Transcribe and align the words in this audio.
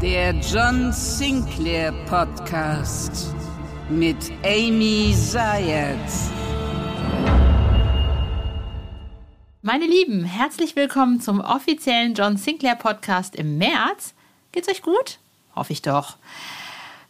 Der 0.00 0.34
John 0.34 0.92
Sinclair 0.92 1.92
Podcast 2.06 3.32
mit 3.88 4.16
Amy 4.44 5.14
Zayat. 5.16 5.96
Meine 9.62 9.86
Lieben, 9.86 10.24
herzlich 10.24 10.74
willkommen 10.74 11.20
zum 11.20 11.40
offiziellen 11.40 12.14
John 12.14 12.36
Sinclair 12.36 12.74
Podcast 12.74 13.36
im 13.36 13.56
März. 13.56 14.14
Geht's 14.50 14.68
euch 14.68 14.82
gut? 14.82 15.20
Hoffe 15.54 15.72
ich 15.72 15.80
doch. 15.80 16.16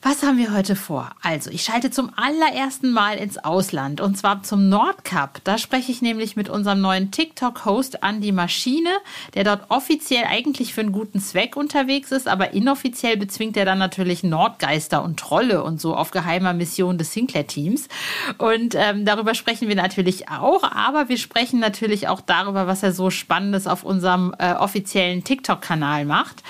Was 0.07 0.23
haben 0.23 0.37
wir 0.37 0.53
heute 0.53 0.77
vor? 0.77 1.13
Also, 1.23 1.49
ich 1.49 1.63
schalte 1.63 1.91
zum 1.91 2.11
allerersten 2.15 2.93
Mal 2.93 3.17
ins 3.17 3.39
Ausland 3.39 4.03
und 4.03 4.19
zwar 4.19 4.43
zum 4.43 4.69
Nordcup. 4.69 5.41
Da 5.45 5.57
spreche 5.57 5.91
ich 5.91 6.03
nämlich 6.03 6.37
mit 6.37 6.51
unserem 6.51 6.83
neuen 6.83 7.11
TikTok-Host 7.11 8.01
Andy 8.03 8.31
Maschine, 8.31 8.91
der 9.33 9.45
dort 9.45 9.71
offiziell 9.71 10.25
eigentlich 10.29 10.75
für 10.75 10.83
einen 10.83 10.93
guten 10.93 11.21
Zweck 11.21 11.57
unterwegs 11.57 12.13
ist, 12.13 12.29
aber 12.29 12.53
inoffiziell 12.53 13.17
bezwingt 13.17 13.57
er 13.57 13.65
dann 13.65 13.79
natürlich 13.79 14.23
Nordgeister 14.23 15.03
und 15.03 15.19
Trolle 15.19 15.65
und 15.65 15.81
so 15.81 15.97
auf 15.97 16.11
geheimer 16.11 16.53
Mission 16.53 16.99
des 16.99 17.15
Sinclair-Teams. 17.15 17.89
Und 18.37 18.75
ähm, 18.75 19.07
darüber 19.07 19.35
sprechen 19.35 19.69
wir 19.69 19.77
natürlich 19.77 20.29
auch, 20.29 20.65
aber 20.65 21.09
wir 21.09 21.17
sprechen 21.17 21.61
natürlich 21.61 22.09
auch 22.09 22.21
darüber, 22.21 22.67
was 22.67 22.83
er 22.83 22.93
so 22.93 23.09
Spannendes 23.09 23.67
auf 23.67 23.85
unserem 23.85 24.35
äh, 24.39 24.53
offiziellen 24.53 25.25
TikTok-Kanal 25.25 26.05
macht. 26.05 26.43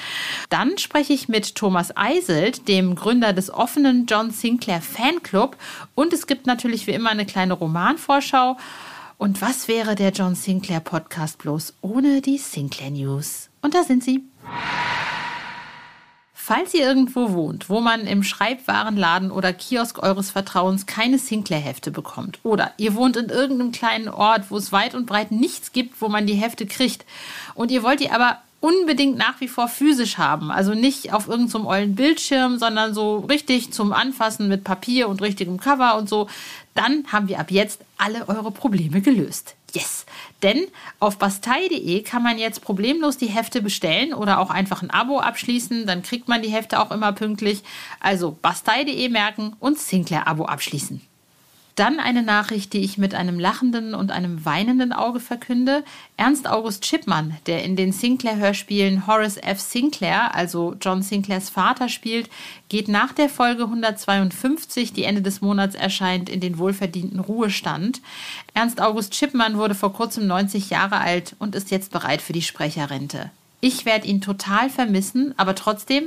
Dann 0.51 0.77
spreche 0.77 1.13
ich 1.13 1.29
mit 1.29 1.55
Thomas 1.55 1.97
Eiselt, 1.97 2.67
dem 2.67 2.97
Gründer 2.97 3.33
des 3.33 3.44
des 3.45 3.53
offenen 3.53 4.07
John 4.07 4.31
Sinclair 4.31 4.81
Fanclub. 4.81 5.57
Und 5.95 6.13
es 6.13 6.27
gibt 6.27 6.47
natürlich 6.47 6.87
wie 6.87 6.93
immer 6.93 7.11
eine 7.11 7.27
kleine 7.27 7.53
Romanvorschau. 7.55 8.57
Und 9.19 9.43
was 9.43 9.69
wäre 9.69 9.95
der 9.95 10.11
John 10.11 10.35
Sinclair 10.35 10.81
Podcast 10.81 11.39
bloß 11.39 11.75
ohne 11.83 12.21
die 12.23 12.39
Sinclair 12.39 12.91
News? 12.91 13.51
Und 13.61 13.75
da 13.75 13.83
sind 13.83 14.03
sie. 14.03 14.25
Falls 16.33 16.75
ihr 16.75 16.87
irgendwo 16.87 17.33
wohnt, 17.33 17.71
wo 17.71 17.81
man 17.81 18.07
im 18.07 18.23
Schreibwarenladen 18.23 19.31
oder 19.31 19.53
Kiosk 19.53 20.03
eures 20.03 20.31
Vertrauens 20.31 20.85
keine 20.85 21.19
Sinclair-Hefte 21.19 21.91
bekommt, 21.91 22.39
oder 22.43 22.73
ihr 22.77 22.95
wohnt 22.95 23.17
in 23.17 23.31
irgendeinem 23.31 23.73
kleinen 23.73 24.09
Ort, 24.09 24.51
wo 24.51 24.59
es 24.59 24.71
weit 24.71 24.95
und 24.95 25.07
breit 25.07 25.31
nichts 25.31 25.73
gibt, 25.73 26.03
wo 26.03 26.09
man 26.09 26.27
die 26.27 26.35
Hefte 26.35 26.67
kriegt, 26.67 27.07
und 27.55 27.71
ihr 27.71 27.83
wollt 27.83 28.01
die 28.01 28.11
aber 28.11 28.39
unbedingt 28.65 29.19
nach 29.19 29.43
wie 29.43 29.49
vor 29.49 29.69
physisch 29.69 30.17
haben. 30.17 30.51
Also 30.51 30.73
nicht 30.73 31.13
auf 31.13 31.29
irgendeinem 31.29 31.65
so 31.65 31.69
ollen 31.69 31.95
Bildschirm, 31.95 32.59
sondern 32.59 32.95
so 32.95 33.19
richtig 33.19 33.75
zum 33.75 33.93
Anfassen 33.93 34.49
mit 34.49 34.65
Papier 34.65 35.11
und 35.11 35.21
richtigem 35.21 35.61
Cover 35.61 35.99
und 35.99 36.09
so. 36.09 36.29
Dann 36.75 37.05
haben 37.13 37.29
wir 37.29 37.41
ab 37.41 37.51
jetzt 37.51 37.83
alle 37.99 38.27
eure 38.27 38.51
Probleme 38.51 39.03
gelöst. 39.03 39.55
Yes! 39.75 40.07
Denn 40.43 40.65
auf 40.99 41.19
bastei.de 41.19 42.03
kann 42.05 42.23
man 42.23 42.39
jetzt 42.39 42.63
problemlos 42.63 43.19
die 43.19 43.27
Hefte 43.27 43.61
bestellen 43.61 44.15
oder 44.15 44.39
auch 44.39 44.49
einfach 44.49 44.81
ein 44.81 44.91
Abo 44.91 45.21
abschließen. 45.21 45.87
Dann 45.87 46.03
kriegt 46.03 46.29
man 46.29 46.41
die 46.41 46.49
Hefte 46.49 46.81
auch 46.81 46.91
immer 46.91 47.13
pünktlich. 47.13 47.63
Also 48.01 48.35
bastei.de 48.41 49.11
merken 49.11 49.57
und 49.61 49.79
Sinclair-Abo 49.79 50.47
abschließen. 50.47 51.03
Dann 51.75 51.99
eine 51.99 52.23
Nachricht, 52.23 52.73
die 52.73 52.85
ich 52.85 52.99
mit 52.99 53.17
einem 53.17 53.41
lachenden 53.41 53.95
und 53.95 54.13
einem 54.13 54.45
weinenden 54.45 54.93
Auge 54.93 55.19
verkünde. 55.19 55.83
Ernst 56.17 56.49
August 56.49 56.85
Chipmann, 56.85 57.37
der 57.47 57.65
in 57.65 57.75
den 57.75 57.91
Sinclair-Hörspielen 57.91 59.09
Horace 59.09 59.39
F. 59.39 59.59
Sinclair, 59.59 60.37
also 60.37 60.77
John 60.81 61.03
Sinclairs 61.03 61.51
Vater, 61.51 61.89
spielt, 61.89 62.31
geht 62.69 62.87
nach 62.87 63.13
der 63.13 63.29
Folge 63.29 63.65
152, 63.65 64.93
die 64.93 65.03
Ende 65.03 65.21
des 65.21 65.41
Monats 65.41 65.75
erscheint, 65.75 66.29
in 66.29 66.39
den 66.39 66.59
wohlverdienten 66.59 67.19
Ruhestand. 67.19 68.01
Ernst 68.55 68.81
August 68.81 69.13
Chipmann 69.13 69.59
wurde 69.59 69.75
vor 69.75 69.93
kurzem 69.93 70.29
90 70.29 70.71
Jahre 70.71 70.99
alt 70.99 71.35
und 71.41 71.57
ist 71.57 71.73
jetzt 71.73 71.91
bereit 71.91 72.23
für 72.23 72.33
die 72.33 72.43
Sprecherrente. 72.43 73.31
Ich 73.61 73.85
werde 73.85 74.07
ihn 74.07 74.21
total 74.21 74.71
vermissen, 74.71 75.35
aber 75.39 75.57
trotzdem 75.57 76.05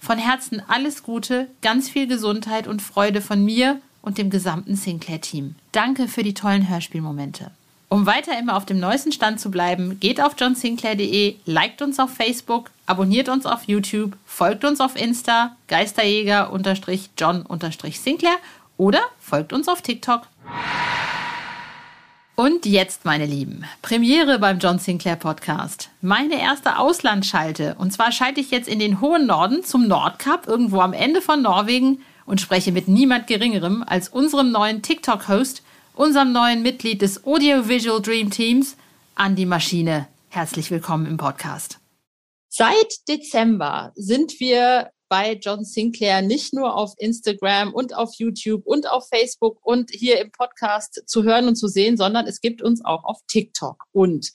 von 0.00 0.16
Herzen 0.16 0.62
alles 0.66 1.02
Gute, 1.02 1.48
ganz 1.60 1.90
viel 1.90 2.06
Gesundheit 2.06 2.68
und 2.68 2.80
Freude 2.80 3.20
von 3.20 3.44
mir 3.44 3.80
und 4.02 4.18
dem 4.18 4.28
gesamten 4.30 4.76
Sinclair-Team. 4.76 5.56
Danke 5.72 6.06
für 6.08 6.22
die 6.22 6.34
tollen 6.34 6.68
Hörspielmomente. 6.68 7.50
Um 7.88 8.04
weiter 8.06 8.38
immer 8.38 8.56
auf 8.56 8.66
dem 8.66 8.78
neuesten 8.78 9.10
Stand 9.10 9.40
zu 9.40 9.50
bleiben, 9.50 9.98
geht 9.98 10.20
auf 10.20 10.36
johnsinclair.de, 10.38 11.34
liked 11.44 11.82
uns 11.82 11.98
auf 11.98 12.10
Facebook, 12.10 12.70
abonniert 12.86 13.28
uns 13.28 13.46
auf 13.46 13.64
YouTube, 13.64 14.16
folgt 14.24 14.64
uns 14.64 14.80
auf 14.80 14.94
Insta, 14.94 15.56
Geisterjäger-John-Sinclair 15.66 18.36
oder 18.76 19.00
folgt 19.20 19.52
uns 19.52 19.66
auf 19.66 19.82
TikTok. 19.82 20.28
Und 22.36 22.64
jetzt, 22.64 23.04
meine 23.04 23.26
Lieben, 23.26 23.64
Premiere 23.82 24.38
beim 24.38 24.60
John 24.60 24.78
Sinclair 24.78 25.16
Podcast. 25.16 25.90
Meine 26.00 26.40
erste 26.40 26.78
Auslandsschalte. 26.78 27.74
Und 27.76 27.92
zwar 27.92 28.12
schalte 28.12 28.40
ich 28.40 28.50
jetzt 28.50 28.68
in 28.68 28.78
den 28.78 29.02
hohen 29.02 29.26
Norden 29.26 29.62
zum 29.62 29.86
Nordkap, 29.88 30.46
irgendwo 30.46 30.80
am 30.80 30.94
Ende 30.94 31.20
von 31.20 31.42
Norwegen, 31.42 32.00
und 32.30 32.40
spreche 32.40 32.70
mit 32.70 32.86
niemand 32.86 33.26
Geringerem 33.26 33.82
als 33.84 34.08
unserem 34.08 34.52
neuen 34.52 34.82
TikTok-Host, 34.82 35.62
unserem 35.96 36.30
neuen 36.30 36.62
Mitglied 36.62 37.02
des 37.02 37.26
Audiovisual 37.26 38.00
Dream 38.00 38.30
Teams, 38.30 38.76
Andy 39.18 39.44
Maschine. 39.44 40.06
Herzlich 40.28 40.70
willkommen 40.70 41.06
im 41.06 41.16
Podcast. 41.16 41.80
Seit 42.48 43.08
Dezember 43.08 43.90
sind 43.96 44.38
wir 44.38 44.92
bei 45.08 45.32
John 45.42 45.64
Sinclair 45.64 46.22
nicht 46.22 46.54
nur 46.54 46.76
auf 46.76 46.94
Instagram 46.98 47.74
und 47.74 47.96
auf 47.96 48.14
YouTube 48.16 48.64
und 48.64 48.88
auf 48.88 49.08
Facebook 49.08 49.58
und 49.62 49.90
hier 49.90 50.20
im 50.20 50.30
Podcast 50.30 51.02
zu 51.06 51.24
hören 51.24 51.48
und 51.48 51.56
zu 51.56 51.66
sehen, 51.66 51.96
sondern 51.96 52.28
es 52.28 52.40
gibt 52.40 52.62
uns 52.62 52.84
auch 52.84 53.02
auf 53.02 53.18
TikTok. 53.26 53.86
Und 53.90 54.30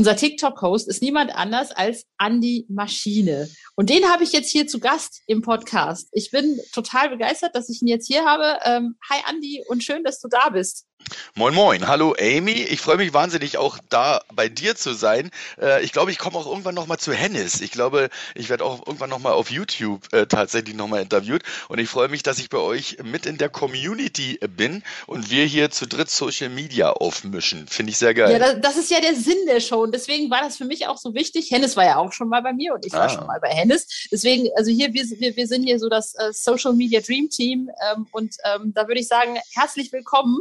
unser 0.00 0.16
TikTok-Host 0.16 0.88
ist 0.88 1.02
niemand 1.02 1.36
anders 1.36 1.72
als 1.72 2.06
Andy 2.18 2.64
Maschine. 2.70 3.50
Und 3.76 3.90
den 3.90 4.08
habe 4.10 4.24
ich 4.24 4.32
jetzt 4.32 4.50
hier 4.50 4.66
zu 4.66 4.80
Gast 4.80 5.20
im 5.26 5.42
Podcast. 5.42 6.08
Ich 6.12 6.30
bin 6.30 6.58
total 6.72 7.10
begeistert, 7.10 7.54
dass 7.54 7.68
ich 7.68 7.82
ihn 7.82 7.88
jetzt 7.88 8.06
hier 8.06 8.24
habe. 8.24 8.60
Ähm, 8.64 8.96
hi 9.10 9.20
Andy 9.28 9.62
und 9.68 9.84
schön, 9.84 10.02
dass 10.02 10.18
du 10.18 10.28
da 10.28 10.48
bist. 10.48 10.86
Moin 11.34 11.54
Moin, 11.54 11.86
hallo 11.86 12.14
Amy. 12.18 12.52
Ich 12.52 12.80
freue 12.80 12.96
mich 12.96 13.12
wahnsinnig 13.12 13.56
auch 13.56 13.78
da 13.88 14.20
bei 14.34 14.48
dir 14.48 14.76
zu 14.76 14.94
sein. 14.94 15.30
Äh, 15.60 15.82
ich 15.82 15.92
glaube, 15.92 16.10
ich 16.10 16.18
komme 16.18 16.36
auch 16.36 16.46
irgendwann 16.46 16.74
nochmal 16.74 16.98
zu 16.98 17.12
Hennis. 17.12 17.60
Ich 17.60 17.70
glaube, 17.70 18.10
ich 18.34 18.48
werde 18.48 18.64
auch 18.64 18.86
irgendwann 18.86 19.10
nochmal 19.10 19.32
auf 19.32 19.50
YouTube 19.50 20.12
äh, 20.12 20.26
tatsächlich 20.26 20.74
nochmal 20.74 21.02
interviewt. 21.02 21.42
Und 21.68 21.78
ich 21.78 21.88
freue 21.88 22.08
mich, 22.08 22.22
dass 22.22 22.38
ich 22.38 22.48
bei 22.48 22.58
euch 22.58 22.98
mit 23.02 23.26
in 23.26 23.38
der 23.38 23.48
Community 23.48 24.38
bin 24.56 24.82
und 25.06 25.30
wir 25.30 25.44
hier 25.44 25.70
zu 25.70 25.86
dritt 25.86 26.10
Social 26.10 26.48
Media 26.48 26.90
aufmischen. 26.90 27.68
Finde 27.68 27.90
ich 27.90 27.98
sehr 27.98 28.14
geil. 28.14 28.32
Ja, 28.32 28.38
das, 28.38 28.60
das, 28.60 28.76
ist 28.76 28.90
ja 28.90 29.00
der 29.00 29.14
Sinn 29.14 29.46
der 29.46 29.60
Show. 29.60 29.82
Und 29.82 29.94
deswegen 29.94 30.30
war 30.30 30.42
das 30.42 30.56
für 30.56 30.64
mich 30.64 30.86
auch 30.86 30.98
so 30.98 31.14
wichtig. 31.14 31.50
Hennis 31.50 31.76
war 31.76 31.84
ja 31.84 31.96
auch 31.96 32.12
schon 32.12 32.28
mal 32.28 32.42
bei 32.42 32.52
mir 32.52 32.74
und 32.74 32.84
ich 32.84 32.92
war 32.92 33.02
ah. 33.02 33.08
schon 33.08 33.26
mal 33.26 33.40
bei 33.40 33.50
Hennis. 33.50 34.08
Deswegen, 34.10 34.48
also 34.56 34.70
hier, 34.70 34.92
wir, 34.92 35.04
wir, 35.04 35.36
wir 35.36 35.46
sind 35.46 35.62
hier 35.62 35.78
so 35.78 35.88
das 35.88 36.14
äh, 36.14 36.32
Social 36.32 36.74
Media 36.74 37.00
Dream 37.00 37.30
Team. 37.30 37.70
Ähm, 37.90 38.06
und 38.10 38.34
ähm, 38.44 38.72
da 38.74 38.88
würde 38.88 39.00
ich 39.00 39.08
sagen, 39.08 39.38
herzlich 39.54 39.92
willkommen. 39.92 40.40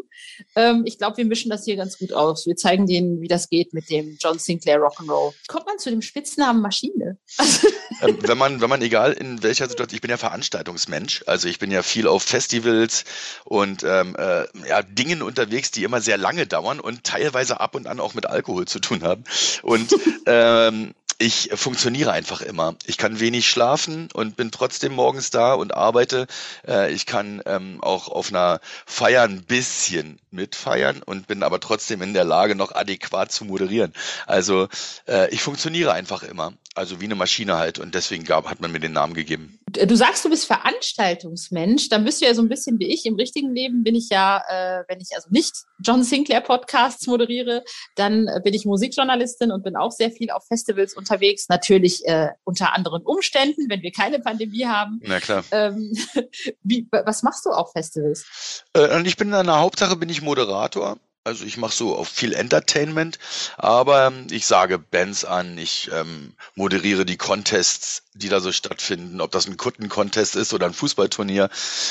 Ähm, 0.55 0.83
ich 0.85 0.97
glaube, 0.97 1.17
wir 1.17 1.25
mischen 1.25 1.49
das 1.49 1.65
hier 1.65 1.75
ganz 1.75 1.97
gut 1.97 2.13
aus. 2.13 2.45
Wir 2.45 2.55
zeigen 2.55 2.85
denen, 2.87 3.21
wie 3.21 3.27
das 3.27 3.49
geht 3.49 3.73
mit 3.73 3.89
dem 3.89 4.17
John 4.19 4.39
Sinclair 4.39 4.79
Rock'n'Roll. 4.79 5.33
Kommt 5.47 5.65
man 5.65 5.79
zu 5.79 5.89
dem 5.89 6.01
Spitznamen 6.01 6.61
Maschine? 6.61 7.17
ähm, 8.01 8.17
wenn 8.21 8.37
man, 8.37 8.61
wenn 8.61 8.69
man 8.69 8.81
egal 8.81 9.13
in 9.13 9.43
welcher 9.43 9.69
Situation, 9.69 9.95
ich 9.95 10.01
bin 10.01 10.11
ja 10.11 10.17
Veranstaltungsmensch, 10.17 11.23
also 11.27 11.47
ich 11.47 11.59
bin 11.59 11.71
ja 11.71 11.83
viel 11.83 12.07
auf 12.07 12.23
Festivals 12.23 13.05
und 13.45 13.83
ähm, 13.83 14.15
äh, 14.17 14.45
ja, 14.67 14.81
Dingen 14.81 15.21
unterwegs, 15.21 15.71
die 15.71 15.83
immer 15.83 16.01
sehr 16.01 16.17
lange 16.17 16.47
dauern 16.47 16.79
und 16.79 17.03
teilweise 17.03 17.59
ab 17.59 17.75
und 17.75 17.88
an 17.88 17.99
auch 17.99 18.13
mit 18.13 18.25
Alkohol 18.25 18.65
zu 18.65 18.79
tun 18.79 19.03
haben. 19.03 19.23
Und 19.61 19.95
ähm, 20.25 20.93
ich 21.21 21.49
funktioniere 21.53 22.13
einfach 22.13 22.41
immer. 22.41 22.75
Ich 22.85 22.97
kann 22.97 23.19
wenig 23.19 23.49
schlafen 23.49 24.07
und 24.13 24.38
bin 24.38 24.51
trotzdem 24.51 24.93
morgens 24.93 25.31
da 25.31 25.53
und 25.53 25.73
arbeite. 25.73 26.27
Äh, 26.65 26.93
ich 26.93 27.05
kann 27.05 27.41
ähm, 27.45 27.79
auch 27.81 28.07
auf 28.07 28.29
einer 28.29 28.61
Feier 28.85 29.23
ein 29.23 29.43
bisschen 29.43 30.17
mitfeiern 30.31 31.01
und 31.03 31.28
bin 31.28 31.44
aber 31.44 31.59
trotzdem 31.59 32.01
in 32.01 32.13
der 32.13 32.23
Lage, 32.23 32.56
noch 32.56 32.73
adäquat 32.73 33.31
zu 33.31 33.45
moderieren. 33.45 33.94
Also 34.25 34.67
äh, 35.07 35.29
ich 35.34 35.41
funktioniere 35.41 35.94
einfach 35.94 36.23
immer. 36.23 36.53
Also 36.75 37.01
wie 37.01 37.06
eine 37.06 37.16
Maschine 37.16 37.57
halt. 37.57 37.78
Und 37.79 37.94
deswegen 37.94 38.23
gab, 38.23 38.50
hat 38.50 38.62
man 38.62 38.71
mir 38.71 38.80
den 38.80 38.94
Namen 38.94 39.13
gegeben. 39.13 39.59
Du 39.69 39.95
sagst, 39.95 40.24
du 40.24 40.30
bist 40.30 40.45
Veranstaltungsmensch. 40.45 41.89
Dann 41.89 42.06
bist 42.06 42.21
du 42.21 42.25
ja 42.25 42.33
so 42.33 42.42
ein 42.42 42.48
bisschen 42.48 42.80
wie 42.80 42.88
ich. 42.88 43.06
Im 43.06 43.15
richtigen 43.15 43.53
Leben 43.53 43.83
bin 43.83 43.95
ich 43.95 44.09
ja, 44.09 44.42
äh, 44.48 44.83
wenn 44.88 45.01
ich 45.01 45.09
also 45.13 45.27
nicht 45.30 45.53
John 45.83 46.03
Sinclair 46.03 46.42
Podcasts 46.42 47.06
moderiere, 47.07 47.63
dann 47.95 48.27
äh, 48.27 48.39
bin 48.44 48.53
ich 48.53 48.65
Musikjournalistin 48.65 49.51
und 49.51 49.63
bin 49.63 49.75
auch 49.75 49.92
sehr 49.92 50.12
viel 50.12 50.30
auf 50.31 50.45
Festivals 50.48 50.94
unterwegs. 50.94 51.50
Natürlich 51.50 52.06
äh, 52.06 52.30
unter 52.45 52.74
anderen 52.74 53.03
Umständen, 53.03 53.69
wenn 53.69 53.81
wir 53.81 53.92
keine 53.92 54.19
Pandemie 54.19 54.65
haben. 54.65 55.01
Na 55.03 55.19
klar. 55.19 55.44
Ähm, 55.51 55.94
wie, 56.63 56.88
was 56.92 57.24
machst 57.24 57.45
du 57.45 57.50
auf 57.50 57.71
Festivals? 57.74 58.63
Äh, 58.74 58.95
und 58.95 59.06
ich 59.06 59.18
bin 59.18 59.33
in 59.33 59.45
der 59.45 59.59
Hauptsache 59.59 59.95
bin 59.95 60.09
ich 60.09 60.19
Moderator. 60.21 60.98
Also 61.25 61.45
ich 61.45 61.57
mache 61.57 61.75
so 61.75 61.95
auf 61.95 62.07
viel 62.07 62.33
Entertainment, 62.33 63.19
aber 63.57 64.12
ich 64.31 64.45
sage 64.45 64.80
Bands 64.80 65.25
an, 65.25 65.57
ich 65.57 65.89
ähm, 65.94 66.33
moderiere 66.56 67.06
die 67.06 67.18
Contests, 67.18 68.04
die 68.13 68.30
da 68.30 68.39
so 68.39 68.51
stattfinden, 68.51 69.21
ob 69.21 69.31
das 69.31 69.45
ein 69.45 69.57
Kutten-Contest 69.57 70.36
ist 70.36 70.54
oder 70.54 70.66
ein 70.66 70.74
Fußballturnier. 70.74 71.50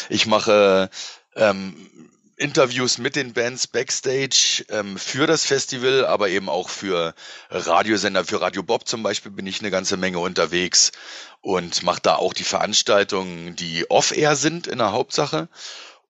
Ich 0.09 0.27
mache 0.27 0.89
ähm, 1.37 2.09
Interviews 2.39 2.99
mit 2.99 3.17
den 3.17 3.33
Bands 3.33 3.67
backstage 3.67 4.65
ähm, 4.71 4.97
für 4.97 5.27
das 5.27 5.45
Festival, 5.45 6.07
aber 6.07 6.29
eben 6.31 6.49
auch 6.49 6.69
für 6.69 7.15
Radiosender, 7.51 8.25
für 8.25 8.41
Radio 8.41 8.63
Bob 8.63 8.89
zum 8.89 9.03
Beispiel 9.03 9.33
bin 9.33 9.47
ich 9.47 9.61
eine 9.61 9.71
ganze 9.71 9.97
Menge 9.97 10.21
unterwegs 10.21 10.93
und 11.41 11.83
mache 11.83 12.01
da 12.01 12.15
auch 12.15 12.33
die 12.33 12.45
Veranstaltungen, 12.45 13.57
die 13.57 13.91
off-air 13.91 14.37
sind 14.37 14.67
in 14.67 14.79
der 14.79 14.93
Hauptsache. 14.93 15.49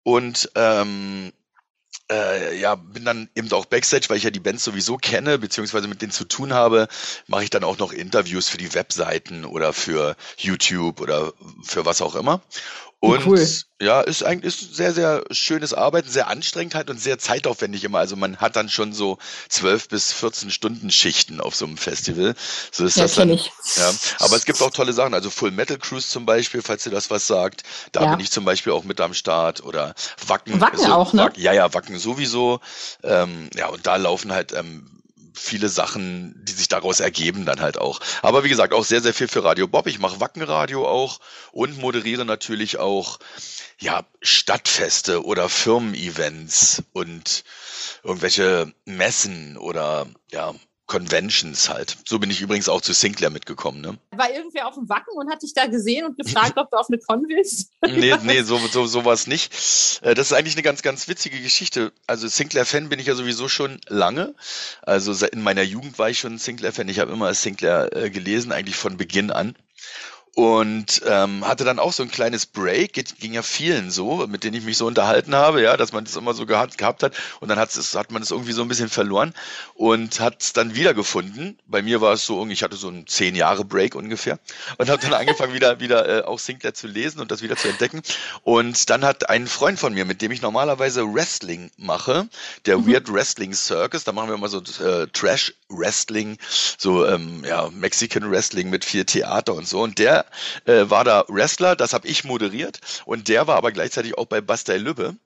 Und 0.02 0.50
ähm, 0.54 1.32
äh, 2.10 2.58
ja, 2.58 2.74
bin 2.74 3.04
dann 3.04 3.28
eben 3.34 3.50
auch 3.52 3.66
Backstage, 3.66 4.06
weil 4.08 4.16
ich 4.16 4.24
ja 4.24 4.30
die 4.30 4.40
Bands 4.40 4.64
sowieso 4.64 4.96
kenne, 4.96 5.38
beziehungsweise 5.38 5.88
mit 5.88 6.02
denen 6.02 6.12
zu 6.12 6.24
tun 6.24 6.52
habe, 6.52 6.88
mache 7.26 7.44
ich 7.44 7.50
dann 7.50 7.64
auch 7.64 7.78
noch 7.78 7.92
Interviews 7.92 8.48
für 8.48 8.58
die 8.58 8.74
Webseiten 8.74 9.44
oder 9.44 9.72
für 9.72 10.16
YouTube 10.36 11.00
oder 11.00 11.32
für 11.62 11.84
was 11.84 12.00
auch 12.00 12.14
immer. 12.14 12.40
Und 13.00 13.26
cool. 13.26 13.46
ja, 13.80 14.00
ist 14.00 14.24
eigentlich 14.24 14.60
ist 14.60 14.74
sehr, 14.74 14.92
sehr 14.92 15.22
schönes 15.30 15.72
Arbeiten, 15.72 16.08
sehr 16.08 16.26
anstrengend 16.26 16.74
halt 16.74 16.90
und 16.90 17.00
sehr 17.00 17.16
zeitaufwendig 17.16 17.84
immer. 17.84 18.00
Also 18.00 18.16
man 18.16 18.38
hat 18.38 18.56
dann 18.56 18.68
schon 18.68 18.92
so 18.92 19.18
zwölf 19.48 19.88
bis 19.88 20.12
14 20.12 20.50
Stunden 20.50 20.90
Schichten 20.90 21.40
auf 21.40 21.54
so 21.54 21.64
einem 21.64 21.76
Festival. 21.76 22.34
So 22.72 22.84
ist 22.84 22.96
ja, 22.96 23.04
das 23.04 23.14
dann. 23.14 23.30
Ich. 23.30 23.52
Ja. 23.76 23.92
Aber 24.18 24.34
es 24.34 24.44
gibt 24.46 24.60
auch 24.62 24.72
tolle 24.72 24.92
Sachen. 24.92 25.14
Also 25.14 25.30
Full 25.30 25.52
Metal 25.52 25.78
Cruise 25.78 26.08
zum 26.08 26.26
Beispiel, 26.26 26.60
falls 26.60 26.86
ihr 26.86 26.92
das 26.92 27.08
was 27.08 27.28
sagt. 27.28 27.62
Da 27.92 28.02
ja. 28.02 28.10
bin 28.10 28.20
ich 28.20 28.32
zum 28.32 28.44
Beispiel 28.44 28.72
auch 28.72 28.82
mit 28.82 29.00
am 29.00 29.14
Start. 29.14 29.62
Oder 29.62 29.94
Wacken. 30.26 30.60
Wacken 30.60 30.80
so, 30.80 30.92
auch, 30.92 31.12
ne? 31.12 31.30
Ja, 31.36 31.52
ja, 31.52 31.72
Wacken 31.72 32.00
sowieso. 32.00 32.58
Ähm, 33.04 33.48
ja, 33.54 33.68
und 33.68 33.86
da 33.86 33.94
laufen 33.94 34.32
halt 34.32 34.52
ähm, 34.52 34.97
viele 35.38 35.68
Sachen, 35.68 36.34
die 36.44 36.52
sich 36.52 36.68
daraus 36.68 37.00
ergeben, 37.00 37.46
dann 37.46 37.60
halt 37.60 37.78
auch. 37.78 38.00
Aber 38.22 38.44
wie 38.44 38.48
gesagt, 38.48 38.72
auch 38.72 38.84
sehr, 38.84 39.00
sehr 39.00 39.14
viel 39.14 39.28
für 39.28 39.44
Radio 39.44 39.68
Bob. 39.68 39.86
Ich 39.86 39.98
mache 39.98 40.20
Wackenradio 40.20 40.86
auch 40.86 41.20
und 41.52 41.78
moderiere 41.78 42.24
natürlich 42.24 42.78
auch 42.78 43.18
ja, 43.78 44.04
Stadtfeste 44.20 45.24
oder 45.24 45.48
Firmen-Events 45.48 46.82
und 46.92 47.44
irgendwelche 48.02 48.72
Messen 48.84 49.56
oder 49.56 50.06
ja, 50.32 50.54
Conventions 50.88 51.68
halt. 51.68 51.98
So 52.08 52.18
bin 52.18 52.30
ich 52.30 52.40
übrigens 52.40 52.68
auch 52.68 52.80
zu 52.80 52.92
Sinclair 52.92 53.30
mitgekommen. 53.30 53.80
Ne? 53.80 53.98
War 54.10 54.32
irgendwer 54.32 54.66
auf 54.66 54.74
dem 54.74 54.88
Wacken 54.88 55.16
und 55.16 55.30
hat 55.30 55.42
dich 55.42 55.52
da 55.54 55.66
gesehen 55.66 56.06
und 56.06 56.18
gefragt, 56.18 56.54
ob 56.56 56.70
du 56.70 56.78
auf 56.78 56.88
eine 56.88 56.98
Con 56.98 57.24
willst? 57.28 57.70
nee, 57.86 58.14
nee, 58.22 58.42
so, 58.42 58.58
so, 58.58 58.86
so 58.86 59.04
war 59.04 59.12
es 59.12 59.26
nicht. 59.26 59.52
Äh, 60.02 60.14
das 60.14 60.28
ist 60.28 60.32
eigentlich 60.32 60.54
eine 60.54 60.62
ganz, 60.62 60.82
ganz 60.82 61.06
witzige 61.06 61.40
Geschichte. 61.40 61.92
Also 62.06 62.26
Sinclair-Fan 62.26 62.88
bin 62.88 62.98
ich 62.98 63.06
ja 63.06 63.14
sowieso 63.14 63.48
schon 63.48 63.80
lange. 63.86 64.34
Also 64.82 65.26
in 65.26 65.42
meiner 65.42 65.62
Jugend 65.62 65.98
war 65.98 66.10
ich 66.10 66.18
schon 66.18 66.38
Sinclair-Fan. 66.38 66.88
Ich 66.88 66.98
habe 66.98 67.12
immer 67.12 67.32
Sinclair 67.34 67.94
äh, 67.94 68.10
gelesen, 68.10 68.50
eigentlich 68.50 68.76
von 68.76 68.96
Beginn 68.96 69.30
an 69.30 69.54
und 70.38 71.02
ähm, 71.04 71.44
hatte 71.44 71.64
dann 71.64 71.80
auch 71.80 71.92
so 71.92 72.04
ein 72.04 72.12
kleines 72.12 72.46
Break, 72.46 72.92
ging 73.18 73.32
ja 73.32 73.42
vielen 73.42 73.90
so, 73.90 74.24
mit 74.28 74.44
denen 74.44 74.54
ich 74.54 74.64
mich 74.64 74.76
so 74.76 74.86
unterhalten 74.86 75.34
habe, 75.34 75.60
ja, 75.60 75.76
dass 75.76 75.92
man 75.92 76.04
das 76.04 76.14
immer 76.14 76.32
so 76.32 76.46
gehabt, 76.46 76.78
gehabt 76.78 77.02
hat 77.02 77.12
und 77.40 77.48
dann 77.48 77.58
hat, 77.58 77.74
es, 77.74 77.96
hat 77.96 78.12
man 78.12 78.22
es 78.22 78.30
irgendwie 78.30 78.52
so 78.52 78.62
ein 78.62 78.68
bisschen 78.68 78.88
verloren 78.88 79.34
und 79.74 80.20
hat 80.20 80.40
es 80.40 80.52
dann 80.52 80.76
wiedergefunden. 80.76 81.58
Bei 81.66 81.82
mir 81.82 82.00
war 82.00 82.12
es 82.12 82.24
so, 82.24 82.46
ich 82.46 82.62
hatte 82.62 82.76
so 82.76 82.86
einen 82.86 83.08
zehn 83.08 83.34
Jahre 83.34 83.64
Break 83.64 83.96
ungefähr 83.96 84.38
und 84.76 84.88
habe 84.88 85.02
dann 85.02 85.12
angefangen 85.20 85.54
wieder 85.54 85.80
wieder 85.80 86.08
äh, 86.08 86.22
auch 86.22 86.38
Sinclair 86.38 86.72
zu 86.72 86.86
lesen 86.86 87.18
und 87.18 87.32
das 87.32 87.42
wieder 87.42 87.56
zu 87.56 87.66
entdecken 87.66 88.02
und 88.44 88.90
dann 88.90 89.04
hat 89.04 89.28
ein 89.28 89.48
Freund 89.48 89.80
von 89.80 89.92
mir, 89.92 90.04
mit 90.04 90.22
dem 90.22 90.30
ich 90.30 90.40
normalerweise 90.40 91.02
Wrestling 91.12 91.72
mache, 91.78 92.28
der 92.64 92.78
mhm. 92.78 92.86
Weird 92.86 93.12
Wrestling 93.12 93.54
Circus, 93.54 94.04
da 94.04 94.12
machen 94.12 94.28
wir 94.28 94.36
immer 94.36 94.48
so 94.48 94.62
äh, 94.84 95.08
Trash 95.12 95.52
Wrestling, 95.68 96.38
so 96.78 97.06
ähm, 97.06 97.44
ja 97.44 97.68
Mexican 97.70 98.30
Wrestling 98.30 98.70
mit 98.70 98.84
viel 98.84 99.04
Theater 99.04 99.54
und 99.54 99.68
so. 99.68 99.82
Und 99.82 99.98
der 99.98 100.26
äh, 100.64 100.88
war 100.88 101.04
da 101.04 101.24
Wrestler, 101.28 101.76
das 101.76 101.92
habe 101.92 102.08
ich 102.08 102.24
moderiert. 102.24 102.80
Und 103.04 103.28
der 103.28 103.46
war 103.46 103.56
aber 103.56 103.72
gleichzeitig 103.72 104.16
auch 104.16 104.26
bei 104.26 104.40
Bastei 104.40 104.78
Lübbe. 104.78 105.16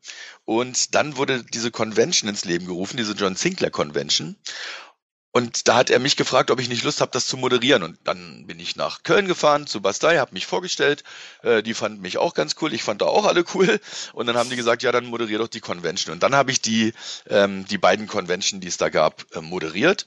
Und 0.45 0.95
dann 0.95 1.17
wurde 1.17 1.45
diese 1.45 1.71
Convention 1.71 2.29
ins 2.29 2.45
Leben 2.45 2.67
gerufen, 2.67 2.97
diese 2.97 3.13
John 3.13 3.37
Sinclair 3.37 3.71
Convention 3.71 4.37
und 5.33 5.67
da 5.67 5.77
hat 5.77 5.89
er 5.89 5.99
mich 5.99 6.17
gefragt, 6.17 6.51
ob 6.51 6.61
ich 6.61 6.69
nicht 6.69 6.85
Lust 6.85 7.01
habe, 7.01 7.11
das 7.11 7.27
zu 7.27 7.39
moderieren. 7.39 7.83
Und 7.83 7.99
dann 8.05 8.47
bin 8.47 8.61
ich 8.61 8.77
nach 8.77 9.03
Köln 9.03 9.27
gefahren 9.27 9.67
zu 9.67 9.81
Bastei, 9.81 10.19
habe 10.19 10.35
mich 10.35 10.45
vorgestellt. 10.45 11.05
Äh, 11.43 11.63
die 11.63 11.73
fanden 11.73 12.03
mich 12.03 12.19
auch 12.19 12.35
ganz 12.35 12.57
cool. 12.61 12.75
Ich 12.75 12.83
fand 12.83 13.01
da 13.01 13.07
auch 13.07 13.25
alle 13.25 13.45
cool. 13.55 13.81
Und 14.13 14.27
dann 14.27 14.37
haben 14.37 14.51
die 14.51 14.57
gesagt, 14.57 14.83
ja, 14.83 14.93
dann 14.93 15.07
moderier 15.07 15.39
doch 15.39 15.49
die 15.49 15.61
Convention. 15.61 16.13
Und 16.13 16.23
dann 16.23 16.35
habe 16.35 16.51
ich 16.51 16.61
die, 16.61 16.93
ähm, 17.31 17.65
die 17.65 17.79
beiden 17.79 18.07
Convention, 18.07 18.61
die 18.61 18.69
es 18.69 18.77
da 18.77 18.91
gab, 18.91 19.25
äh, 19.35 19.41
moderiert 19.41 20.07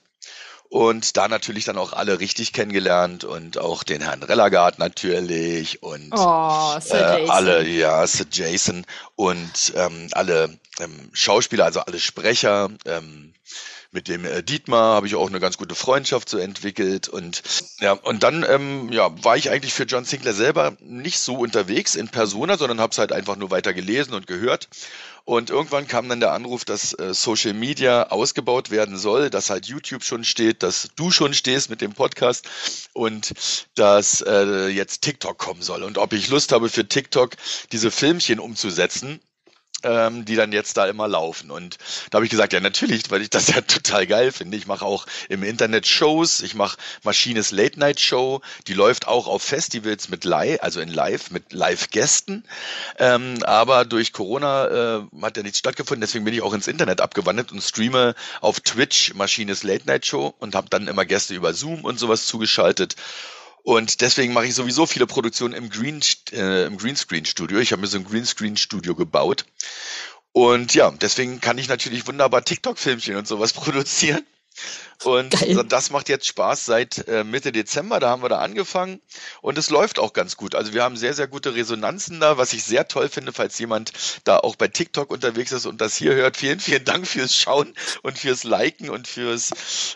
und 0.70 1.16
da 1.18 1.28
natürlich 1.28 1.66
dann 1.66 1.78
auch 1.78 1.94
alle 1.94 2.20
richtig 2.20 2.52
kennengelernt 2.52 3.24
und 3.24 3.58
auch 3.58 3.84
den 3.84 4.02
Herrn 4.02 4.24
Relagard 4.24 4.80
natürlich 4.80 5.82
und 5.84 6.10
oh, 6.12 6.78
äh, 6.90 7.30
alle, 7.30 7.68
ja, 7.68 8.06
Sir 8.06 8.26
Jason 8.32 8.86
und 9.16 9.74
ähm, 9.76 10.08
alle 10.12 10.58
ähm, 10.80 11.10
Schauspieler, 11.14 11.66
also 11.66 11.82
alle 11.82 12.00
Sprecher. 12.00 12.70
Ähm, 12.86 13.34
mit 13.96 14.08
dem 14.08 14.26
äh, 14.26 14.44
Dietmar 14.44 14.94
habe 14.96 15.08
ich 15.08 15.16
auch 15.16 15.28
eine 15.28 15.40
ganz 15.40 15.58
gute 15.58 15.74
Freundschaft 15.74 16.30
so 16.30 16.38
entwickelt 16.38 17.10
und 17.10 17.42
ja 17.80 17.94
und 17.94 18.22
dann 18.22 18.46
ähm, 18.48 18.92
ja 18.92 19.12
war 19.24 19.38
ich 19.38 19.50
eigentlich 19.50 19.74
für 19.74 19.86
John 19.86 20.06
Sinclair 20.06 20.34
selber 20.34 20.78
nicht 20.82 21.18
so 21.18 21.36
unterwegs 21.36 21.96
in 21.96 22.10
Persona, 22.10 22.58
sondern 22.58 22.80
habe 22.80 22.92
es 22.92 23.00
halt 23.00 23.12
einfach 23.12 23.38
nur 23.38 23.50
weiter 23.50 23.74
gelesen 23.74 24.14
und 24.14 24.28
gehört 24.28 24.68
und 25.26 25.50
irgendwann 25.50 25.88
kam 25.88 26.08
dann 26.08 26.20
der 26.20 26.34
Anruf, 26.34 26.66
dass 26.66 26.94
äh, 26.94 27.16
Social 27.16 27.54
Media 27.54 28.10
ausgebaut 28.10 28.70
werden 28.70 28.96
soll, 28.96 29.32
dass 29.32 29.50
halt 29.50 29.66
YouTube 29.66 30.04
schon 30.04 30.24
steht, 30.24 30.62
dass 30.62 30.90
du 30.96 31.10
schon 31.10 31.34
stehst 31.34 31.72
mit 31.72 31.82
dem 31.82 31.94
Podcast 31.94 32.48
und 32.94 33.34
dass 33.74 34.22
äh, 34.22 34.68
jetzt 34.68 35.02
TikTok 35.02 35.40
kommen 35.40 35.64
soll. 35.64 35.82
Und 35.82 35.98
ob 35.98 36.14
ich 36.14 36.30
Lust 36.30 36.52
habe 36.52 36.70
für 36.70 36.88
TikTok 36.88 37.32
diese 37.72 37.90
Filmchen 37.90 38.40
umzusetzen, 38.40 39.20
ähm, 39.86 40.26
die 40.26 40.36
dann 40.36 40.52
jetzt 40.52 40.76
da 40.78 40.88
immer 40.88 41.08
laufen. 41.08 41.52
Und 41.52 41.78
da 42.10 42.18
habe 42.18 42.26
ich 42.26 42.32
gesagt, 42.32 42.54
ja 42.54 42.60
natürlich, 42.60 43.10
weil 43.12 43.22
ich 43.22 43.30
das 43.30 43.48
ja 43.56 43.62
total 43.62 44.08
geil 44.08 44.32
finde. 44.32 44.58
Ich 44.58 44.68
mache 44.68 44.84
auch 44.84 45.06
im 45.30 45.44
Internet 45.44 45.88
Shows, 45.88 46.42
ich 46.42 46.56
mache 46.56 46.78
Maschines 47.04 47.52
Late 47.52 47.80
Night 47.80 48.00
Show, 48.00 48.42
die 48.68 48.74
läuft 48.74 49.08
auch 49.08 49.28
auf 49.28 49.44
Festivals 49.44 50.10
mit 50.10 50.26
Live, 50.26 50.62
also 50.62 50.82
in 50.82 50.90
Live, 50.90 51.32
mit 51.32 51.54
Live-Gästen. 51.54 52.44
Ähm, 52.98 53.44
aber 53.44 53.86
durch 53.86 54.12
Corona 54.12 54.98
äh, 54.98 55.02
hat 55.22 55.38
ja 55.38 55.44
nichts 55.44 55.60
stattgefunden, 55.60 56.02
deswegen 56.02 56.26
bin 56.26 56.34
ich 56.34 56.42
auch 56.42 56.54
ins 56.54 56.68
Internet 56.68 57.02
abgewandert 57.02 57.52
und 57.52 57.62
streame 57.62 58.16
auf 58.42 58.60
Twitch 58.60 59.14
Maschines 59.14 59.64
Late 59.64 59.86
Night 59.86 60.06
Show 60.06 60.34
und 60.40 60.56
habe 60.56 60.70
dann 60.70 60.88
immer 60.88 61.06
Gäste 61.06 61.36
über 61.36 61.54
Zoom 61.54 61.86
und 61.86 62.00
sowas 62.00 62.26
zugeschaltet. 62.26 62.96
Und 63.66 64.02
deswegen 64.02 64.32
mache 64.32 64.46
ich 64.46 64.54
sowieso 64.54 64.86
viele 64.86 65.08
Produktionen 65.08 65.56
im, 65.56 65.72
Green, 65.72 66.00
äh, 66.34 66.68
im 66.68 66.78
Greenscreen-Studio. 66.78 67.58
Ich 67.58 67.72
habe 67.72 67.82
mir 67.82 67.88
so 67.88 67.98
ein 67.98 68.06
Greenscreen-Studio 68.06 68.94
gebaut. 68.94 69.46
Und 70.34 70.76
ja, 70.76 70.92
deswegen 70.92 71.42
kann 71.42 71.58
ich 71.58 71.68
natürlich 71.68 72.06
wunderbar 72.06 72.46
TikTok-Filmchen 72.46 73.16
und 73.16 73.28
sowas 73.28 73.54
produzieren. 73.54 74.24
Und 75.04 75.32
Geil. 75.32 75.64
das 75.68 75.92
macht 75.92 76.10
jetzt 76.10 76.26
Spaß 76.26 76.66
seit 76.66 77.08
äh, 77.08 77.24
Mitte 77.24 77.52
Dezember, 77.52 78.00
da 78.00 78.10
haben 78.10 78.24
wir 78.24 78.30
da 78.30 78.40
angefangen 78.40 79.02
und 79.42 79.58
es 79.58 79.70
läuft 79.70 80.00
auch 80.00 80.14
ganz 80.14 80.38
gut. 80.38 80.56
Also 80.56 80.74
wir 80.74 80.84
haben 80.84 80.96
sehr, 80.96 81.14
sehr 81.14 81.28
gute 81.28 81.54
Resonanzen 81.54 82.20
da, 82.20 82.38
was 82.38 82.54
ich 82.54 82.64
sehr 82.64 82.88
toll 82.88 83.10
finde, 83.10 83.34
falls 83.34 83.60
jemand 83.60 83.92
da 84.24 84.40
auch 84.40 84.56
bei 84.56 84.68
TikTok 84.68 85.12
unterwegs 85.12 85.52
ist 85.52 85.66
und 85.66 85.82
das 85.82 85.96
hier 85.96 86.16
hört. 86.16 86.38
Vielen, 86.38 86.60
vielen 86.60 86.86
Dank 86.86 87.08
fürs 87.08 87.36
Schauen 87.36 87.74
und 88.02 88.18
fürs 88.18 88.44
Liken 88.44 88.90
und 88.90 89.08
fürs, 89.08 89.52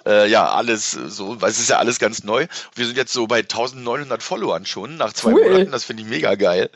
äh, 0.06 0.30
ja, 0.30 0.51
alles 0.51 0.92
so, 0.92 1.42
weil 1.42 1.50
es 1.50 1.60
ist 1.60 1.70
ja 1.70 1.80
alles 1.80 1.98
ganz 1.98 2.24
neu. 2.24 2.46
Wir 2.75 2.86
sind 2.86 2.98
jetzt 2.98 3.13
so 3.13 3.25
bei 3.25 3.39
1900 3.39 4.22
Followern 4.22 4.66
schon 4.66 4.98
nach 4.98 5.13
zwei 5.13 5.34
cool. 5.34 5.44
Monaten, 5.44 5.72
das 5.72 5.86
finde 5.86 6.04
ich 6.04 6.10
mega 6.10 6.36
geil. 6.36 6.70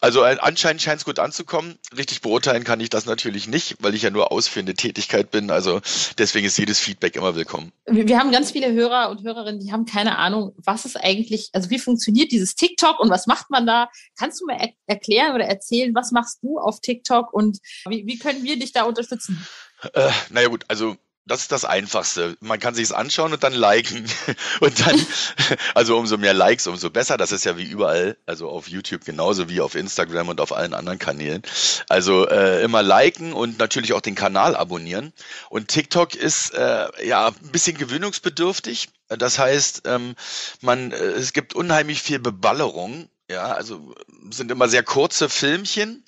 Also 0.00 0.24
äh, 0.24 0.36
anscheinend 0.40 0.82
scheint 0.82 1.00
es 1.00 1.04
gut 1.04 1.18
anzukommen. 1.18 1.78
Richtig 1.96 2.20
beurteilen 2.20 2.64
kann 2.64 2.80
ich 2.80 2.90
das 2.90 3.06
natürlich 3.06 3.48
nicht, 3.48 3.76
weil 3.80 3.94
ich 3.94 4.02
ja 4.02 4.10
nur 4.10 4.30
ausführende 4.30 4.74
Tätigkeit 4.74 5.30
bin. 5.30 5.50
Also 5.50 5.80
deswegen 6.18 6.46
ist 6.46 6.58
jedes 6.58 6.78
Feedback 6.78 7.16
immer 7.22 7.36
willkommen. 7.36 7.72
Wir 7.86 8.18
haben 8.18 8.32
ganz 8.32 8.50
viele 8.50 8.72
Hörer 8.72 9.10
und 9.10 9.22
Hörerinnen, 9.22 9.60
die 9.60 9.70
haben 9.70 9.84
keine 9.84 10.18
Ahnung, 10.18 10.54
was 10.56 10.84
ist 10.84 10.96
eigentlich, 10.96 11.50
also 11.52 11.70
wie 11.70 11.78
funktioniert 11.78 12.32
dieses 12.32 12.56
TikTok 12.56 12.98
und 12.98 13.10
was 13.10 13.28
macht 13.28 13.48
man 13.48 13.64
da? 13.64 13.88
Kannst 14.18 14.40
du 14.40 14.46
mir 14.46 14.58
er 14.58 14.70
erklären 14.86 15.32
oder 15.32 15.44
erzählen, 15.44 15.94
was 15.94 16.10
machst 16.10 16.42
du 16.42 16.58
auf 16.58 16.80
TikTok 16.80 17.32
und 17.32 17.58
wie, 17.88 18.06
wie 18.08 18.18
können 18.18 18.42
wir 18.42 18.58
dich 18.58 18.72
da 18.72 18.82
unterstützen? 18.82 19.46
Äh, 19.94 20.10
naja 20.30 20.48
gut, 20.48 20.64
also 20.66 20.96
das 21.24 21.42
ist 21.42 21.52
das 21.52 21.64
Einfachste. 21.64 22.36
Man 22.40 22.58
kann 22.58 22.74
sich 22.74 22.84
es 22.84 22.92
anschauen 22.92 23.32
und 23.32 23.44
dann 23.44 23.52
liken. 23.52 24.04
Und 24.60 24.86
dann, 24.86 25.06
also 25.74 25.96
umso 25.98 26.18
mehr 26.18 26.34
Likes, 26.34 26.66
umso 26.66 26.90
besser. 26.90 27.16
Das 27.16 27.32
ist 27.32 27.44
ja 27.44 27.56
wie 27.56 27.64
überall, 27.64 28.16
also 28.26 28.48
auf 28.48 28.68
YouTube 28.68 29.04
genauso 29.04 29.48
wie 29.48 29.60
auf 29.60 29.74
Instagram 29.74 30.28
und 30.28 30.40
auf 30.40 30.52
allen 30.52 30.74
anderen 30.74 30.98
Kanälen. 30.98 31.42
Also 31.88 32.28
äh, 32.28 32.62
immer 32.62 32.82
liken 32.82 33.32
und 33.32 33.58
natürlich 33.58 33.92
auch 33.92 34.00
den 34.00 34.14
Kanal 34.14 34.56
abonnieren. 34.56 35.12
Und 35.48 35.68
TikTok 35.68 36.14
ist 36.14 36.54
äh, 36.54 37.06
ja 37.06 37.28
ein 37.28 37.50
bisschen 37.52 37.76
gewöhnungsbedürftig. 37.76 38.88
Das 39.08 39.38
heißt, 39.38 39.82
ähm, 39.86 40.14
man, 40.60 40.92
äh, 40.92 40.96
es 40.96 41.32
gibt 41.32 41.54
unheimlich 41.54 42.02
viel 42.02 42.18
Beballerung 42.18 43.08
ja, 43.32 43.52
also 43.52 43.94
sind 44.30 44.50
immer 44.50 44.68
sehr 44.68 44.82
kurze 44.82 45.28
Filmchen, 45.28 46.04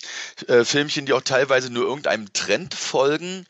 äh, 0.47 0.63
Filmchen, 0.63 1.05
die 1.05 1.13
auch 1.13 1.21
teilweise 1.21 1.71
nur 1.71 1.83
irgendeinem 1.83 2.31
Trend 2.33 2.73
folgen 2.73 3.45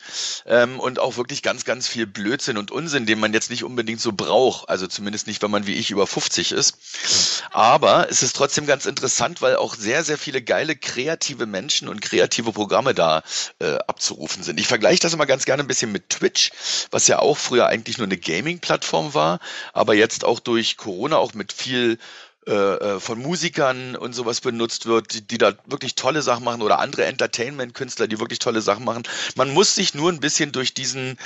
ähm, 0.45 0.79
und 0.79 0.99
auch 0.99 1.17
wirklich 1.17 1.43
ganz, 1.43 1.65
ganz 1.65 1.87
viel 1.87 2.07
Blödsinn 2.07 2.57
und 2.57 2.71
Unsinn, 2.71 3.05
den 3.05 3.19
man 3.19 3.33
jetzt 3.33 3.49
nicht 3.49 3.63
unbedingt 3.63 4.01
so 4.01 4.13
braucht. 4.13 4.69
Also 4.69 4.87
zumindest 4.87 5.27
nicht, 5.27 5.41
wenn 5.41 5.51
man 5.51 5.67
wie 5.67 5.75
ich 5.75 5.91
über 5.91 6.07
50 6.07 6.51
ist. 6.53 7.43
Aber 7.51 8.09
es 8.09 8.23
ist 8.23 8.35
trotzdem 8.35 8.65
ganz 8.65 8.85
interessant, 8.85 9.41
weil 9.41 9.57
auch 9.57 9.75
sehr, 9.75 10.03
sehr 10.03 10.17
viele 10.17 10.41
geile 10.41 10.75
kreative 10.75 11.45
Menschen 11.45 11.87
und 11.87 12.01
kreative 12.01 12.53
Programme 12.53 12.93
da 12.93 13.23
äh, 13.59 13.77
abzurufen 13.87 14.43
sind. 14.43 14.59
Ich 14.59 14.67
vergleiche 14.67 15.01
das 15.01 15.13
immer 15.13 15.25
ganz 15.25 15.45
gerne 15.45 15.63
ein 15.63 15.67
bisschen 15.67 15.91
mit 15.91 16.09
Twitch, 16.09 16.51
was 16.91 17.07
ja 17.07 17.19
auch 17.19 17.37
früher 17.37 17.67
eigentlich 17.67 17.97
nur 17.97 18.07
eine 18.07 18.17
Gaming-Plattform 18.17 19.13
war, 19.13 19.39
aber 19.73 19.93
jetzt 19.93 20.23
auch 20.23 20.39
durch 20.39 20.77
Corona 20.77 21.17
auch 21.17 21.33
mit 21.33 21.51
viel 21.53 21.99
äh, 22.47 22.51
äh, 22.51 22.99
von 22.99 23.19
Musikern 23.19 23.95
und 23.95 24.13
sowas 24.13 24.41
benutzt 24.41 24.85
wird, 24.85 25.13
die, 25.13 25.27
die 25.27 25.37
da 25.37 25.53
wirklich 25.65 25.95
tolle 25.95 26.21
Sachen 26.21 26.43
machen 26.43 26.61
oder 26.61 26.79
andere 26.79 27.05
Entertainment-Künstler, 27.05 28.07
die 28.07 28.19
wirklich 28.19 28.39
tolle 28.39 28.61
Sachen 28.61 28.85
machen. 28.85 29.03
Man 29.35 29.51
muss 29.53 29.75
sich 29.75 29.95
nur 29.95 30.11
ein 30.11 30.19
bisschen 30.19 30.51
durch 30.51 30.73
diesen, 30.73 31.17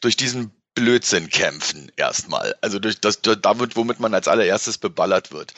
durch 0.00 0.16
diesen 0.16 0.52
Blödsinn 0.74 1.30
kämpfen 1.30 1.90
erstmal. 1.96 2.54
Also 2.60 2.78
durch 2.78 3.00
das, 3.00 3.20
damit, 3.22 3.76
womit 3.76 4.00
man 4.00 4.12
als 4.12 4.28
allererstes 4.28 4.78
beballert 4.78 5.32
wird. 5.32 5.54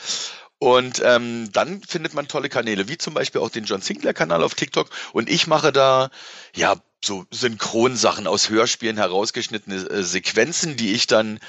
Und 0.57 1.01
ähm, 1.03 1.51
dann 1.51 1.81
findet 1.83 2.13
man 2.13 2.27
tolle 2.27 2.49
Kanäle, 2.49 2.87
wie 2.87 2.97
zum 2.97 3.13
Beispiel 3.13 3.41
auch 3.41 3.49
den 3.49 3.65
John 3.65 3.81
Sinclair-Kanal 3.81 4.43
auf 4.43 4.55
TikTok. 4.55 4.89
Und 5.13 5.29
ich 5.29 5.47
mache 5.47 5.71
da 5.71 6.09
ja 6.55 6.75
so 7.03 7.25
Synchronsachen 7.31 8.27
aus 8.27 8.49
Hörspielen 8.49 8.97
herausgeschnittene 8.97 9.89
äh, 9.89 10.03
Sequenzen, 10.03 10.75
die 10.75 10.93
ich 10.93 11.07
dann 11.07 11.39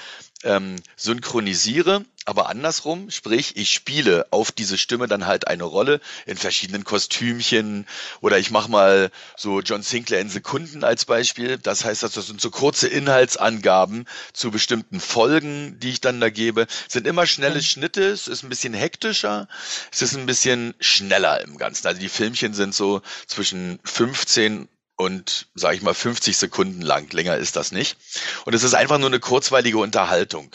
ähm, 0.44 0.76
synchronisiere, 0.96 2.04
aber 2.26 2.48
andersrum, 2.48 3.10
sprich, 3.10 3.56
ich 3.56 3.72
spiele 3.72 4.26
auf 4.30 4.52
diese 4.52 4.78
Stimme 4.78 5.08
dann 5.08 5.26
halt 5.26 5.48
eine 5.48 5.64
Rolle 5.64 6.00
in 6.26 6.36
verschiedenen 6.36 6.84
Kostümchen 6.84 7.86
oder 8.20 8.38
ich 8.38 8.50
mache 8.50 8.70
mal 8.70 9.10
so 9.36 9.60
John 9.60 9.82
Sinclair 9.82 10.20
in 10.20 10.28
Sekunden 10.28 10.84
als 10.84 11.06
Beispiel. 11.06 11.58
Das 11.58 11.84
heißt, 11.84 12.02
das 12.02 12.14
sind 12.14 12.40
so 12.40 12.50
kurze 12.50 12.88
Inhaltsangaben 12.88 14.06
zu 14.32 14.50
bestimmten 14.50 15.00
Folgen, 15.00 15.78
die 15.80 15.90
ich 15.90 16.00
dann 16.00 16.20
da 16.20 16.30
gebe. 16.30 16.66
Es 16.86 16.92
sind 16.92 17.06
immer 17.06 17.26
schnelle 17.26 17.62
Schnitte, 17.62 18.04
es 18.04 18.28
ist 18.28 18.42
ein 18.42 18.50
bisschen 18.50 18.74
hektischer, 18.74 19.48
es 19.90 20.02
ist 20.02 20.14
ein 20.14 20.26
bisschen 20.26 20.74
schneller 20.78 21.40
im 21.40 21.56
Ganzen. 21.56 21.86
Also 21.86 22.00
die 22.00 22.08
Filmchen 22.08 22.54
sind 22.54 22.74
so 22.74 23.02
zwischen 23.26 23.80
15 23.84 24.68
und 25.00 25.46
sage 25.54 25.76
ich 25.76 25.82
mal 25.82 25.94
50 25.94 26.36
Sekunden 26.36 26.82
lang. 26.82 27.10
Länger 27.10 27.38
ist 27.38 27.56
das 27.56 27.72
nicht. 27.72 27.96
Und 28.44 28.54
es 28.54 28.62
ist 28.62 28.74
einfach 28.74 28.98
nur 28.98 29.08
eine 29.08 29.18
kurzweilige 29.18 29.78
Unterhaltung. 29.78 30.54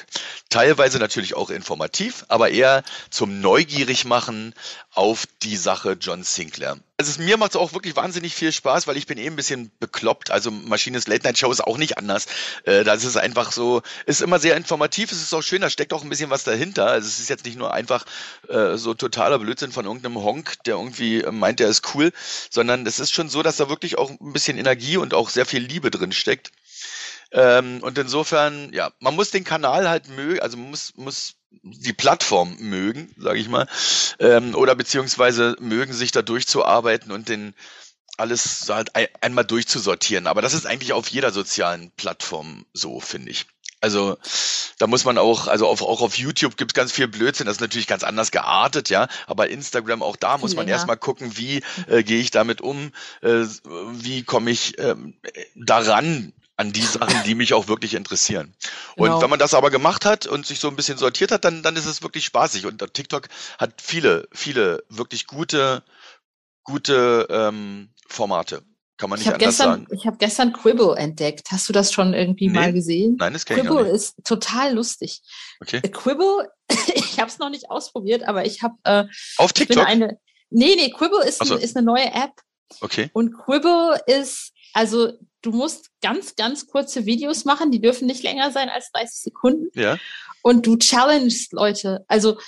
Teilweise 0.49 0.99
natürlich 0.99 1.35
auch 1.35 1.49
informativ, 1.49 2.25
aber 2.27 2.51
eher 2.51 2.83
zum 3.09 3.41
neugierig 3.41 4.05
machen 4.05 4.53
auf 4.93 5.25
die 5.41 5.57
Sache 5.57 5.97
John 5.99 6.23
Sinclair. 6.23 6.77
Also 6.97 7.21
mir 7.21 7.35
macht 7.35 7.51
es 7.51 7.57
auch 7.57 7.73
wirklich 7.73 7.97
wahnsinnig 7.97 8.33
viel 8.33 8.53
Spaß, 8.53 8.87
weil 8.87 8.95
ich 8.95 9.05
bin 9.05 9.17
eh 9.17 9.27
ein 9.27 9.35
bisschen 9.35 9.69
bekloppt. 9.81 10.31
Also 10.31 10.49
Maschines 10.49 11.07
Late 11.07 11.23
Night 11.23 11.37
Show 11.37 11.51
ist 11.51 11.61
auch 11.61 11.77
nicht 11.77 11.97
anders. 11.97 12.25
Äh, 12.63 12.85
das 12.85 13.03
ist 13.03 13.17
einfach 13.17 13.51
so, 13.51 13.81
ist 14.05 14.21
immer 14.21 14.39
sehr 14.39 14.55
informativ, 14.55 15.11
es 15.11 15.21
ist 15.21 15.33
auch 15.33 15.41
schön, 15.41 15.61
da 15.61 15.69
steckt 15.69 15.91
auch 15.91 16.03
ein 16.03 16.09
bisschen 16.09 16.29
was 16.29 16.45
dahinter. 16.45 16.87
Also 16.87 17.07
es 17.07 17.19
ist 17.19 17.29
jetzt 17.29 17.43
nicht 17.43 17.57
nur 17.57 17.73
einfach 17.73 18.05
äh, 18.47 18.77
so 18.77 18.93
totaler 18.93 19.39
Blödsinn 19.39 19.73
von 19.73 19.85
irgendeinem 19.85 20.23
Honk, 20.23 20.63
der 20.63 20.75
irgendwie 20.75 21.21
meint, 21.31 21.59
der 21.59 21.67
ist 21.67 21.93
cool, 21.95 22.13
sondern 22.49 22.85
es 22.85 22.99
ist 22.99 23.13
schon 23.13 23.27
so, 23.27 23.43
dass 23.43 23.57
da 23.57 23.67
wirklich 23.67 23.97
auch 23.97 24.09
ein 24.09 24.31
bisschen 24.31 24.57
Energie 24.57 24.95
und 24.95 25.13
auch 25.13 25.29
sehr 25.29 25.45
viel 25.45 25.63
Liebe 25.63 25.91
drin 25.91 26.13
steckt. 26.13 26.51
Ähm, 27.35 27.83
und 27.83 27.97
insofern, 27.97 28.71
ja, 28.73 28.91
man 28.99 29.13
muss 29.13 29.29
den 29.29 29.43
Kanal 29.43 29.89
halt 29.89 30.07
mögen, 30.07 30.39
also 30.39 30.55
man 30.55 30.69
muss, 30.69 30.93
muss 30.95 31.35
die 31.63 31.91
Plattform 31.91 32.55
mögen, 32.59 33.13
sage 33.17 33.39
ich 33.39 33.49
mal, 33.49 33.67
ähm, 34.19 34.55
oder 34.55 34.73
beziehungsweise 34.73 35.57
mögen 35.59 35.91
sich 35.91 36.11
da 36.11 36.21
durchzuarbeiten 36.21 37.11
und 37.11 37.27
den 37.27 37.53
alles 38.17 38.69
halt 38.69 38.91
einmal 39.21 39.43
durchzusortieren. 39.43 40.27
Aber 40.27 40.41
das 40.41 40.53
ist 40.53 40.65
eigentlich 40.65 40.93
auf 40.93 41.09
jeder 41.09 41.31
sozialen 41.31 41.91
Plattform 41.97 42.65
so, 42.71 43.01
finde 43.01 43.31
ich. 43.31 43.45
Also 43.81 44.17
da 44.77 44.87
muss 44.87 45.03
man 45.03 45.17
auch, 45.17 45.47
also 45.47 45.67
auf, 45.67 45.81
auch 45.81 46.01
auf 46.01 46.17
YouTube 46.17 46.55
gibt 46.55 46.71
es 46.71 46.73
ganz 46.75 46.93
viel 46.93 47.09
Blödsinn, 47.09 47.45
das 47.45 47.57
ist 47.57 47.61
natürlich 47.61 47.87
ganz 47.87 48.03
anders 48.05 48.31
geartet, 48.31 48.89
ja. 48.89 49.09
Aber 49.27 49.49
Instagram, 49.49 50.01
auch 50.01 50.15
da 50.15 50.37
muss 50.37 50.55
man 50.55 50.69
erstmal 50.69 50.97
gucken, 50.97 51.37
wie 51.37 51.61
äh, 51.87 52.01
gehe 52.03 52.21
ich 52.21 52.31
damit 52.31 52.61
um, 52.61 52.93
äh, 53.21 53.43
wie 53.91 54.23
komme 54.23 54.51
ich 54.51 54.79
ähm, 54.79 55.15
daran, 55.55 56.31
an 56.57 56.71
die 56.71 56.81
Sachen, 56.81 57.23
die 57.25 57.35
mich 57.35 57.53
auch 57.53 57.67
wirklich 57.67 57.93
interessieren. 57.95 58.55
Und 58.95 59.07
genau. 59.07 59.21
wenn 59.21 59.29
man 59.29 59.39
das 59.39 59.53
aber 59.53 59.69
gemacht 59.69 60.05
hat 60.05 60.25
und 60.25 60.45
sich 60.45 60.59
so 60.59 60.69
ein 60.69 60.75
bisschen 60.75 60.97
sortiert 60.97 61.31
hat, 61.31 61.43
dann, 61.43 61.63
dann 61.63 61.75
ist 61.75 61.85
es 61.85 62.01
wirklich 62.01 62.25
spaßig. 62.25 62.65
Und 62.65 62.81
TikTok 62.93 63.27
hat 63.57 63.81
viele, 63.81 64.27
viele 64.31 64.83
wirklich 64.89 65.27
gute, 65.27 65.83
gute 66.63 67.27
ähm, 67.29 67.89
Formate. 68.07 68.63
Kann 68.97 69.09
man 69.09 69.19
nicht 69.19 69.27
anders 69.27 69.57
gestern, 69.57 69.69
sagen. 69.71 69.87
Ich 69.91 70.07
habe 70.07 70.17
gestern 70.17 70.53
Quibble 70.53 70.95
entdeckt. 70.95 71.51
Hast 71.51 71.67
du 71.67 71.73
das 71.73 71.91
schon 71.91 72.13
irgendwie 72.13 72.47
nee. 72.47 72.53
mal 72.53 72.71
gesehen? 72.71 73.17
Nein, 73.19 73.33
das 73.33 73.45
kenne 73.45 73.61
ich 73.61 73.67
Quibble 73.67 73.89
ist 73.89 74.15
total 74.23 74.73
lustig. 74.73 75.21
Okay. 75.59 75.81
Äh, 75.83 75.89
Quibble, 75.89 76.49
ich 76.95 77.19
habe 77.19 77.29
es 77.29 77.37
noch 77.37 77.49
nicht 77.49 77.69
ausprobiert, 77.69 78.23
aber 78.23 78.45
ich 78.45 78.63
habe 78.63 78.75
äh, 78.85 79.03
auf 79.37 79.51
TikTok. 79.51 79.85
Eine, 79.85 80.17
nee, 80.49 80.75
nee, 80.77 80.91
Quibble 80.91 81.25
ist, 81.25 81.45
so. 81.45 81.55
ist 81.55 81.75
eine 81.75 81.85
neue 81.85 82.05
App. 82.13 82.31
Okay. 82.79 83.09
Und 83.11 83.37
Quibble 83.37 83.99
ist 84.07 84.53
also 84.73 85.11
du 85.45 85.51
musst 85.51 85.91
ganz, 86.01 86.35
ganz 86.35 86.67
kurze 86.67 87.05
Videos 87.05 87.45
machen, 87.45 87.71
die 87.71 87.81
dürfen 87.81 88.07
nicht 88.07 88.23
länger 88.23 88.51
sein 88.51 88.69
als 88.69 88.91
30 88.91 89.21
Sekunden. 89.21 89.79
Ja. 89.79 89.97
Und 90.41 90.65
du 90.65 90.77
challengest 90.77 91.53
Leute. 91.53 92.03
Also 92.07 92.39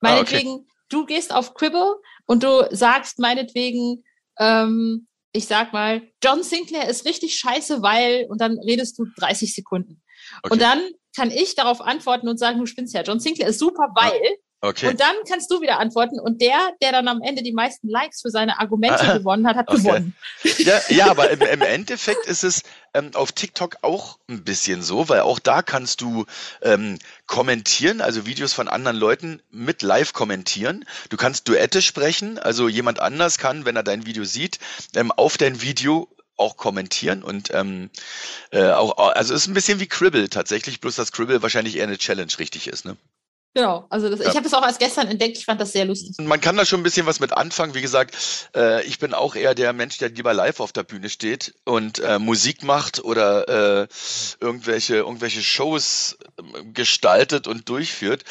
meinetwegen, 0.00 0.50
ah, 0.50 0.54
okay. 0.54 0.66
du 0.88 1.06
gehst 1.06 1.34
auf 1.34 1.54
Quibble 1.54 1.96
und 2.26 2.42
du 2.42 2.68
sagst 2.70 3.18
meinetwegen, 3.18 4.04
ähm, 4.38 5.08
ich 5.32 5.46
sag 5.46 5.72
mal, 5.72 6.02
John 6.22 6.42
Sinclair 6.42 6.88
ist 6.88 7.04
richtig 7.04 7.36
scheiße, 7.36 7.82
weil, 7.82 8.26
und 8.28 8.40
dann 8.40 8.58
redest 8.58 8.98
du 8.98 9.06
30 9.18 9.54
Sekunden. 9.54 10.02
Okay. 10.42 10.52
Und 10.52 10.62
dann 10.62 10.80
kann 11.16 11.30
ich 11.30 11.54
darauf 11.54 11.80
antworten 11.80 12.28
und 12.28 12.38
sagen, 12.38 12.60
du 12.60 12.66
spinnst 12.66 12.94
ja, 12.94 13.02
John 13.02 13.20
Sinclair 13.20 13.48
ist 13.48 13.58
super, 13.58 13.88
weil, 13.94 14.12
ja. 14.12 14.30
Okay. 14.64 14.88
Und 14.88 14.98
dann 14.98 15.14
kannst 15.28 15.50
du 15.50 15.60
wieder 15.60 15.78
antworten. 15.78 16.18
Und 16.18 16.40
der, 16.40 16.70
der 16.80 16.92
dann 16.92 17.06
am 17.06 17.20
Ende 17.20 17.42
die 17.42 17.52
meisten 17.52 17.86
Likes 17.86 18.22
für 18.22 18.30
seine 18.30 18.58
Argumente 18.60 19.00
ah, 19.00 19.18
gewonnen 19.18 19.46
hat, 19.46 19.56
hat 19.56 19.68
okay. 19.68 19.82
gewonnen. 19.82 20.16
Ja, 20.56 20.80
ja 20.88 21.06
aber 21.10 21.28
im, 21.30 21.42
im 21.42 21.60
Endeffekt 21.60 22.24
ist 22.24 22.44
es 22.44 22.62
ähm, 22.94 23.10
auf 23.12 23.32
TikTok 23.32 23.76
auch 23.82 24.18
ein 24.26 24.42
bisschen 24.42 24.82
so, 24.82 25.10
weil 25.10 25.20
auch 25.20 25.38
da 25.38 25.60
kannst 25.60 26.00
du 26.00 26.24
ähm, 26.62 26.98
kommentieren, 27.26 28.00
also 28.00 28.24
Videos 28.24 28.54
von 28.54 28.68
anderen 28.68 28.96
Leuten 28.96 29.42
mit 29.50 29.82
live 29.82 30.14
kommentieren. 30.14 30.86
Du 31.10 31.18
kannst 31.18 31.46
Duette 31.46 31.82
sprechen, 31.82 32.38
also 32.38 32.66
jemand 32.66 33.00
anders 33.00 33.36
kann, 33.36 33.66
wenn 33.66 33.76
er 33.76 33.82
dein 33.82 34.06
Video 34.06 34.24
sieht, 34.24 34.60
ähm, 34.96 35.12
auf 35.12 35.36
dein 35.36 35.60
Video 35.60 36.08
auch 36.36 36.56
kommentieren 36.56 37.22
und 37.22 37.52
ähm, 37.52 37.90
äh, 38.50 38.70
auch, 38.70 38.96
also 39.14 39.34
es 39.34 39.42
ist 39.42 39.46
ein 39.46 39.54
bisschen 39.54 39.78
wie 39.78 39.86
Cribble 39.86 40.30
tatsächlich, 40.30 40.80
bloß 40.80 40.96
dass 40.96 41.12
Cribble 41.12 41.42
wahrscheinlich 41.42 41.76
eher 41.76 41.84
eine 41.84 41.98
Challenge 41.98 42.32
richtig 42.38 42.66
ist, 42.66 42.86
ne? 42.86 42.96
Genau, 43.54 43.86
also 43.88 44.08
das, 44.10 44.18
ja. 44.18 44.26
ich 44.26 44.34
habe 44.34 44.42
das 44.42 44.52
auch 44.52 44.64
erst 44.64 44.80
gestern 44.80 45.06
entdeckt, 45.06 45.38
ich 45.38 45.44
fand 45.44 45.60
das 45.60 45.70
sehr 45.70 45.84
lustig. 45.84 46.16
Man 46.18 46.40
kann 46.40 46.56
da 46.56 46.64
schon 46.64 46.80
ein 46.80 46.82
bisschen 46.82 47.06
was 47.06 47.20
mit 47.20 47.32
anfangen. 47.32 47.74
Wie 47.74 47.82
gesagt, 47.82 48.16
äh, 48.56 48.84
ich 48.84 48.98
bin 48.98 49.14
auch 49.14 49.36
eher 49.36 49.54
der 49.54 49.72
Mensch, 49.72 49.98
der 49.98 50.08
lieber 50.08 50.34
live 50.34 50.58
auf 50.58 50.72
der 50.72 50.82
Bühne 50.82 51.08
steht 51.08 51.54
und 51.64 52.00
äh, 52.00 52.18
Musik 52.18 52.64
macht 52.64 53.04
oder 53.04 53.82
äh, 53.82 53.88
irgendwelche, 54.40 54.96
irgendwelche 54.96 55.40
Shows 55.40 56.18
ähm, 56.36 56.74
gestaltet 56.74 57.46
und 57.46 57.68
durchführt 57.68 58.24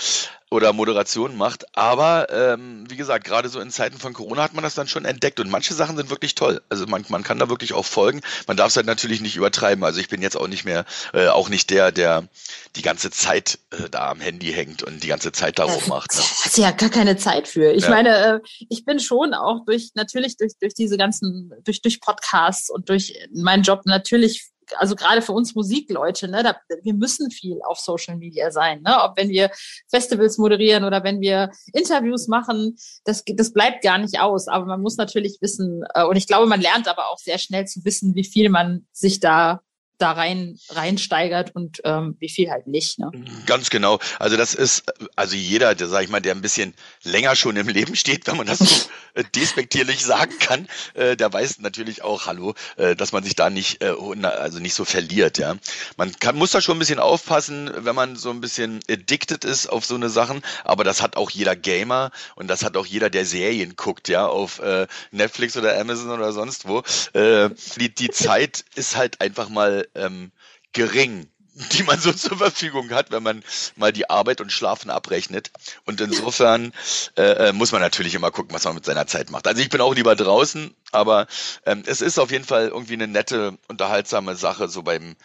oder 0.53 0.71
Moderation 0.71 1.35
macht. 1.35 1.65
Aber 1.75 2.27
ähm, 2.29 2.85
wie 2.87 2.95
gesagt, 2.95 3.25
gerade 3.25 3.49
so 3.49 3.59
in 3.59 3.71
Zeiten 3.71 3.97
von 3.97 4.13
Corona 4.13 4.43
hat 4.43 4.53
man 4.53 4.63
das 4.63 4.75
dann 4.75 4.87
schon 4.87 5.03
entdeckt 5.03 5.39
und 5.39 5.49
manche 5.49 5.73
Sachen 5.73 5.97
sind 5.97 6.11
wirklich 6.11 6.35
toll. 6.35 6.61
Also 6.69 6.85
man, 6.85 7.03
man 7.09 7.23
kann 7.23 7.39
da 7.39 7.49
wirklich 7.49 7.73
auch 7.73 7.85
folgen. 7.85 8.21
Man 8.45 8.55
darf 8.55 8.67
es 8.67 8.75
halt 8.75 8.85
natürlich 8.85 9.19
nicht 9.19 9.35
übertreiben. 9.35 9.83
Also 9.83 9.99
ich 9.99 10.09
bin 10.09 10.21
jetzt 10.21 10.37
auch 10.37 10.47
nicht 10.47 10.63
mehr, 10.63 10.85
äh, 11.13 11.27
auch 11.27 11.49
nicht 11.49 11.71
der, 11.71 11.91
der 11.91 12.27
die 12.75 12.83
ganze 12.83 13.09
Zeit 13.09 13.57
äh, 13.71 13.89
da 13.89 14.11
am 14.11 14.21
Handy 14.21 14.53
hängt 14.53 14.83
und 14.83 15.03
die 15.03 15.07
ganze 15.07 15.31
Zeit 15.31 15.57
darauf 15.57 15.87
macht. 15.87 16.13
Ne? 16.13 16.21
Hast 16.21 16.57
ja 16.57 16.69
gar 16.69 16.89
keine 16.89 17.17
Zeit 17.17 17.47
für. 17.47 17.71
Ich 17.71 17.85
ja. 17.85 17.89
meine, 17.89 18.09
äh, 18.09 18.39
ich 18.69 18.85
bin 18.85 18.99
schon 18.99 19.33
auch 19.33 19.65
durch, 19.65 19.89
natürlich 19.95 20.37
durch, 20.37 20.53
durch 20.59 20.75
diese 20.75 20.97
ganzen, 20.97 21.51
durch, 21.63 21.81
durch 21.81 21.99
Podcasts 21.99 22.69
und 22.69 22.89
durch 22.89 23.15
meinen 23.33 23.63
Job 23.63 23.81
natürlich 23.85 24.52
also 24.77 24.95
gerade 24.95 25.21
für 25.21 25.31
uns 25.31 25.55
Musikleute, 25.55 26.27
ne, 26.27 26.43
da, 26.43 26.55
wir 26.83 26.93
müssen 26.93 27.31
viel 27.31 27.59
auf 27.65 27.79
Social 27.79 28.17
Media 28.17 28.51
sein, 28.51 28.81
ne? 28.81 28.97
Ob 29.03 29.17
wenn 29.17 29.29
wir 29.29 29.51
Festivals 29.89 30.37
moderieren 30.37 30.83
oder 30.83 31.03
wenn 31.03 31.21
wir 31.21 31.51
Interviews 31.73 32.27
machen, 32.27 32.75
das, 33.05 33.23
das 33.25 33.53
bleibt 33.53 33.83
gar 33.83 33.97
nicht 33.97 34.19
aus. 34.19 34.47
Aber 34.47 34.65
man 34.65 34.81
muss 34.81 34.97
natürlich 34.97 35.37
wissen, 35.41 35.83
äh, 35.93 36.03
und 36.03 36.15
ich 36.15 36.27
glaube, 36.27 36.47
man 36.47 36.61
lernt 36.61 36.87
aber 36.87 37.09
auch 37.09 37.17
sehr 37.17 37.37
schnell 37.37 37.65
zu 37.65 37.83
wissen, 37.85 38.15
wie 38.15 38.23
viel 38.23 38.49
man 38.49 38.87
sich 38.91 39.19
da 39.19 39.61
da 40.03 40.11
rein 40.11 40.59
reinsteigert 40.69 41.55
und 41.55 41.81
ähm, 41.85 42.17
wie 42.19 42.29
viel 42.29 42.51
halt 42.51 42.67
nicht. 42.67 42.99
Ne? 42.99 43.09
Ganz 43.45 43.69
genau. 43.69 43.99
Also 44.19 44.35
das 44.35 44.53
ist, 44.53 44.83
also 45.15 45.35
jeder, 45.35 45.75
der 45.75 45.87
sag 45.87 46.03
ich 46.03 46.09
mal, 46.09 46.19
der 46.19 46.35
ein 46.35 46.41
bisschen 46.41 46.73
länger 47.03 47.35
schon 47.37 47.55
im 47.55 47.69
Leben 47.69 47.95
steht, 47.95 48.27
wenn 48.27 48.35
man 48.35 48.47
das 48.47 48.59
so 48.59 48.89
äh, 49.13 49.23
despektierlich 49.33 50.03
sagen 50.03 50.37
kann, 50.39 50.67
äh, 50.93 51.15
der 51.15 51.31
weiß 51.31 51.59
natürlich 51.59 52.03
auch, 52.03 52.25
hallo, 52.25 52.53
äh, 52.75 52.97
dass 52.97 53.13
man 53.13 53.23
sich 53.23 53.35
da 53.35 53.49
nicht, 53.49 53.81
äh, 53.81 53.93
also 54.23 54.59
nicht 54.59 54.73
so 54.73 54.83
verliert. 54.83 55.37
Ja, 55.37 55.55
man 55.95 56.11
kann, 56.19 56.35
muss 56.35 56.51
da 56.51 56.59
schon 56.59 56.75
ein 56.75 56.79
bisschen 56.79 56.99
aufpassen, 56.99 57.71
wenn 57.73 57.95
man 57.95 58.17
so 58.17 58.29
ein 58.29 58.41
bisschen 58.41 58.81
addicted 58.89 59.45
ist 59.45 59.67
auf 59.67 59.85
so 59.85 59.95
eine 59.95 60.09
Sachen. 60.09 60.41
Aber 60.65 60.83
das 60.83 61.01
hat 61.01 61.15
auch 61.15 61.29
jeder 61.29 61.55
Gamer 61.55 62.11
und 62.35 62.49
das 62.49 62.63
hat 62.63 62.75
auch 62.75 62.85
jeder, 62.85 63.09
der 63.09 63.25
Serien 63.25 63.77
guckt, 63.77 64.09
ja, 64.09 64.27
auf 64.27 64.59
äh, 64.59 64.85
Netflix 65.11 65.55
oder 65.55 65.79
Amazon 65.79 66.09
oder 66.09 66.33
sonst 66.33 66.67
wo. 66.67 66.83
Äh, 67.13 67.51
die, 67.77 67.93
die 67.93 68.09
Zeit 68.09 68.65
ist 68.75 68.97
halt 68.97 69.21
einfach 69.21 69.47
mal 69.47 69.87
ähm, 69.95 70.31
gering 70.71 71.27
die 71.73 71.83
man 71.83 71.99
so 71.99 72.11
zur 72.11 72.37
Verfügung 72.37 72.89
hat, 72.91 73.11
wenn 73.11 73.23
man 73.23 73.43
mal 73.75 73.91
die 73.91 74.09
Arbeit 74.09 74.41
und 74.41 74.51
Schlafen 74.51 74.89
abrechnet. 74.89 75.51
Und 75.85 76.01
insofern 76.01 76.73
äh, 77.15 77.49
äh, 77.49 77.53
muss 77.53 77.71
man 77.71 77.81
natürlich 77.81 78.15
immer 78.15 78.31
gucken, 78.31 78.55
was 78.55 78.63
man 78.65 78.75
mit 78.75 78.85
seiner 78.85 79.07
Zeit 79.07 79.29
macht. 79.29 79.47
Also 79.47 79.61
ich 79.61 79.69
bin 79.69 79.81
auch 79.81 79.93
lieber 79.93 80.15
draußen, 80.15 80.73
aber 80.91 81.27
ähm, 81.65 81.83
es 81.85 82.01
ist 82.01 82.17
auf 82.17 82.31
jeden 82.31 82.45
Fall 82.45 82.69
irgendwie 82.69 82.93
eine 82.93 83.07
nette, 83.07 83.57
unterhaltsame 83.67 84.35
Sache, 84.35 84.67
so 84.67 84.83
beim 84.83 85.15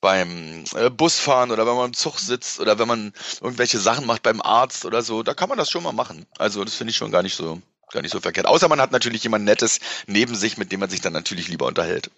beim 0.00 0.64
äh, 0.74 0.90
Busfahren 0.90 1.50
oder 1.50 1.66
wenn 1.66 1.76
man 1.76 1.86
im 1.86 1.94
Zug 1.94 2.18
sitzt 2.18 2.60
oder 2.60 2.78
wenn 2.78 2.88
man 2.88 3.14
irgendwelche 3.40 3.78
Sachen 3.78 4.04
macht 4.04 4.22
beim 4.22 4.42
Arzt 4.42 4.84
oder 4.84 5.00
so, 5.00 5.22
da 5.22 5.32
kann 5.32 5.48
man 5.48 5.56
das 5.56 5.70
schon 5.70 5.82
mal 5.82 5.92
machen. 5.92 6.26
Also 6.36 6.62
das 6.62 6.74
finde 6.74 6.90
ich 6.90 6.98
schon 6.98 7.10
gar 7.10 7.22
nicht 7.22 7.34
so 7.34 7.62
gar 7.90 8.02
nicht 8.02 8.12
so 8.12 8.20
verkehrt. 8.20 8.46
Außer 8.46 8.68
man 8.68 8.82
hat 8.82 8.92
natürlich 8.92 9.22
jemand 9.22 9.46
Nettes 9.46 9.80
neben 10.06 10.34
sich, 10.34 10.58
mit 10.58 10.72
dem 10.72 10.80
man 10.80 10.90
sich 10.90 11.00
dann 11.00 11.14
natürlich 11.14 11.48
lieber 11.48 11.66
unterhält. 11.66 12.10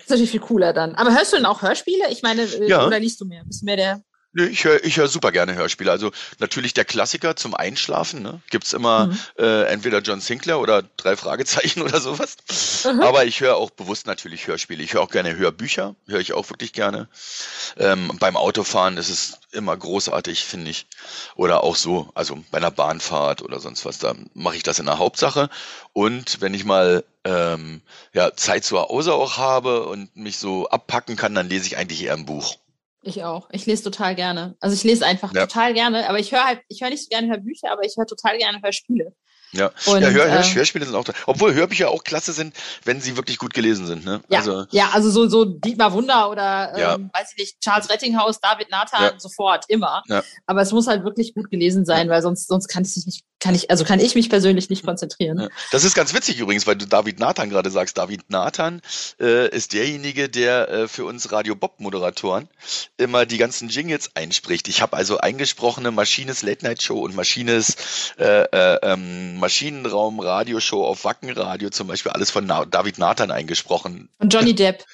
Das 0.00 0.06
ist 0.06 0.10
natürlich 0.10 0.30
viel 0.30 0.40
cooler 0.40 0.72
dann. 0.72 0.94
Aber 0.94 1.14
hörst 1.14 1.32
du 1.32 1.36
denn 1.36 1.46
auch 1.46 1.62
Hörspiele? 1.62 2.10
Ich 2.10 2.22
meine, 2.22 2.42
äh, 2.42 2.68
ja. 2.68 2.86
oder 2.86 2.98
liest 2.98 3.20
du 3.20 3.24
mehr? 3.24 3.44
Bist 3.44 3.62
du 3.62 3.66
mehr 3.66 3.76
der 3.76 4.02
Nee, 4.32 4.44
ich 4.44 4.64
höre 4.64 4.84
ich 4.84 4.96
hör 4.96 5.08
super 5.08 5.32
gerne 5.32 5.54
Hörspiele. 5.54 5.90
Also 5.90 6.12
natürlich 6.38 6.72
der 6.72 6.84
Klassiker 6.84 7.34
zum 7.34 7.54
Einschlafen. 7.54 8.22
Ne? 8.22 8.40
Gibt 8.48 8.72
immer 8.72 9.06
mhm. 9.06 9.18
äh, 9.38 9.64
entweder 9.64 9.98
John 10.00 10.20
Sinclair 10.20 10.60
oder 10.60 10.82
drei 10.96 11.16
Fragezeichen 11.16 11.82
oder 11.82 12.00
sowas. 12.00 12.36
Mhm. 12.84 13.00
Aber 13.00 13.24
ich 13.24 13.40
höre 13.40 13.56
auch 13.56 13.70
bewusst 13.70 14.06
natürlich 14.06 14.46
Hörspiele. 14.46 14.84
Ich 14.84 14.94
höre 14.94 15.02
auch 15.02 15.10
gerne 15.10 15.36
Hörbücher. 15.36 15.96
Höre 16.06 16.20
ich 16.20 16.32
auch 16.32 16.48
wirklich 16.48 16.72
gerne. 16.72 17.08
Ähm, 17.76 18.12
beim 18.20 18.36
Autofahren 18.36 18.98
ist 18.98 19.10
es 19.10 19.40
immer 19.50 19.76
großartig, 19.76 20.44
finde 20.44 20.70
ich. 20.70 20.86
Oder 21.34 21.64
auch 21.64 21.74
so, 21.74 22.10
also 22.14 22.38
bei 22.52 22.58
einer 22.58 22.70
Bahnfahrt 22.70 23.42
oder 23.42 23.58
sonst 23.58 23.84
was. 23.84 23.98
Da 23.98 24.14
mache 24.34 24.56
ich 24.56 24.62
das 24.62 24.78
in 24.78 24.86
der 24.86 24.98
Hauptsache. 24.98 25.50
Und 25.92 26.40
wenn 26.40 26.54
ich 26.54 26.64
mal 26.64 27.04
ähm, 27.24 27.82
ja, 28.12 28.34
Zeit 28.36 28.64
zu 28.64 28.78
Hause 28.78 29.12
auch 29.14 29.38
habe 29.38 29.86
und 29.86 30.14
mich 30.16 30.38
so 30.38 30.68
abpacken 30.68 31.16
kann, 31.16 31.34
dann 31.34 31.48
lese 31.48 31.66
ich 31.66 31.76
eigentlich 31.76 32.04
eher 32.04 32.14
ein 32.14 32.26
Buch. 32.26 32.56
Ich 33.02 33.24
auch. 33.24 33.48
Ich 33.52 33.66
lese 33.66 33.84
total 33.84 34.14
gerne. 34.14 34.56
Also 34.60 34.74
ich 34.74 34.84
lese 34.84 35.06
einfach 35.06 35.32
ja. 35.34 35.46
total 35.46 35.72
gerne, 35.74 36.08
aber 36.08 36.18
ich 36.18 36.32
höre 36.32 36.44
halt, 36.44 36.60
ich 36.68 36.82
höre 36.82 36.90
nicht 36.90 37.04
so 37.04 37.08
gerne 37.08 37.28
Hörbücher, 37.28 37.72
aber 37.72 37.82
ich 37.84 37.94
höre 37.96 38.06
total 38.06 38.36
gerne 38.38 38.60
Hörspiele. 38.62 39.14
Ja, 39.52 39.72
und, 39.86 40.00
ja 40.00 40.10
Hör, 40.10 40.30
Hör, 40.30 40.40
äh, 40.40 40.54
Hörspiele 40.54 40.84
sind 40.84 40.94
auch 40.94 41.04
da. 41.04 41.12
Obwohl 41.26 41.54
Hörbücher 41.54 41.90
auch 41.90 42.04
klasse 42.04 42.32
sind, 42.32 42.54
wenn 42.84 43.00
sie 43.00 43.16
wirklich 43.16 43.38
gut 43.38 43.52
gelesen 43.52 43.86
sind. 43.86 44.04
Ne? 44.04 44.20
Ja, 44.28 44.38
also, 44.38 44.64
ja, 44.70 44.90
also 44.92 45.10
so, 45.10 45.28
so 45.28 45.44
Dietmar 45.44 45.92
Wunder 45.92 46.30
oder, 46.30 46.78
ja. 46.78 46.94
ähm, 46.94 47.10
weiß 47.12 47.32
ich 47.32 47.38
nicht, 47.38 47.60
Charles 47.60 47.90
Rettinghaus, 47.90 48.40
David 48.40 48.70
Nathan, 48.70 49.02
ja. 49.02 49.18
sofort, 49.18 49.64
immer. 49.68 50.02
Ja. 50.06 50.22
Aber 50.46 50.60
es 50.60 50.72
muss 50.72 50.86
halt 50.86 51.04
wirklich 51.04 51.34
gut 51.34 51.50
gelesen 51.50 51.84
sein, 51.84 52.08
weil 52.08 52.22
sonst, 52.22 52.46
sonst 52.48 52.68
kann 52.68 52.84
ich 52.84 53.04
nicht, 53.04 53.24
kann 53.40 53.54
ich, 53.54 53.70
also 53.70 53.84
kann 53.84 54.00
ich 54.00 54.14
mich 54.14 54.28
persönlich 54.28 54.70
nicht 54.70 54.84
konzentrieren. 54.84 55.48
Das 55.72 55.84
ist 55.84 55.94
ganz 55.94 56.14
witzig 56.14 56.38
übrigens, 56.38 56.66
weil 56.66 56.76
du 56.76 56.86
David 56.86 57.18
Nathan 57.18 57.50
gerade 57.50 57.70
sagst. 57.70 57.98
David 57.98 58.28
Nathan 58.28 58.82
äh, 59.18 59.48
ist 59.48 59.72
derjenige, 59.72 60.28
der 60.28 60.68
äh, 60.68 60.88
für 60.88 61.06
uns 61.06 61.32
Radio 61.32 61.54
Bob 61.56 61.80
Moderatoren 61.80 62.48
immer 62.98 63.26
die 63.26 63.38
ganzen 63.38 63.68
Jingles 63.68 64.14
einspricht. 64.14 64.68
Ich 64.68 64.82
habe 64.82 64.96
also 64.96 65.18
eingesprochene 65.18 65.90
Maschines 65.90 66.42
Late 66.42 66.64
Night 66.64 66.82
Show 66.82 67.00
und 67.00 67.16
Maschines 67.16 67.76
äh, 68.18 68.42
äh, 68.42 68.78
ähm, 68.82 69.38
Maschinenraum 69.38 70.20
Radioshow 70.20 70.84
auf 70.84 71.04
Wackenradio 71.04 71.70
zum 71.70 71.88
Beispiel 71.88 72.12
alles 72.12 72.30
von 72.30 72.46
Na 72.46 72.64
David 72.66 72.98
Nathan 72.98 73.30
eingesprochen. 73.30 74.10
Und 74.18 74.32
Johnny 74.32 74.54
Depp. 74.60 74.84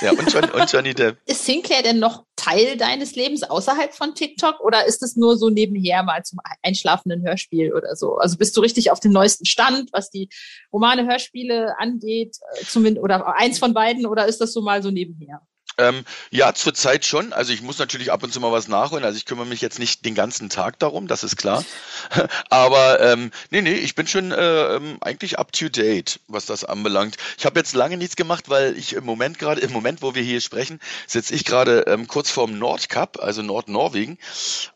Ja, 0.00 0.12
und, 0.12 0.32
John, 0.32 0.44
und 0.50 0.72
Johnny 0.72 0.94
Depp. 0.94 1.18
Ist 1.26 1.44
Sinclair 1.44 1.82
denn 1.82 1.98
noch 1.98 2.24
Teil 2.36 2.76
deines 2.76 3.16
Lebens 3.16 3.42
außerhalb 3.42 3.94
von 3.94 4.14
TikTok 4.14 4.60
oder 4.60 4.86
ist 4.86 5.02
es 5.02 5.16
nur 5.16 5.36
so 5.36 5.50
nebenher 5.50 6.02
mal 6.02 6.22
zum 6.22 6.38
einschlafenden 6.62 7.22
Hörspiel 7.26 7.72
oder 7.72 7.96
so? 7.96 8.16
Also 8.16 8.36
bist 8.36 8.56
du 8.56 8.60
richtig 8.60 8.90
auf 8.90 9.00
dem 9.00 9.12
neuesten 9.12 9.44
Stand, 9.44 9.90
was 9.92 10.10
die 10.10 10.28
Romane, 10.72 11.06
Hörspiele 11.06 11.78
angeht, 11.78 12.36
äh, 12.52 12.64
zumindest 12.64 13.02
oder 13.02 13.34
eins 13.36 13.58
von 13.58 13.74
beiden 13.74 14.06
oder 14.06 14.26
ist 14.26 14.40
das 14.40 14.52
so 14.52 14.62
mal 14.62 14.82
so 14.82 14.90
nebenher? 14.90 15.42
Ähm, 15.78 16.04
ja, 16.30 16.52
zurzeit 16.54 17.04
schon. 17.04 17.32
Also 17.32 17.52
ich 17.52 17.62
muss 17.62 17.78
natürlich 17.78 18.10
ab 18.10 18.22
und 18.24 18.32
zu 18.32 18.40
mal 18.40 18.50
was 18.50 18.66
nachholen. 18.66 19.04
Also 19.04 19.16
ich 19.16 19.26
kümmere 19.26 19.46
mich 19.46 19.60
jetzt 19.60 19.78
nicht 19.78 20.04
den 20.04 20.16
ganzen 20.16 20.50
Tag 20.50 20.78
darum, 20.80 21.06
das 21.06 21.22
ist 21.22 21.36
klar. 21.36 21.64
Aber 22.50 23.00
ähm, 23.00 23.30
nee, 23.50 23.62
nee, 23.62 23.74
ich 23.74 23.94
bin 23.94 24.08
schon 24.08 24.32
äh, 24.32 24.74
ähm, 24.74 24.98
eigentlich 25.00 25.38
up 25.38 25.52
to 25.52 25.68
date, 25.68 26.18
was 26.26 26.46
das 26.46 26.64
anbelangt. 26.64 27.16
Ich 27.38 27.46
habe 27.46 27.60
jetzt 27.60 27.74
lange 27.74 27.96
nichts 27.96 28.16
gemacht, 28.16 28.48
weil 28.48 28.76
ich 28.76 28.94
im 28.94 29.04
Moment 29.04 29.38
gerade, 29.38 29.60
im 29.60 29.72
Moment, 29.72 30.02
wo 30.02 30.16
wir 30.16 30.22
hier 30.22 30.40
sprechen, 30.40 30.80
sitze 31.06 31.34
ich 31.34 31.44
gerade 31.44 31.84
ähm, 31.86 32.08
kurz 32.08 32.30
vorm 32.30 32.58
Nordcup, 32.58 33.20
also 33.20 33.42
Nordnorwegen. 33.42 34.18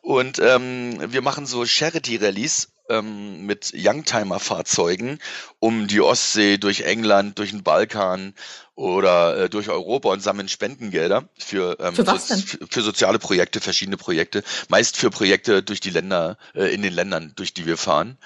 Und 0.03 0.39
ähm, 0.39 0.99
wir 1.13 1.23
machen 1.23 1.47
so 1.47 1.67
Charity-Rallies 1.67 2.69
ähm, 2.89 3.47
mit 3.47 3.73
Youngtimer-Fahrzeugen 3.75 5.19
um 5.63 5.87
die 5.87 6.01
Ostsee, 6.01 6.59
durch 6.59 6.81
England, 6.81 7.39
durch 7.39 7.51
den 7.51 7.63
Balkan 7.63 8.35
oder 8.75 9.37
äh, 9.37 9.49
durch 9.49 9.69
Europa 9.69 10.09
und 10.09 10.21
sammeln 10.21 10.49
Spendengelder 10.49 11.29
für, 11.39 11.79
ähm, 11.79 11.95
für? 11.95 12.05
So, 12.05 12.67
für, 12.69 12.83
soziale 12.83 13.21
Projekte, 13.21 13.61
verschiedene 13.61 13.97
Projekte, 13.97 14.43
meist 14.69 14.97
für 14.97 15.11
Projekte 15.11 15.63
durch 15.63 15.79
die 15.79 15.91
Länder, 15.91 16.37
äh, 16.57 16.75
in 16.75 16.83
den 16.83 16.93
Ländern, 16.93 17.33
durch 17.37 17.55
die 17.55 17.65
wir 17.65 17.77
fahren. 17.77 18.19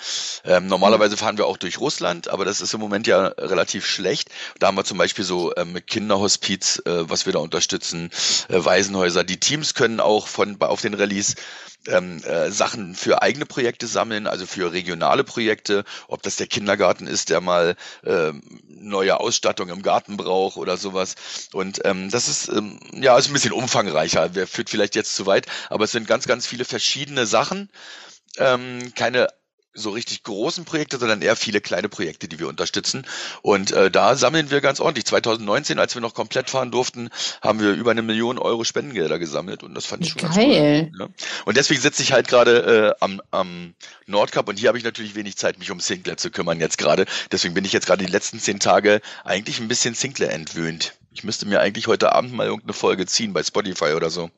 Ähm, 0.45 0.67
normalerweise 0.67 1.19
fahren 1.19 1.37
wir 1.37 1.47
auch 1.47 1.59
durch 1.59 1.79
Russland, 1.79 2.29
aber 2.29 2.47
das 2.47 2.63
ist 2.63 2.73
im 2.73 2.81
Moment 2.81 3.07
ja 3.07 3.27
relativ 3.27 3.85
schlecht. 3.85 4.31
Da 4.59 4.69
haben 4.69 4.77
wir 4.77 4.85
zum 4.85 4.97
Beispiel 4.97 5.25
so 5.25 5.55
ähm, 5.57 5.79
Kinderhospiz, 5.87 6.81
äh, 6.87 7.11
was 7.11 7.27
wir 7.27 7.35
da 7.35 7.41
unterstützen, 7.41 8.11
äh, 8.49 8.65
Waisenhäuser. 8.65 9.25
Die 9.25 9.41
Teams 9.41 9.75
können 9.75 10.01
auch 10.01 10.27
von 10.27 10.59
auf 10.63 10.81
den 10.81 10.95
Rallyes 10.95 11.35
ähm, 11.89 12.23
äh, 12.25 12.51
Sachen 12.51 12.95
für 12.95 13.23
eigene 13.23 13.47
Projekte 13.47 13.87
sammeln, 13.87 14.27
also 14.27 14.47
für 14.47 14.73
regionale 14.73 15.25
Projekte, 15.25 15.85
ob 16.09 16.23
das 16.23 16.37
der 16.37 16.47
Kindergarten 16.47 17.07
ist, 17.07 17.26
der 17.29 17.41
mal 17.41 17.77
äh, 18.05 18.33
neue 18.69 19.21
Ausstattung 19.21 19.69
im 19.69 19.83
Garten 19.83 20.17
braucht 20.17 20.57
oder 20.57 20.77
sowas. 20.77 21.15
Und 21.53 21.81
ähm, 21.85 22.11
das 22.11 22.29
ist 22.29 22.49
ähm, 22.49 22.81
ja 22.93 23.17
ist 23.19 23.29
ein 23.29 23.33
bisschen 23.33 23.53
umfangreicher. 23.53 24.31
Wer 24.35 24.47
führt 24.47 24.71
vielleicht 24.71 24.95
jetzt 24.95 25.15
zu 25.15 25.27
weit, 25.27 25.47
aber 25.71 25.85
es 25.85 25.93
sind 25.93 26.07
ganz, 26.07 26.27
ganz 26.27 26.47
viele 26.47 26.65
verschiedene 26.65 27.27
Sachen. 27.27 27.71
Ähm, 28.39 28.93
keine 28.95 29.29
so 29.77 29.91
richtig 29.91 30.23
großen 30.23 30.65
Projekte, 30.65 30.99
sondern 30.99 31.23
eher 31.23 31.37
viele 31.37 31.61
kleine 31.61 31.89
Projekte, 31.89 32.29
die 32.29 32.39
wir 32.39 32.49
unterstützen. 32.49 33.07
Und 33.43 33.73
äh, 33.73 33.91
da 33.91 34.17
sammeln 34.17 34.51
wir 34.51 34.61
ganz 34.61 34.81
ordentlich. 34.81 35.05
2019, 35.05 35.79
als 35.79 35.95
wir 35.95 36.03
noch 36.03 36.15
komplett 36.15 36.51
fahren 36.51 36.71
durften, 36.71 37.11
haben 37.43 37.61
wir 37.61 37.73
über 37.73 37.91
eine 37.91 38.03
Million 38.03 38.39
Euro 38.39 38.65
Spendengelder 38.65 39.19
gesammelt 39.19 39.63
und 39.63 39.75
das 39.75 39.87
fand 39.87 40.05
ich 40.05 40.13
schon 40.13 40.23
Geil. 40.23 40.31
ganz 40.31 40.37
cool. 40.37 40.91
Ja. 40.99 41.09
Und 41.45 41.57
deswegen 41.57 41.81
sitze 41.81 42.03
ich 42.03 42.13
halt 42.13 42.29
gerade 42.29 42.95
äh, 42.99 43.05
am, 43.05 43.21
am 43.31 43.75
Nordcup 44.07 44.49
und 44.49 44.59
hier 44.59 44.69
habe 44.69 44.79
ich 44.79 44.85
natürlich 44.85 45.15
wenig 45.15 45.37
Zeit, 45.37 45.59
mich 45.59 45.71
um 45.71 45.81
Sinclair 45.81 46.17
zu 46.17 46.31
kümmern 46.31 46.59
jetzt 46.61 46.79
gerade. 46.79 47.07
Deswegen 47.31 47.55
bin 47.55 47.65
ich 47.65 47.73
jetzt 47.73 47.87
gerade 47.87 48.05
die 48.05 48.11
letzten 48.11 48.41
zehn 48.41 48.61
Tage 48.61 49.01
eigentlich 49.25 49.61
ein 49.61 49.69
bisschen 49.69 49.95
Sinclair 49.95 50.33
entwöhnt. 50.33 50.95
Ich 51.13 51.25
müsste 51.25 51.47
mir 51.47 51.61
eigentlich 51.61 51.87
heute 51.87 52.13
Abend 52.13 52.33
mal 52.33 52.47
irgendeine 52.47 52.75
Folge 52.75 53.07
ziehen 53.07 53.33
bei 53.33 53.43
Spotify 53.43 53.93
oder 53.95 54.11
so. 54.11 54.31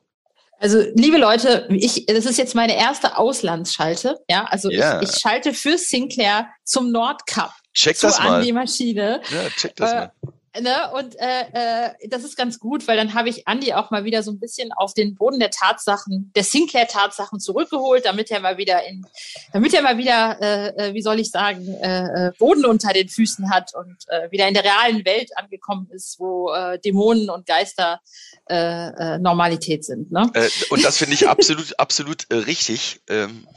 Also, 0.59 0.83
liebe 0.93 1.17
Leute, 1.17 1.67
ich, 1.69 2.05
das 2.05 2.25
ist 2.25 2.37
jetzt 2.37 2.53
meine 2.53 2.75
erste 2.75 3.17
Auslandsschalte. 3.17 4.19
Ja, 4.29 4.45
also 4.45 4.69
yeah. 4.69 5.01
ich, 5.01 5.09
ich 5.09 5.15
schalte 5.15 5.53
für 5.53 5.77
Sinclair 5.77 6.49
zum 6.65 6.91
Nordcup. 6.91 7.51
Check 7.73 7.99
das 7.99 8.19
mal. 8.19 8.39
An 8.39 8.43
die 8.43 8.51
Maschine. 8.51 9.21
Ja, 9.31 9.49
check 9.55 9.75
das 9.77 9.91
äh, 9.91 9.95
mal. 9.95 10.11
Ne? 10.59 10.91
Und 10.93 11.15
äh, 11.19 11.89
äh, 11.91 12.07
das 12.07 12.23
ist 12.23 12.35
ganz 12.35 12.59
gut, 12.59 12.87
weil 12.87 12.97
dann 12.97 13.13
habe 13.13 13.29
ich 13.29 13.47
Andy 13.47 13.73
auch 13.73 13.91
mal 13.91 14.03
wieder 14.03 14.23
so 14.23 14.31
ein 14.31 14.39
bisschen 14.39 14.71
auf 14.71 14.93
den 14.95 15.15
Boden 15.15 15.39
der 15.39 15.51
Tatsachen, 15.51 16.31
der 16.35 16.43
Sinclair-Tatsachen 16.43 17.39
zurückgeholt, 17.39 18.05
damit 18.05 18.31
er 18.31 18.39
mal 18.39 18.57
wieder 18.57 18.83
in, 18.87 19.05
damit 19.53 19.73
er 19.75 19.83
mal 19.83 19.97
wieder, 19.97 20.37
äh, 20.41 20.89
äh 20.89 20.93
wie 20.95 21.03
soll 21.03 21.19
ich 21.19 21.29
sagen, 21.29 21.67
äh, 21.75 22.27
äh, 22.27 22.31
Boden 22.39 22.65
unter 22.65 22.93
den 22.93 23.09
Füßen 23.09 23.51
hat 23.51 23.75
und 23.75 23.95
äh, 24.07 24.31
wieder 24.31 24.47
in 24.47 24.55
der 24.55 24.63
realen 24.63 25.05
Welt 25.05 25.29
angekommen 25.37 25.87
ist, 25.91 26.19
wo 26.19 26.51
äh, 26.51 26.79
Dämonen 26.79 27.29
und 27.29 27.45
Geister 27.45 28.01
äh, 28.49 28.55
äh, 28.55 29.19
Normalität 29.19 29.85
sind. 29.85 30.11
Ne? 30.11 30.31
Äh, 30.33 30.49
und 30.71 30.83
das 30.83 30.97
finde 30.97 31.13
ich 31.13 31.27
absolut, 31.27 31.79
absolut 31.79 32.25
äh, 32.29 32.35
richtig 32.35 33.01
ähm, 33.07 33.47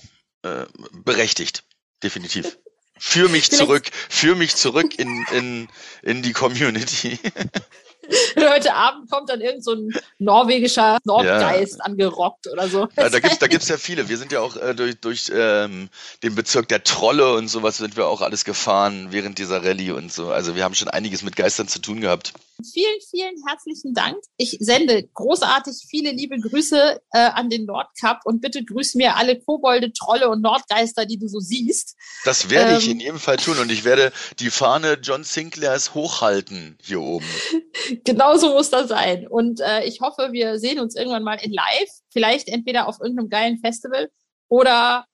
äh, 0.43 0.67
berechtigt, 0.93 1.65
definitiv. 2.03 2.59
Führ 3.05 3.29
mich 3.29 3.47
Vielleicht 3.47 3.59
zurück, 3.59 3.91
führ 4.09 4.37
mich 4.37 4.55
zurück 4.55 4.97
in, 4.97 5.27
in, 5.33 5.69
in 6.03 6.23
die 6.23 6.33
Community. 6.33 7.19
Heute 8.37 8.75
Abend 8.75 9.11
kommt 9.11 9.29
dann 9.29 9.41
irgend 9.41 9.65
so 9.65 9.73
ein 9.73 9.93
norwegischer 10.21 10.99
Nordgeist 11.05 11.79
ja. 11.79 11.85
angerockt 11.85 12.47
oder 12.47 12.69
so. 12.69 12.89
Ja, 12.97 13.09
da 13.09 13.19
gibt's 13.19 13.39
da 13.41 13.49
gibt's 13.49 13.69
ja 13.69 13.77
viele. 13.77 14.09
Wir 14.09 14.19
sind 14.19 14.31
ja 14.31 14.41
auch 14.41 14.57
äh, 14.57 14.75
durch, 14.75 15.01
durch 15.01 15.33
ähm, 15.35 15.89
den 16.23 16.37
Bezirk 16.37 16.69
der 16.69 16.85
Trolle 16.85 17.35
und 17.35 17.49
sowas 17.49 17.79
sind 17.79 17.97
wir 17.97 18.07
auch 18.07 18.21
alles 18.21 18.45
gefahren 18.45 19.09
während 19.11 19.39
dieser 19.39 19.65
Rallye 19.65 19.91
und 19.91 20.13
so. 20.13 20.31
Also 20.31 20.55
wir 20.55 20.63
haben 20.63 20.77
schon 20.77 20.89
einiges 20.89 21.25
mit 21.25 21.35
Geistern 21.35 21.67
zu 21.67 21.81
tun 21.81 22.01
gehabt. 22.01 22.33
Vielen, 22.65 23.01
vielen 23.11 23.35
herzlichen 23.47 23.95
Dank. 23.95 24.17
Ich 24.37 24.57
sende 24.61 25.03
großartig 25.15 25.87
viele 25.89 26.11
liebe 26.13 26.39
Grüße 26.39 27.01
äh, 27.13 27.19
an 27.19 27.51
den 27.51 27.67
Nordcup 27.67 28.21
und 28.25 28.41
bitte 28.41 28.65
grüß 28.65 28.95
mir 28.95 29.17
alle 29.17 29.41
Kobolde, 29.41 29.93
Trolle 29.93 30.29
und 30.29 30.43
Nordgeister, 30.43 31.07
die 31.07 31.19
du 31.19 31.29
so 31.29 31.41
siehst. 31.41 31.97
Das 32.25 32.51
werde 32.51 32.73
ähm, 32.73 32.79
ich 32.79 32.91
in 32.91 33.01
jedem 33.01 33.19
Fall 33.19 33.37
tun 33.37 33.59
und 33.59 33.71
ich 33.71 33.85
werde 33.85 34.13
die 34.39 34.51
Fahne 34.51 34.99
John 35.03 35.25
Sinclairs 35.25 35.95
hochhalten 35.95 36.79
hier 36.83 37.01
oben. 37.01 37.27
Genauso 38.05 38.51
muss 38.51 38.71
das 38.71 38.89
sein. 38.89 39.27
Und 39.27 39.61
äh, 39.61 39.85
ich 39.85 40.01
hoffe, 40.01 40.31
wir 40.33 40.59
sehen 40.59 40.81
uns 40.81 40.97
irgendwann 40.97 41.25
mal 41.25 41.39
in 41.43 41.53
live. 41.53 41.91
Vielleicht 42.11 42.49
entweder 42.49 42.89
auf 42.89 43.01
irgendeinem 43.01 43.29
geilen 43.29 43.59
Festival 43.59 44.11
oder 44.49 45.07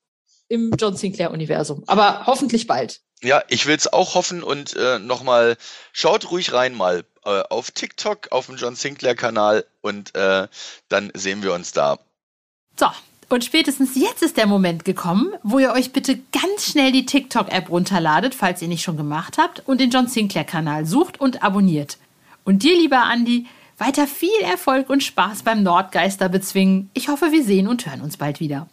im 0.48 0.72
John 0.78 0.96
Sinclair-Universum. 0.96 1.84
Aber 1.86 2.26
hoffentlich 2.26 2.66
bald. 2.66 3.00
Ja, 3.22 3.42
ich 3.48 3.66
will 3.66 3.76
es 3.76 3.92
auch 3.92 4.14
hoffen 4.14 4.42
und 4.42 4.76
äh, 4.76 4.98
nochmal, 4.98 5.56
schaut 5.92 6.30
ruhig 6.30 6.52
rein 6.52 6.74
mal 6.74 7.04
äh, 7.28 7.42
auf 7.50 7.70
TikTok, 7.70 8.32
auf 8.32 8.46
dem 8.46 8.56
John 8.56 8.74
Sinclair-Kanal 8.74 9.66
und 9.82 10.14
äh, 10.14 10.48
dann 10.88 11.10
sehen 11.14 11.42
wir 11.42 11.52
uns 11.52 11.72
da. 11.72 11.98
So, 12.76 12.86
und 13.28 13.44
spätestens 13.44 13.90
jetzt 13.94 14.22
ist 14.22 14.38
der 14.38 14.46
Moment 14.46 14.86
gekommen, 14.86 15.34
wo 15.42 15.58
ihr 15.58 15.72
euch 15.72 15.92
bitte 15.92 16.18
ganz 16.32 16.70
schnell 16.70 16.92
die 16.92 17.04
TikTok-App 17.04 17.68
runterladet, 17.68 18.34
falls 18.34 18.62
ihr 18.62 18.68
nicht 18.68 18.82
schon 18.82 18.96
gemacht 18.96 19.36
habt, 19.36 19.62
und 19.66 19.80
den 19.80 19.90
John 19.90 20.08
Sinclair-Kanal 20.08 20.86
sucht 20.86 21.20
und 21.20 21.42
abonniert. 21.42 21.98
Und 22.44 22.62
dir, 22.62 22.74
lieber 22.74 23.02
Andi, 23.02 23.46
weiter 23.76 24.06
viel 24.06 24.40
Erfolg 24.42 24.88
und 24.88 25.02
Spaß 25.02 25.42
beim 25.42 25.62
Nordgeister 25.62 26.30
bezwingen. 26.30 26.90
Ich 26.94 27.08
hoffe, 27.08 27.30
wir 27.30 27.44
sehen 27.44 27.68
und 27.68 27.84
hören 27.84 28.00
uns 28.00 28.16
bald 28.16 28.40
wieder. 28.40 28.68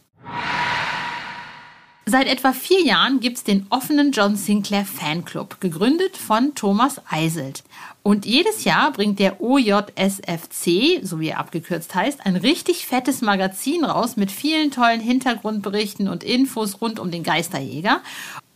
Seit 2.05 2.27
etwa 2.27 2.53
vier 2.53 2.83
Jahren 2.83 3.19
gibt 3.19 3.37
es 3.37 3.43
den 3.43 3.65
offenen 3.71 4.11
John 4.11 4.35
Sinclair 4.35 4.85
Fanclub, 4.85 5.59
gegründet 5.59 6.15
von 6.15 6.53
Thomas 6.53 7.01
Eiselt. 7.09 7.63
Und 8.07 8.27
jedes 8.27 8.65
Jahr 8.65 8.91
bringt 8.91 9.17
der 9.17 9.41
OJSFC, 9.41 10.99
so 11.01 11.19
wie 11.19 11.29
er 11.29 11.39
abgekürzt 11.39 11.95
heißt, 11.95 12.23
ein 12.23 12.35
richtig 12.35 12.85
fettes 12.85 13.21
Magazin 13.21 13.83
raus 13.83 14.15
mit 14.15 14.31
vielen 14.31 14.69
tollen 14.69 14.99
Hintergrundberichten 14.99 16.07
und 16.07 16.23
Infos 16.23 16.81
rund 16.81 16.99
um 16.99 17.09
den 17.09 17.23
Geisterjäger. 17.23 18.03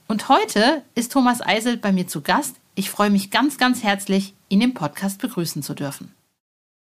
Und 0.08 0.30
heute 0.30 0.84
ist 0.94 1.12
Thomas 1.12 1.42
Eiselt 1.42 1.82
bei 1.82 1.92
mir 1.92 2.06
zu 2.06 2.22
Gast. 2.22 2.58
Ich 2.76 2.92
freue 2.92 3.10
mich 3.10 3.32
ganz, 3.32 3.58
ganz 3.58 3.82
herzlich, 3.82 4.36
ihn 4.50 4.62
im 4.62 4.76
Podcast 4.76 5.20
begrüßen 5.20 5.64
zu 5.64 5.74
dürfen. 5.74 6.14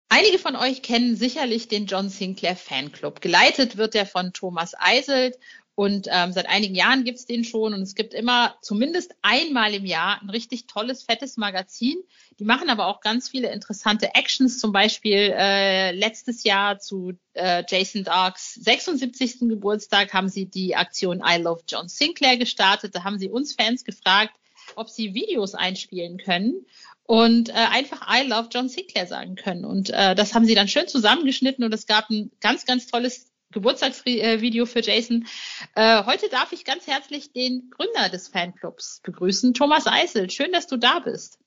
Einige 0.09 0.37
von 0.37 0.55
euch 0.55 0.83
kennen 0.83 1.15
sicherlich 1.15 1.69
den 1.69 1.87
John 1.87 2.07
Sinclair 2.07 2.55
Fanclub. 2.55 3.19
Geleitet 3.19 3.77
wird 3.77 3.95
er 3.95 4.05
von 4.05 4.31
Thomas 4.31 4.73
Eiselt 4.77 5.39
und 5.75 6.07
ähm, 6.11 6.31
seit 6.33 6.47
einigen 6.47 6.75
Jahren 6.75 7.03
gibt 7.03 7.17
es 7.17 7.25
den 7.25 7.43
schon 7.43 7.73
und 7.73 7.81
es 7.81 7.95
gibt 7.95 8.13
immer 8.13 8.55
zumindest 8.61 9.15
einmal 9.23 9.73
im 9.73 9.85
Jahr 9.85 10.21
ein 10.21 10.29
richtig 10.29 10.67
tolles, 10.67 11.01
fettes 11.01 11.35
Magazin. 11.35 11.95
Die 12.37 12.43
machen 12.43 12.69
aber 12.69 12.85
auch 12.85 13.01
ganz 13.01 13.29
viele 13.29 13.51
interessante 13.51 14.13
Actions. 14.13 14.59
Zum 14.59 14.71
Beispiel 14.71 15.33
äh, 15.35 15.91
letztes 15.91 16.43
Jahr 16.43 16.77
zu 16.77 17.13
äh, 17.33 17.63
Jason 17.67 18.03
Darks 18.03 18.53
76. 18.53 19.49
Geburtstag 19.49 20.13
haben 20.13 20.29
sie 20.29 20.45
die 20.45 20.75
Aktion 20.75 21.23
I 21.25 21.41
Love 21.41 21.63
John 21.67 21.87
Sinclair 21.87 22.37
gestartet. 22.37 22.95
Da 22.95 23.03
haben 23.03 23.17
sie 23.17 23.29
uns 23.29 23.55
Fans 23.55 23.83
gefragt, 23.83 24.35
ob 24.75 24.89
sie 24.89 25.15
Videos 25.15 25.55
einspielen 25.55 26.17
können 26.17 26.67
und 27.05 27.49
äh, 27.49 27.53
einfach 27.53 28.07
I 28.07 28.27
love 28.27 28.49
John 28.51 28.69
Sinclair 28.69 29.07
sagen 29.07 29.35
können. 29.35 29.65
Und 29.65 29.89
äh, 29.89 30.13
das 30.13 30.35
haben 30.35 30.45
sie 30.45 30.55
dann 30.55 30.67
schön 30.67 30.87
zusammengeschnitten 30.87 31.63
und 31.63 31.73
es 31.73 31.87
gab 31.87 32.09
ein 32.11 32.31
ganz, 32.39 32.65
ganz 32.65 32.85
tolles 32.85 33.32
Geburtstagsvideo 33.53 34.65
für 34.65 34.81
Jason. 34.81 35.27
Äh, 35.75 36.03
heute 36.05 36.29
darf 36.29 36.51
ich 36.51 36.65
ganz 36.65 36.87
herzlich 36.87 37.31
den 37.31 37.69
Gründer 37.69 38.09
des 38.09 38.27
Fanclubs 38.27 39.01
begrüßen, 39.03 39.53
Thomas 39.53 39.87
Eisel. 39.87 40.29
Schön, 40.29 40.51
dass 40.51 40.67
du 40.67 40.77
da 40.77 40.99
bist. 40.99 41.39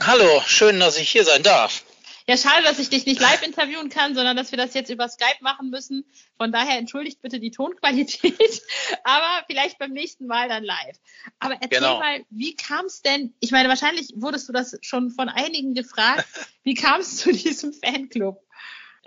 Hallo, 0.00 0.42
schön, 0.46 0.78
dass 0.78 0.98
ich 0.98 1.08
hier 1.08 1.24
sein 1.24 1.42
darf. 1.42 1.82
Ja, 2.28 2.36
schade, 2.36 2.64
dass 2.64 2.80
ich 2.80 2.88
dich 2.88 3.06
nicht 3.06 3.20
live 3.20 3.42
interviewen 3.42 3.88
kann, 3.88 4.16
sondern 4.16 4.36
dass 4.36 4.50
wir 4.50 4.58
das 4.58 4.74
jetzt 4.74 4.90
über 4.90 5.08
Skype 5.08 5.42
machen 5.42 5.70
müssen. 5.70 6.04
Von 6.36 6.50
daher 6.50 6.76
entschuldigt 6.76 7.22
bitte 7.22 7.38
die 7.38 7.52
Tonqualität, 7.52 8.62
aber 9.04 9.44
vielleicht 9.46 9.78
beim 9.78 9.92
nächsten 9.92 10.26
Mal 10.26 10.48
dann 10.48 10.64
live. 10.64 10.96
Aber 11.38 11.54
erzähl 11.54 11.78
genau. 11.78 12.00
mal, 12.00 12.24
wie 12.30 12.56
kam 12.56 12.86
es 12.86 13.00
denn? 13.02 13.32
Ich 13.38 13.52
meine, 13.52 13.68
wahrscheinlich 13.68 14.08
wurdest 14.16 14.48
du 14.48 14.52
das 14.52 14.76
schon 14.82 15.10
von 15.10 15.28
einigen 15.28 15.74
gefragt. 15.74 16.26
Wie 16.64 16.74
kam 16.74 17.00
es 17.00 17.16
zu 17.18 17.30
diesem 17.30 17.72
Fanclub? 17.72 18.42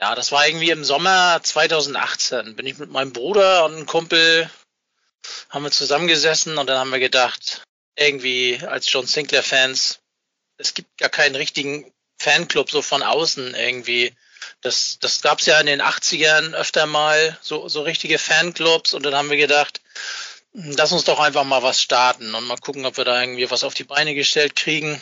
Ja, 0.01 0.15
das 0.15 0.31
war 0.31 0.47
irgendwie 0.47 0.69
im 0.69 0.85
Sommer 0.85 1.41
2018. 1.43 2.55
Bin 2.55 2.65
ich 2.65 2.77
mit 2.77 2.89
meinem 2.89 3.12
Bruder 3.12 3.65
und 3.65 3.75
einem 3.75 3.85
Kumpel, 3.85 4.49
haben 5.49 5.63
wir 5.63 5.71
zusammengesessen 5.71 6.57
und 6.57 6.67
dann 6.67 6.77
haben 6.77 6.91
wir 6.91 6.99
gedacht, 6.99 7.63
irgendwie 7.97 8.59
als 8.65 8.91
John 8.91 9.05
Sinclair 9.05 9.43
Fans, 9.43 9.99
es 10.57 10.73
gibt 10.73 10.97
gar 10.97 11.09
keinen 11.09 11.35
richtigen 11.35 11.91
Fanclub 12.17 12.71
so 12.71 12.81
von 12.81 13.03
außen 13.03 13.55
irgendwie. 13.55 14.13
Das, 14.62 14.99
das 15.01 15.21
gab 15.21 15.39
es 15.39 15.47
ja 15.47 15.59
in 15.59 15.65
den 15.67 15.81
80ern 15.81 16.53
öfter 16.53 16.85
mal, 16.85 17.38
so, 17.41 17.67
so 17.67 17.81
richtige 17.81 18.19
Fanclubs 18.19 18.93
und 18.93 19.03
dann 19.03 19.15
haben 19.15 19.29
wir 19.29 19.38
gedacht, 19.38 19.81
lass 20.53 20.93
uns 20.93 21.03
doch 21.03 21.19
einfach 21.19 21.43
mal 21.43 21.62
was 21.62 21.81
starten 21.81 22.33
und 22.35 22.45
mal 22.45 22.57
gucken, 22.57 22.85
ob 22.85 22.95
wir 22.95 23.05
da 23.05 23.19
irgendwie 23.19 23.51
was 23.51 23.65
auf 23.65 23.73
die 23.73 23.83
Beine 23.83 24.15
gestellt 24.15 24.55
kriegen. 24.55 25.01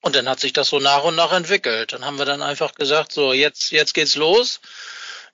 Und 0.00 0.14
dann 0.14 0.28
hat 0.28 0.40
sich 0.40 0.52
das 0.52 0.68
so 0.68 0.78
nach 0.78 1.04
und 1.04 1.16
nach 1.16 1.32
entwickelt. 1.32 1.92
Dann 1.92 2.04
haben 2.04 2.18
wir 2.18 2.24
dann 2.24 2.42
einfach 2.42 2.74
gesagt, 2.74 3.12
so 3.12 3.32
jetzt, 3.32 3.70
jetzt 3.72 3.94
geht's 3.94 4.16
los. 4.16 4.60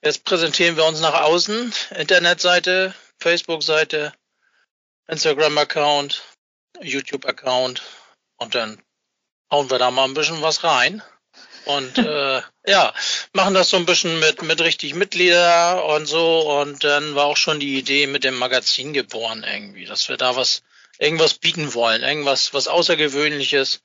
Jetzt 0.01 0.23
präsentieren 0.25 0.75
wir 0.75 0.85
uns 0.85 0.99
nach 0.99 1.21
außen. 1.21 1.73
Internetseite, 1.95 2.93
Facebook-Seite, 3.19 4.13
Instagram-Account, 5.07 6.23
YouTube-Account. 6.81 7.81
Und 8.37 8.55
dann 8.55 8.81
hauen 9.51 9.69
wir 9.69 9.79
da 9.79 9.91
mal 9.91 10.05
ein 10.05 10.13
bisschen 10.13 10.41
was 10.41 10.63
rein. 10.63 11.01
Und 11.65 11.97
äh, 11.97 12.41
ja, 12.65 12.93
machen 13.33 13.53
das 13.53 13.69
so 13.69 13.77
ein 13.77 13.85
bisschen 13.85 14.19
mit, 14.19 14.41
mit 14.41 14.59
richtig 14.61 14.93
Mitglieder 14.95 15.85
und 15.85 16.05
so. 16.05 16.59
Und 16.59 16.83
dann 16.83 17.15
war 17.15 17.25
auch 17.25 17.37
schon 17.37 17.59
die 17.59 17.77
Idee 17.77 18.07
mit 18.07 18.23
dem 18.23 18.35
Magazin 18.35 18.93
geboren 18.93 19.45
irgendwie, 19.47 19.85
dass 19.85 20.09
wir 20.09 20.17
da 20.17 20.35
was, 20.35 20.63
irgendwas 20.99 21.35
bieten 21.35 21.73
wollen, 21.73 22.03
irgendwas, 22.03 22.53
was 22.53 22.67
Außergewöhnliches 22.67 23.81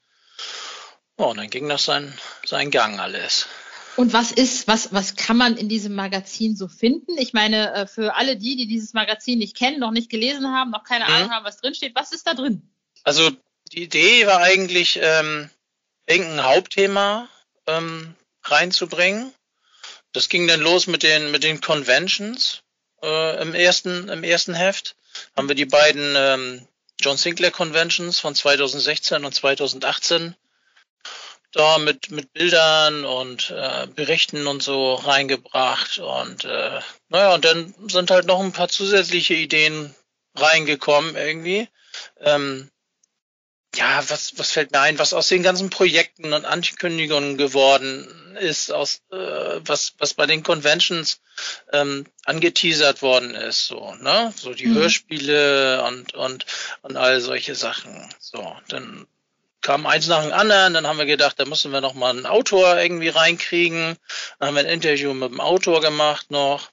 ja, 1.19 1.25
und 1.25 1.37
dann 1.37 1.51
ging 1.51 1.69
das 1.69 1.85
sein, 1.85 2.13
sein 2.47 2.71
Gang 2.71 3.01
alles. 3.01 3.47
Und 3.97 4.13
was 4.13 4.31
ist, 4.31 4.69
was, 4.69 4.93
was 4.93 5.17
kann 5.17 5.37
man 5.37 5.57
in 5.57 5.69
diesem 5.69 5.95
Magazin 5.95 6.55
so 6.55 6.69
finden? 6.69 7.19
Ich 7.19 7.33
meine, 7.33 7.75
äh, 7.75 7.87
für 7.87 8.15
alle 8.15 8.37
die, 8.37 8.55
die 8.55 8.69
dieses 8.69 8.93
Magazin 8.93 9.41
nicht 9.41 9.57
kennen, 9.57 9.81
noch 9.81 9.91
nicht 9.91 10.09
gelesen 10.09 10.47
haben, 10.53 10.71
noch 10.71 10.85
keine 10.85 11.05
mhm. 11.05 11.11
Ahnung 11.11 11.31
haben, 11.31 11.45
was 11.45 11.57
drinsteht, 11.57 11.97
was 11.97 12.13
ist 12.13 12.27
da 12.27 12.35
drin? 12.35 12.63
Also 13.03 13.31
die 13.73 13.83
Idee 13.83 14.27
war 14.27 14.39
eigentlich, 14.39 15.01
ähm, 15.03 15.51
irgendein 16.09 16.45
Hauptthema 16.45 17.29
ähm, 17.67 18.15
reinzubringen. 18.45 19.33
Das 20.13 20.29
ging 20.29 20.49
dann 20.49 20.61
los 20.61 20.87
mit 20.87 21.03
den, 21.03 21.31
mit 21.31 21.45
den 21.45 21.61
Conventions 21.61 22.63
äh, 23.03 23.43
im, 23.43 23.55
ersten, 23.55 24.09
im 24.09 24.25
ersten 24.25 24.55
Heft. 24.55 24.97
Haben 25.37 25.49
wir 25.49 25.55
die 25.55 25.67
beiden 25.67 26.15
ähm, 26.17 26.69
John 27.01 27.17
Sinclair 27.17 27.51
Conventions 27.51 28.19
von 28.19 28.35
2016 28.35 29.25
und 29.25 29.35
2018 29.35 30.35
da 31.53 31.79
mit, 31.79 32.11
mit 32.11 32.33
Bildern 32.33 33.05
und 33.05 33.51
äh, 33.51 33.87
Berichten 33.87 34.47
und 34.47 34.63
so 34.63 34.95
reingebracht. 34.95 35.99
Und 35.99 36.45
äh, 36.45 36.81
naja, 37.09 37.35
und 37.35 37.45
dann 37.45 37.75
sind 37.89 38.11
halt 38.11 38.27
noch 38.27 38.41
ein 38.41 38.53
paar 38.53 38.69
zusätzliche 38.69 39.35
Ideen 39.35 39.95
reingekommen 40.35 41.17
irgendwie. 41.17 41.69
Ähm, 42.21 42.71
ja, 43.75 44.03
was, 44.09 44.39
was 44.39 44.51
fällt 44.51 44.73
mir 44.73 44.81
ein, 44.81 44.99
was 44.99 45.13
aus 45.13 45.29
den 45.29 45.43
ganzen 45.43 45.71
Projekten 45.71 46.33
und 46.33 46.45
Ankündigungen 46.45 47.37
geworden 47.37 48.37
ist, 48.41 48.73
aus 48.73 49.03
äh, 49.11 49.17
was, 49.17 49.95
was 49.99 50.15
bei 50.15 50.27
den 50.27 50.43
Conventions 50.43 51.21
ähm, 51.73 52.07
angeteasert 52.25 53.03
worden 53.03 53.35
ist, 53.35 53.67
so, 53.67 53.95
ne? 53.97 54.33
So 54.37 54.55
die 54.55 54.67
mhm. 54.67 54.75
Hörspiele 54.75 55.85
und, 55.85 56.15
und, 56.15 56.47
und 56.83 56.97
all 56.97 57.21
solche 57.21 57.55
Sachen. 57.55 58.09
So, 58.19 58.57
dann 58.69 59.07
kam 59.61 59.87
eins 59.87 60.07
nach 60.09 60.23
dem 60.23 60.33
anderen. 60.33 60.75
Dann 60.75 60.87
haben 60.87 60.99
wir 60.99 61.07
gedacht, 61.07 61.39
da 61.39 61.45
müssen 61.45 61.73
wir 61.73 61.81
noch 61.81 61.95
mal 61.95 62.11
einen 62.11 62.27
Autor 62.27 62.79
irgendwie 62.79 63.09
reinkriegen. 63.09 63.97
Dann 64.39 64.49
haben 64.49 64.55
wir 64.55 64.63
ein 64.63 64.71
Interview 64.71 65.15
mit 65.15 65.31
dem 65.31 65.41
Autor 65.41 65.81
gemacht 65.81 66.31
noch. 66.31 66.71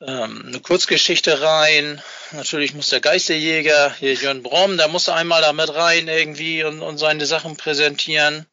Ähm, 0.00 0.44
eine 0.46 0.60
Kurzgeschichte 0.60 1.42
rein. 1.42 2.02
Natürlich 2.32 2.74
muss 2.74 2.88
der 2.88 3.00
Geisterjäger, 3.00 3.94
hier 3.94 4.14
Jörn 4.14 4.42
Bromm, 4.42 4.76
der 4.76 4.88
muss 4.88 5.08
einmal 5.08 5.42
da 5.42 5.52
mit 5.52 5.72
rein 5.72 6.08
irgendwie 6.08 6.64
und, 6.64 6.80
und 6.82 6.98
seine 6.98 7.26
Sachen 7.26 7.56
präsentieren. 7.56 8.46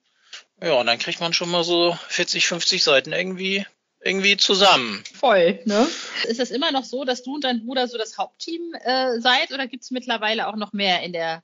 Ja, 0.61 0.73
und 0.73 0.87
dann 0.87 0.99
kriegt 0.99 1.21
man 1.21 1.33
schon 1.33 1.49
mal 1.49 1.63
so 1.63 1.97
40, 2.09 2.45
50 2.45 2.83
Seiten 2.83 3.13
irgendwie 3.13 3.65
irgendwie 4.01 4.37
zusammen. 4.37 5.03
Voll, 5.13 5.59
ne? 5.65 5.87
Ist 6.27 6.39
es 6.39 6.51
immer 6.51 6.71
noch 6.71 6.85
so, 6.85 7.03
dass 7.03 7.23
du 7.23 7.35
und 7.35 7.43
dein 7.43 7.65
Bruder 7.65 7.87
so 7.87 7.97
das 7.97 8.17
Hauptteam 8.17 8.73
äh, 8.83 9.19
seid 9.19 9.51
oder 9.51 9.67
gibt 9.67 9.83
es 9.83 9.91
mittlerweile 9.91 10.47
auch 10.47 10.55
noch 10.55 10.71
mehr 10.71 11.01
in 11.01 11.13
der 11.13 11.43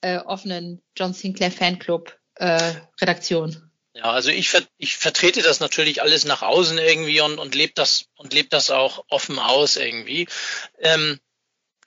äh, 0.00 0.18
offenen 0.18 0.82
John 0.96 1.12
Sinclair 1.12 1.50
Fanclub 1.50 2.16
äh, 2.36 2.74
Redaktion. 3.00 3.70
Ja, 3.94 4.12
also 4.12 4.30
ich, 4.30 4.50
ver 4.50 4.62
ich 4.76 4.96
vertrete 4.96 5.40
das 5.40 5.60
natürlich 5.60 6.02
alles 6.02 6.26
nach 6.26 6.42
außen 6.42 6.76
irgendwie 6.76 7.20
und, 7.22 7.38
und 7.38 7.54
lebe 7.54 7.72
das 7.74 8.06
und 8.16 8.34
lebe 8.34 8.48
das 8.50 8.70
auch 8.70 9.04
offen 9.08 9.38
aus 9.38 9.76
irgendwie. 9.76 10.28
Ähm, 10.80 11.18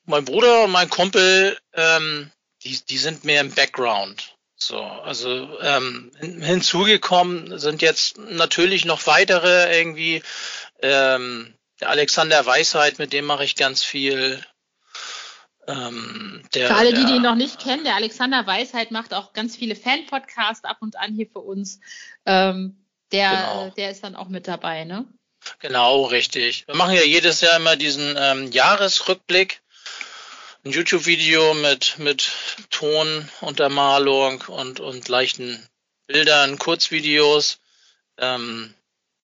mein 0.05 0.25
Bruder 0.25 0.63
und 0.63 0.71
mein 0.71 0.89
Kumpel, 0.89 1.57
ähm, 1.73 2.31
die, 2.63 2.79
die 2.83 2.97
sind 2.97 3.25
mehr 3.25 3.41
im 3.41 3.53
Background. 3.53 4.35
So, 4.55 4.81
also 4.81 5.59
ähm, 5.61 6.11
hinzugekommen 6.19 7.59
sind 7.59 7.81
jetzt 7.81 8.17
natürlich 8.17 8.85
noch 8.85 9.05
weitere 9.05 9.77
irgendwie. 9.77 10.21
Ähm, 10.81 11.53
der 11.79 11.89
Alexander 11.89 12.45
Weisheit, 12.45 12.99
mit 12.99 13.13
dem 13.13 13.25
mache 13.25 13.45
ich 13.45 13.55
ganz 13.55 13.83
viel. 13.83 14.43
Ähm, 15.69 16.41
der, 16.55 16.67
für 16.69 16.75
alle, 16.75 16.93
die, 16.93 17.05
die 17.05 17.13
ihn 17.13 17.21
noch 17.21 17.35
nicht 17.35 17.59
kennen, 17.59 17.83
der 17.83 17.95
Alexander 17.95 18.45
Weisheit 18.47 18.89
macht 18.89 19.13
auch 19.13 19.33
ganz 19.33 19.55
viele 19.55 19.75
Fan-Podcasts 19.75 20.65
ab 20.65 20.77
und 20.81 20.97
an 20.97 21.13
hier 21.13 21.27
für 21.31 21.39
uns. 21.39 21.79
Ähm, 22.25 22.83
der, 23.11 23.29
genau. 23.29 23.73
der 23.77 23.91
ist 23.91 24.03
dann 24.03 24.15
auch 24.15 24.29
mit 24.29 24.47
dabei, 24.47 24.83
ne? 24.83 25.05
Genau, 25.59 26.05
richtig. 26.05 26.67
Wir 26.67 26.75
machen 26.75 26.93
ja 26.93 27.03
jedes 27.03 27.41
Jahr 27.41 27.55
immer 27.55 27.75
diesen 27.75 28.15
ähm, 28.17 28.51
Jahresrückblick. 28.51 29.61
Ein 30.65 30.71
YouTube-Video 30.71 31.53
mit, 31.53 31.99
mit 31.99 32.31
Tonuntermalung 32.69 34.41
und, 34.47 34.79
und 34.79 35.07
leichten 35.07 35.65
Bildern, 36.07 36.57
Kurzvideos. 36.57 37.59
Ähm, 38.17 38.73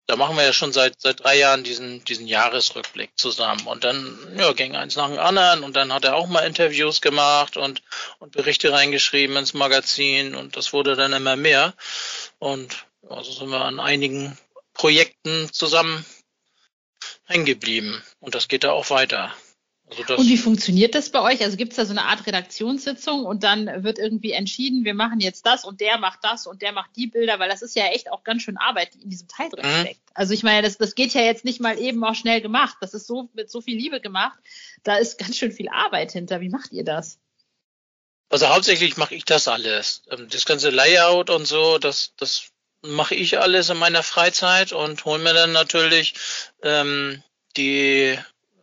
da 0.06 0.16
machen 0.16 0.36
wir 0.36 0.44
ja 0.44 0.52
schon 0.52 0.72
seit 0.72 1.00
seit 1.00 1.24
drei 1.24 1.38
Jahren 1.38 1.64
diesen 1.64 2.04
diesen 2.04 2.26
Jahresrückblick 2.26 3.12
zusammen. 3.16 3.66
Und 3.66 3.84
dann 3.84 4.18
ja 4.36 4.52
ging 4.52 4.76
eins 4.76 4.96
nach 4.96 5.08
dem 5.08 5.18
anderen. 5.18 5.64
Und 5.64 5.76
dann 5.76 5.92
hat 5.92 6.04
er 6.04 6.16
auch 6.16 6.26
mal 6.26 6.40
Interviews 6.40 7.00
gemacht 7.00 7.56
und 7.56 7.82
und 8.18 8.32
Berichte 8.32 8.72
reingeschrieben 8.72 9.36
ins 9.36 9.54
Magazin. 9.54 10.34
Und 10.34 10.56
das 10.56 10.72
wurde 10.72 10.96
dann 10.96 11.12
immer 11.12 11.36
mehr. 11.36 11.74
Und 12.38 12.86
also 13.08 13.32
sind 13.32 13.50
wir 13.50 13.62
an 13.62 13.80
einigen 13.80 14.36
Projekten 14.74 15.52
zusammen 15.52 16.04
hängen 17.24 17.44
geblieben. 17.44 18.02
Und 18.20 18.34
das 18.34 18.48
geht 18.48 18.64
da 18.64 18.72
auch 18.72 18.90
weiter. 18.90 19.34
Also 19.98 20.16
und 20.16 20.28
wie 20.28 20.36
funktioniert 20.36 20.94
das 20.94 21.10
bei 21.10 21.20
euch? 21.20 21.42
Also 21.42 21.56
gibt 21.56 21.72
es 21.72 21.76
da 21.76 21.84
so 21.84 21.92
eine 21.92 22.04
Art 22.04 22.26
Redaktionssitzung 22.26 23.24
und 23.24 23.42
dann 23.42 23.84
wird 23.84 23.98
irgendwie 23.98 24.32
entschieden, 24.32 24.84
wir 24.84 24.94
machen 24.94 25.20
jetzt 25.20 25.46
das 25.46 25.64
und 25.64 25.80
der 25.80 25.98
macht 25.98 26.20
das 26.22 26.46
und 26.46 26.62
der 26.62 26.72
macht 26.72 26.90
die 26.96 27.06
Bilder, 27.06 27.38
weil 27.38 27.48
das 27.48 27.62
ist 27.62 27.76
ja 27.76 27.86
echt 27.86 28.10
auch 28.10 28.24
ganz 28.24 28.42
schön 28.42 28.56
Arbeit, 28.56 28.94
die 28.94 29.02
in 29.02 29.10
diesem 29.10 29.28
Teil 29.28 29.48
drin 29.50 29.66
mhm. 29.66 29.80
steckt. 29.82 30.00
Also 30.14 30.34
ich 30.34 30.42
meine, 30.42 30.62
das, 30.62 30.78
das 30.78 30.94
geht 30.94 31.14
ja 31.14 31.22
jetzt 31.22 31.44
nicht 31.44 31.60
mal 31.60 31.78
eben 31.78 32.02
auch 32.04 32.14
schnell 32.14 32.40
gemacht. 32.40 32.76
Das 32.80 32.94
ist 32.94 33.06
so 33.06 33.28
mit 33.34 33.50
so 33.50 33.60
viel 33.60 33.76
Liebe 33.76 34.00
gemacht. 34.00 34.38
Da 34.82 34.96
ist 34.96 35.18
ganz 35.18 35.36
schön 35.36 35.52
viel 35.52 35.68
Arbeit 35.68 36.12
hinter. 36.12 36.40
Wie 36.40 36.48
macht 36.48 36.72
ihr 36.72 36.84
das? 36.84 37.18
Also 38.32 38.48
hauptsächlich 38.48 38.96
mache 38.96 39.14
ich 39.14 39.24
das 39.26 39.46
alles. 39.46 40.02
Ähm, 40.10 40.28
das 40.30 40.46
ganze 40.46 40.70
Layout 40.70 41.28
und 41.28 41.46
so, 41.46 41.78
das, 41.78 42.14
das 42.16 42.52
mache 42.82 43.14
ich 43.14 43.38
alles 43.38 43.68
in 43.70 43.76
meiner 43.76 44.02
Freizeit 44.02 44.72
und 44.72 45.04
hole 45.04 45.22
mir 45.22 45.34
dann 45.34 45.52
natürlich 45.52 46.14
ähm, 46.62 47.22
die 47.56 48.18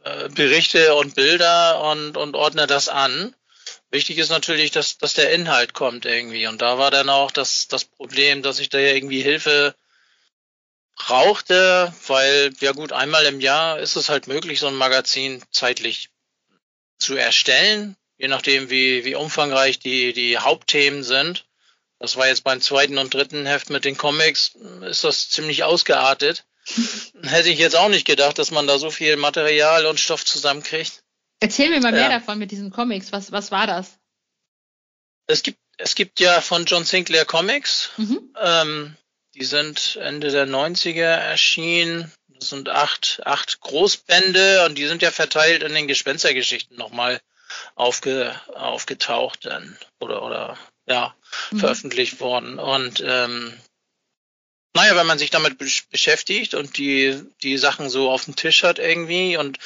äh, 0.09 0.29
Berichte 0.29 0.95
und 0.95 1.15
Bilder 1.15 1.81
und, 1.81 2.17
und 2.17 2.35
ordne 2.35 2.67
das 2.67 2.89
an. 2.89 3.35
Wichtig 3.91 4.17
ist 4.17 4.29
natürlich, 4.29 4.71
dass, 4.71 4.97
dass 4.97 5.13
der 5.13 5.31
Inhalt 5.31 5.73
kommt 5.73 6.05
irgendwie. 6.05 6.47
Und 6.47 6.61
da 6.61 6.77
war 6.77 6.91
dann 6.91 7.09
auch 7.09 7.31
das, 7.31 7.67
das 7.67 7.85
Problem, 7.85 8.43
dass 8.43 8.59
ich 8.59 8.69
da 8.69 8.79
ja 8.79 8.93
irgendwie 8.93 9.21
Hilfe 9.21 9.75
brauchte, 10.95 11.93
weil, 12.07 12.51
ja 12.59 12.73
gut, 12.73 12.91
einmal 12.91 13.25
im 13.25 13.39
Jahr 13.39 13.79
ist 13.79 13.95
es 13.95 14.09
halt 14.09 14.27
möglich, 14.27 14.59
so 14.59 14.67
ein 14.67 14.75
Magazin 14.75 15.41
zeitlich 15.51 16.09
zu 16.99 17.15
erstellen, 17.15 17.95
je 18.17 18.27
nachdem, 18.27 18.69
wie, 18.69 19.05
wie 19.05 19.15
umfangreich 19.15 19.79
die, 19.79 20.13
die 20.13 20.37
Hauptthemen 20.37 21.03
sind. 21.03 21.45
Das 21.97 22.15
war 22.15 22.27
jetzt 22.27 22.43
beim 22.43 22.61
zweiten 22.61 22.97
und 22.97 23.13
dritten 23.13 23.45
Heft 23.45 23.69
mit 23.69 23.85
den 23.85 23.97
Comics, 23.97 24.55
ist 24.81 25.03
das 25.03 25.29
ziemlich 25.29 25.63
ausgeartet. 25.63 26.45
Hätte 27.23 27.49
ich 27.49 27.59
jetzt 27.59 27.75
auch 27.75 27.89
nicht 27.89 28.05
gedacht, 28.05 28.37
dass 28.37 28.51
man 28.51 28.67
da 28.67 28.77
so 28.77 28.91
viel 28.91 29.15
Material 29.15 29.85
und 29.85 29.99
Stoff 29.99 30.25
zusammenkriegt. 30.25 31.01
Erzähl 31.39 31.69
mir 31.69 31.79
mal 31.79 31.91
mehr 31.91 32.03
ja. 32.03 32.09
davon 32.09 32.37
mit 32.37 32.51
diesen 32.51 32.69
Comics. 32.69 33.11
Was, 33.11 33.31
was 33.31 33.51
war 33.51 33.65
das? 33.65 33.97
Es 35.27 35.43
gibt, 35.43 35.59
es 35.77 35.95
gibt 35.95 36.19
ja 36.19 36.41
von 36.41 36.65
John 36.65 36.83
Sinclair 36.83 37.25
Comics. 37.25 37.91
Mhm. 37.97 38.35
Ähm, 38.39 38.97
die 39.35 39.45
sind 39.45 39.95
Ende 40.01 40.31
der 40.31 40.47
90er 40.47 41.01
erschienen. 41.01 42.11
Das 42.27 42.49
sind 42.49 42.69
acht, 42.69 43.21
acht 43.25 43.59
Großbände 43.61 44.65
und 44.65 44.77
die 44.77 44.87
sind 44.87 45.01
ja 45.01 45.11
verteilt 45.11 45.63
in 45.63 45.73
den 45.73 45.87
Gespenstergeschichten 45.87 46.77
nochmal 46.77 47.21
aufge, 47.75 48.39
aufgetaucht 48.53 49.45
dann 49.45 49.77
oder, 49.99 50.23
oder 50.23 50.57
ja, 50.87 51.15
mhm. 51.51 51.59
veröffentlicht 51.59 52.19
worden. 52.19 52.59
Und 52.59 53.03
ähm, 53.05 53.53
naja, 54.73 54.95
wenn 54.95 55.07
man 55.07 55.19
sich 55.19 55.29
damit 55.31 55.57
beschäftigt 55.57 56.53
und 56.53 56.77
die, 56.77 57.21
die 57.43 57.57
Sachen 57.57 57.89
so 57.89 58.11
auf 58.11 58.25
dem 58.25 58.35
Tisch 58.35 58.63
hat 58.63 58.79
irgendwie 58.79 59.37
und 59.37 59.57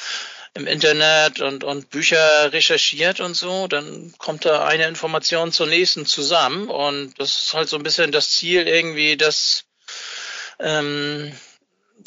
im 0.54 0.66
Internet 0.68 1.40
und, 1.40 1.64
und 1.64 1.90
Bücher 1.90 2.52
recherchiert 2.52 3.20
und 3.20 3.34
so, 3.34 3.66
dann 3.66 4.14
kommt 4.18 4.44
da 4.44 4.64
eine 4.64 4.86
Information 4.86 5.50
zur 5.50 5.66
nächsten 5.66 6.06
zusammen. 6.06 6.68
Und 6.68 7.18
das 7.18 7.46
ist 7.46 7.54
halt 7.54 7.68
so 7.68 7.76
ein 7.76 7.82
bisschen 7.82 8.12
das 8.12 8.30
Ziel 8.30 8.68
irgendwie, 8.68 9.16
das 9.16 9.64
ähm, 10.60 11.32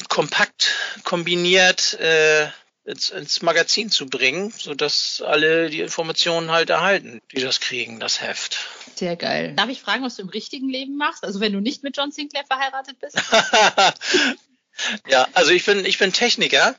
kompakt 0.08 0.74
kombiniert 1.04 1.94
äh, 2.00 2.48
ins, 2.88 3.10
ins 3.10 3.42
Magazin 3.42 3.90
zu 3.90 4.06
bringen, 4.06 4.52
sodass 4.56 5.22
alle 5.24 5.68
die 5.68 5.80
Informationen 5.80 6.50
halt 6.50 6.70
erhalten, 6.70 7.20
die 7.32 7.40
das 7.40 7.60
kriegen, 7.60 8.00
das 8.00 8.20
Heft. 8.20 8.66
Sehr 8.94 9.16
geil. 9.16 9.54
Darf 9.54 9.68
ich 9.68 9.80
fragen, 9.80 10.02
was 10.02 10.16
du 10.16 10.22
im 10.22 10.30
richtigen 10.30 10.68
Leben 10.68 10.96
machst? 10.96 11.22
Also 11.22 11.40
wenn 11.40 11.52
du 11.52 11.60
nicht 11.60 11.82
mit 11.82 11.96
John 11.96 12.10
Sinclair 12.10 12.44
verheiratet 12.46 12.98
bist? 12.98 13.16
ja, 15.08 15.28
also 15.34 15.50
ich 15.50 15.64
bin, 15.66 15.84
ich 15.84 15.98
bin 15.98 16.12
Techniker 16.12 16.76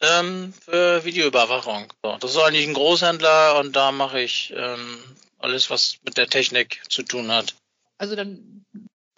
ähm, 0.00 0.54
für 0.64 1.04
Videoüberwachung. 1.04 1.92
So, 2.02 2.16
das 2.18 2.30
ist 2.30 2.38
eigentlich 2.38 2.66
ein 2.66 2.74
Großhändler 2.74 3.58
und 3.60 3.76
da 3.76 3.92
mache 3.92 4.20
ich 4.20 4.52
ähm, 4.56 4.98
alles, 5.38 5.68
was 5.68 5.96
mit 6.04 6.16
der 6.16 6.28
Technik 6.28 6.80
zu 6.88 7.02
tun 7.02 7.30
hat. 7.30 7.54
Also 7.98 8.16
dann 8.16 8.64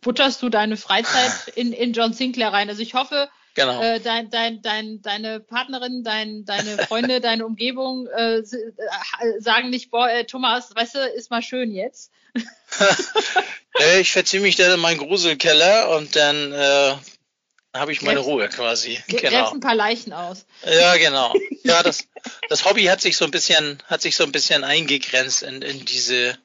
butterst 0.00 0.42
du 0.42 0.48
deine 0.48 0.76
Freizeit 0.76 1.48
in, 1.54 1.72
in 1.72 1.92
John 1.92 2.12
Sinclair 2.12 2.52
rein. 2.52 2.68
Also 2.68 2.82
ich 2.82 2.94
hoffe, 2.94 3.30
Genau. 3.54 3.80
Äh, 3.80 4.00
dein, 4.00 4.30
dein, 4.30 4.62
dein, 4.62 5.00
deine 5.00 5.40
Partnerin, 5.40 6.02
dein, 6.02 6.44
deine 6.44 6.78
Freunde, 6.78 7.20
deine 7.22 7.46
Umgebung 7.46 8.08
äh, 8.08 8.38
äh, 8.38 8.42
sagen 9.38 9.70
nicht, 9.70 9.90
boah, 9.90 10.10
äh, 10.10 10.24
Thomas, 10.24 10.74
weißt 10.74 10.96
du, 10.96 10.98
ist 10.98 11.30
mal 11.30 11.42
schön 11.42 11.72
jetzt. 11.72 12.10
ich 14.00 14.12
verziehe 14.12 14.42
mich 14.42 14.56
dann 14.56 14.72
in 14.72 14.80
meinen 14.80 14.98
Gruselkeller 14.98 15.96
und 15.96 16.16
dann 16.16 16.52
äh, 16.52 16.94
habe 17.72 17.92
ich 17.92 18.02
meine 18.02 18.20
Ruhe 18.20 18.48
quasi. 18.48 18.98
Genau. 19.08 19.50
ein 19.50 19.60
paar 19.60 19.74
Leichen 19.74 20.12
aus. 20.12 20.46
Ja, 20.64 20.96
genau. 20.96 21.32
Ja, 21.64 21.82
das, 21.82 22.06
das 22.48 22.64
Hobby 22.64 22.84
hat 22.84 23.00
sich 23.00 23.16
so 23.16 23.24
ein 23.24 23.30
bisschen, 23.30 23.82
hat 23.86 24.02
sich 24.02 24.16
so 24.16 24.24
ein 24.24 24.32
bisschen 24.32 24.64
eingegrenzt 24.64 25.42
in, 25.42 25.62
in 25.62 25.84
diese 25.84 26.38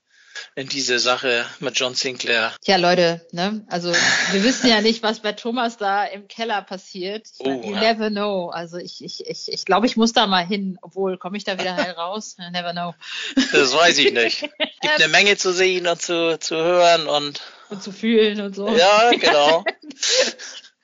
in 0.60 0.68
diese 0.68 1.00
Sache 1.00 1.46
mit 1.62 1.80
John 1.80 1.96
Sinclair. 1.96 2.54
Ja, 2.66 2.76
Leute, 2.76 3.26
ne? 3.32 3.66
Also 3.70 3.94
wir 4.32 4.44
wissen 4.44 4.68
ja 4.68 4.82
nicht, 4.82 5.02
was 5.04 5.22
bei 5.22 5.32
Thomas 5.32 5.78
da 5.78 6.04
im 6.04 6.28
Keller 6.28 6.62
passiert. 6.62 7.28
Ich 7.40 7.48
oh, 7.48 7.62
you 7.64 7.74
ja. 7.76 7.80
never 7.80 8.10
know. 8.10 8.50
Also 8.50 8.76
ich, 8.76 9.02
ich, 9.02 9.26
ich, 9.26 9.50
ich 9.50 9.64
glaube, 9.64 9.86
ich 9.86 9.96
muss 9.96 10.12
da 10.12 10.28
mal 10.28 10.46
hin. 10.46 10.78
Obwohl, 10.82 11.18
komme 11.18 11.38
ich 11.38 11.46
da 11.46 11.58
wieder 11.58 11.78
heil 11.78 11.92
raus? 11.92 12.36
Never 12.52 12.74
know. 12.74 12.94
Das 13.54 13.74
weiß 13.74 14.00
ich 14.00 14.12
nicht. 14.12 14.44
Es 14.58 14.70
gibt 14.82 15.00
eine 15.02 15.08
Menge 15.14 15.38
zu 15.38 15.54
sehen 15.54 15.88
und 15.88 16.02
zu, 16.02 16.38
zu 16.38 16.58
hören 16.58 17.08
und, 17.08 17.42
und 17.70 17.82
zu 17.82 17.94
fühlen 17.94 18.42
und 18.42 18.54
so. 18.54 18.68
Ja, 18.68 19.12
genau. 19.12 19.64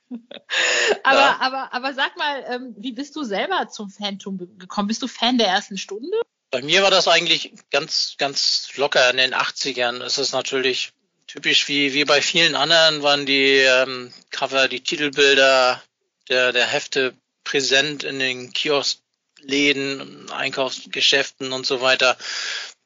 aber, 1.03 1.19
ja. 1.19 1.37
aber, 1.41 1.73
aber 1.73 1.93
sag 1.93 2.15
mal, 2.15 2.45
ähm, 2.49 2.75
wie 2.77 2.93
bist 2.93 3.13
du 3.17 3.23
selber 3.23 3.67
zum 3.67 3.89
Phantom 3.89 4.37
gekommen? 4.57 4.87
Bist 4.87 5.01
du 5.01 5.07
Fan 5.09 5.37
der 5.37 5.47
ersten 5.47 5.77
Stunde? 5.77 6.15
Bei 6.55 6.61
mir 6.61 6.83
war 6.83 6.89
das 6.89 7.09
eigentlich 7.09 7.51
ganz, 7.69 8.15
ganz 8.17 8.69
locker 8.77 9.09
in 9.09 9.17
den 9.17 9.35
80ern. 9.35 10.01
Es 10.01 10.17
ist 10.17 10.31
natürlich 10.31 10.93
typisch 11.27 11.67
wie, 11.67 11.93
wie 11.93 12.05
bei 12.05 12.21
vielen 12.21 12.55
anderen 12.55 13.03
waren 13.03 13.25
die 13.25 13.57
ähm, 13.57 14.13
Cover, 14.31 14.69
die 14.69 14.79
Titelbilder 14.79 15.83
der, 16.29 16.53
der 16.53 16.65
Hefte 16.65 17.13
präsent 17.43 18.05
in 18.05 18.19
den 18.19 18.53
Kioskläden, 18.53 20.31
Einkaufsgeschäften 20.31 21.51
und 21.51 21.65
so 21.65 21.81
weiter. 21.81 22.17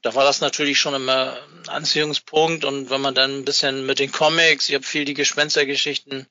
Da 0.02 0.16
war 0.16 0.24
das 0.24 0.42
natürlich 0.42 0.80
schon 0.80 0.96
immer 0.96 1.38
ein 1.62 1.70
Anziehungspunkt 1.70 2.66
und 2.66 2.90
wenn 2.90 3.02
man 3.02 3.14
dann 3.14 3.38
ein 3.38 3.46
bisschen 3.46 3.86
mit 3.86 4.00
den 4.00 4.12
Comics, 4.12 4.68
ich 4.68 4.74
habe 4.74 4.84
viel 4.84 5.06
die 5.06 5.14
Gespenstergeschichten 5.14 6.26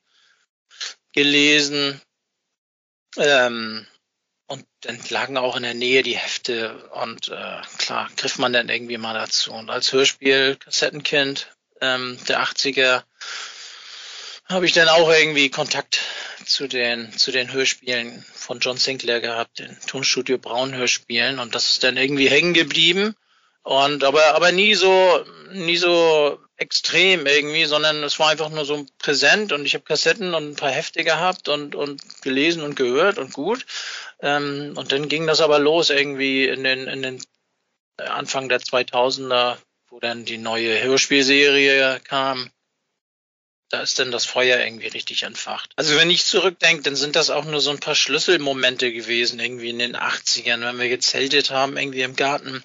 gelesen, 1.13 2.01
ähm, 3.15 3.87
und 4.49 4.65
dann 4.81 4.99
lagen 5.09 5.37
auch 5.37 5.55
in 5.55 5.63
der 5.63 5.75
Nähe 5.75 6.03
die 6.03 6.17
Hefte 6.17 6.89
und 6.89 7.29
äh, 7.29 7.61
klar, 7.77 8.09
griff 8.17 8.39
man 8.39 8.51
dann 8.51 8.69
irgendwie 8.69 8.97
mal 8.97 9.13
dazu. 9.13 9.53
Und 9.53 9.69
als 9.69 9.93
Hörspiel, 9.93 10.57
Kassettenkind 10.57 11.55
ähm, 11.81 12.17
der 12.27 12.41
80er, 12.43 13.03
habe 14.45 14.65
ich 14.65 14.73
dann 14.73 14.89
auch 14.89 15.09
irgendwie 15.09 15.51
Kontakt 15.51 16.01
zu 16.45 16.67
den, 16.67 17.15
zu 17.15 17.31
den 17.31 17.53
Hörspielen 17.53 18.25
von 18.33 18.59
John 18.59 18.77
Sinclair 18.77 19.21
gehabt, 19.21 19.59
den 19.59 19.77
Tonstudio 19.85 20.39
Braun 20.39 20.73
Hörspielen. 20.73 21.37
Und 21.37 21.53
das 21.53 21.69
ist 21.69 21.83
dann 21.83 21.97
irgendwie 21.97 22.29
hängen 22.29 22.55
geblieben. 22.55 23.15
Und 23.61 24.03
aber, 24.03 24.33
aber 24.33 24.51
nie 24.51 24.73
so, 24.73 25.23
nie 25.51 25.77
so 25.77 26.39
extrem 26.57 27.25
irgendwie, 27.25 27.65
sondern 27.65 28.03
es 28.03 28.19
war 28.19 28.29
einfach 28.29 28.49
nur 28.49 28.65
so 28.65 28.85
präsent 28.97 29.53
und 29.53 29.65
ich 29.65 29.75
habe 29.75 29.85
Kassetten 29.85 30.33
und 30.33 30.51
ein 30.51 30.55
paar 30.55 30.71
Hefte 30.71 31.03
gehabt 31.03 31.47
und, 31.47 31.75
und 31.75 32.01
gelesen 32.21 32.63
und 32.63 32.75
gehört 32.75 33.17
und 33.17 33.31
gut. 33.31 33.65
Ähm, 34.21 34.73
und 34.75 34.91
dann 34.91 35.07
ging 35.07 35.27
das 35.27 35.41
aber 35.41 35.59
los 35.59 35.89
irgendwie 35.89 36.47
in 36.47 36.63
den, 36.63 36.87
in 36.87 37.01
den 37.01 37.23
Anfang 37.97 38.49
der 38.49 38.59
2000er, 38.59 39.57
wo 39.89 39.99
dann 39.99 40.25
die 40.25 40.37
neue 40.37 40.81
Hörspielserie 40.81 41.99
kam. 42.03 42.49
Da 43.69 43.81
ist 43.81 43.99
dann 43.99 44.11
das 44.11 44.25
Feuer 44.25 44.59
irgendwie 44.59 44.87
richtig 44.87 45.23
entfacht. 45.23 45.73
Also 45.75 45.95
wenn 45.95 46.09
ich 46.09 46.25
zurückdenke, 46.25 46.81
dann 46.83 46.95
sind 46.95 47.15
das 47.15 47.29
auch 47.29 47.45
nur 47.45 47.61
so 47.61 47.69
ein 47.69 47.79
paar 47.79 47.95
Schlüsselmomente 47.95 48.91
gewesen, 48.91 49.39
irgendwie 49.39 49.69
in 49.69 49.79
den 49.79 49.95
80ern, 49.95 50.61
wenn 50.61 50.79
wir 50.79 50.89
gezeltet 50.89 51.51
haben, 51.51 51.77
irgendwie 51.77 52.01
im 52.01 52.15
Garten. 52.15 52.63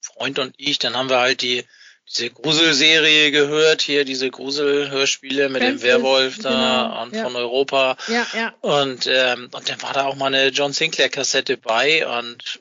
Freund 0.00 0.38
und 0.38 0.54
ich, 0.56 0.78
dann 0.78 0.96
haben 0.96 1.10
wir 1.10 1.18
halt 1.18 1.42
die 1.42 1.64
diese 2.08 2.30
Gruselserie 2.30 3.30
gehört, 3.30 3.82
hier 3.82 4.04
diese 4.04 4.30
Gruselhörspiele 4.30 5.48
mit 5.48 5.62
Francis, 5.62 5.82
dem 5.82 5.88
Werwolf 5.88 6.38
da 6.38 6.50
genau, 6.50 7.02
und 7.02 7.14
ja. 7.14 7.22
von 7.22 7.36
Europa. 7.36 7.96
Ja, 8.08 8.26
ja. 8.34 8.54
Und, 8.60 9.06
ähm, 9.06 9.50
und 9.52 9.68
dann 9.68 9.82
war 9.82 9.92
da 9.92 10.04
auch 10.06 10.16
mal 10.16 10.26
eine 10.26 10.48
John 10.48 10.72
Sinclair-Kassette 10.72 11.58
bei 11.58 12.06
und 12.06 12.60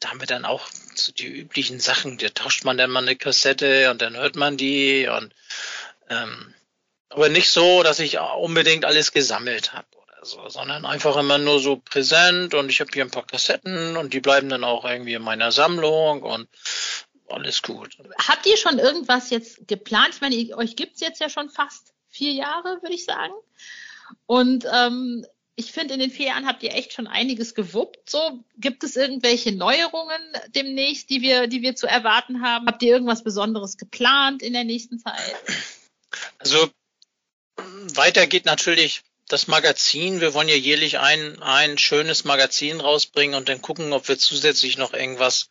da 0.00 0.10
haben 0.10 0.20
wir 0.20 0.26
dann 0.26 0.44
auch 0.44 0.68
so 0.94 1.12
die 1.12 1.26
üblichen 1.26 1.80
Sachen, 1.80 2.18
da 2.18 2.28
tauscht 2.28 2.64
man 2.64 2.76
dann 2.76 2.90
mal 2.90 3.02
eine 3.02 3.16
Kassette 3.16 3.90
und 3.90 4.00
dann 4.00 4.16
hört 4.16 4.36
man 4.36 4.56
die 4.56 5.08
und 5.08 5.34
ähm, 6.08 6.54
Aber 7.08 7.28
nicht 7.28 7.50
so, 7.50 7.82
dass 7.82 7.98
ich 7.98 8.18
unbedingt 8.18 8.84
alles 8.84 9.12
gesammelt 9.12 9.72
habe 9.72 9.86
oder 9.96 10.24
so, 10.24 10.48
sondern 10.48 10.84
einfach 10.84 11.16
immer 11.16 11.38
nur 11.38 11.58
so 11.58 11.76
präsent 11.76 12.54
und 12.54 12.68
ich 12.68 12.80
habe 12.80 12.90
hier 12.92 13.04
ein 13.04 13.10
paar 13.10 13.26
Kassetten 13.26 13.96
und 13.96 14.12
die 14.12 14.20
bleiben 14.20 14.48
dann 14.48 14.62
auch 14.62 14.84
irgendwie 14.84 15.14
in 15.14 15.22
meiner 15.22 15.50
Sammlung 15.50 16.22
und 16.22 16.48
alles 17.28 17.62
gut. 17.62 17.96
Habt 18.28 18.46
ihr 18.46 18.56
schon 18.56 18.78
irgendwas 18.78 19.30
jetzt 19.30 19.66
geplant? 19.66 20.14
Ich 20.14 20.20
meine, 20.20 20.56
euch 20.56 20.76
gibt 20.76 20.94
es 20.94 21.00
jetzt 21.00 21.20
ja 21.20 21.28
schon 21.28 21.48
fast 21.48 21.94
vier 22.08 22.32
Jahre, 22.32 22.80
würde 22.82 22.94
ich 22.94 23.04
sagen. 23.04 23.32
Und 24.26 24.66
ähm, 24.72 25.26
ich 25.56 25.72
finde, 25.72 25.94
in 25.94 26.00
den 26.00 26.10
vier 26.10 26.26
Jahren 26.26 26.46
habt 26.46 26.62
ihr 26.62 26.74
echt 26.74 26.92
schon 26.92 27.06
einiges 27.06 27.54
gewuppt. 27.54 28.10
So, 28.10 28.40
gibt 28.56 28.82
es 28.82 28.96
irgendwelche 28.96 29.52
Neuerungen 29.52 30.20
demnächst, 30.48 31.10
die 31.10 31.22
wir, 31.22 31.46
die 31.46 31.62
wir 31.62 31.76
zu 31.76 31.86
erwarten 31.86 32.42
haben? 32.42 32.66
Habt 32.66 32.82
ihr 32.82 32.92
irgendwas 32.92 33.22
Besonderes 33.22 33.76
geplant 33.76 34.42
in 34.42 34.52
der 34.52 34.64
nächsten 34.64 34.98
Zeit? 34.98 35.36
Also 36.38 36.70
weiter 37.94 38.26
geht 38.26 38.46
natürlich 38.46 39.02
das 39.28 39.46
Magazin. 39.46 40.20
Wir 40.20 40.34
wollen 40.34 40.48
ja 40.48 40.56
jährlich 40.56 40.98
ein, 40.98 41.40
ein 41.42 41.78
schönes 41.78 42.24
Magazin 42.24 42.80
rausbringen 42.80 43.36
und 43.36 43.48
dann 43.48 43.62
gucken, 43.62 43.92
ob 43.92 44.08
wir 44.08 44.18
zusätzlich 44.18 44.76
noch 44.76 44.92
irgendwas, 44.92 45.50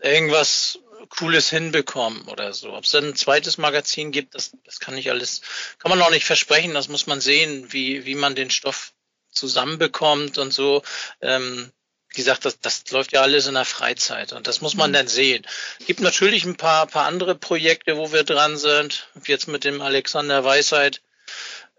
irgendwas 0.00 0.78
Cooles 1.08 1.50
hinbekommen 1.50 2.22
oder 2.28 2.52
so. 2.52 2.72
Ob 2.72 2.84
es 2.84 2.90
dann 2.90 3.04
ein 3.04 3.16
zweites 3.16 3.58
Magazin 3.58 4.12
gibt, 4.12 4.34
das, 4.34 4.52
das 4.64 4.80
kann 4.80 4.96
ich 4.96 5.10
alles, 5.10 5.40
kann 5.78 5.90
man 5.90 5.98
noch 5.98 6.10
nicht 6.10 6.24
versprechen. 6.24 6.74
Das 6.74 6.88
muss 6.88 7.06
man 7.06 7.20
sehen, 7.20 7.72
wie, 7.72 8.04
wie 8.04 8.14
man 8.14 8.34
den 8.34 8.50
Stoff 8.50 8.92
zusammenbekommt 9.30 10.38
und 10.38 10.52
so. 10.52 10.82
Ähm, 11.20 11.72
wie 12.08 12.16
gesagt, 12.16 12.44
das, 12.44 12.60
das 12.60 12.90
läuft 12.90 13.12
ja 13.12 13.22
alles 13.22 13.46
in 13.46 13.54
der 13.54 13.64
Freizeit 13.64 14.32
und 14.32 14.46
das 14.46 14.60
muss 14.60 14.74
man 14.74 14.90
mhm. 14.90 14.94
dann 14.94 15.08
sehen. 15.08 15.44
Gibt 15.86 16.00
natürlich 16.00 16.44
ein 16.44 16.56
paar, 16.56 16.86
paar 16.86 17.06
andere 17.06 17.34
Projekte, 17.34 17.96
wo 17.96 18.12
wir 18.12 18.22
dran 18.22 18.56
sind. 18.56 19.08
Jetzt 19.26 19.48
mit 19.48 19.64
dem 19.64 19.82
Alexander 19.82 20.44
Weisheit 20.44 21.02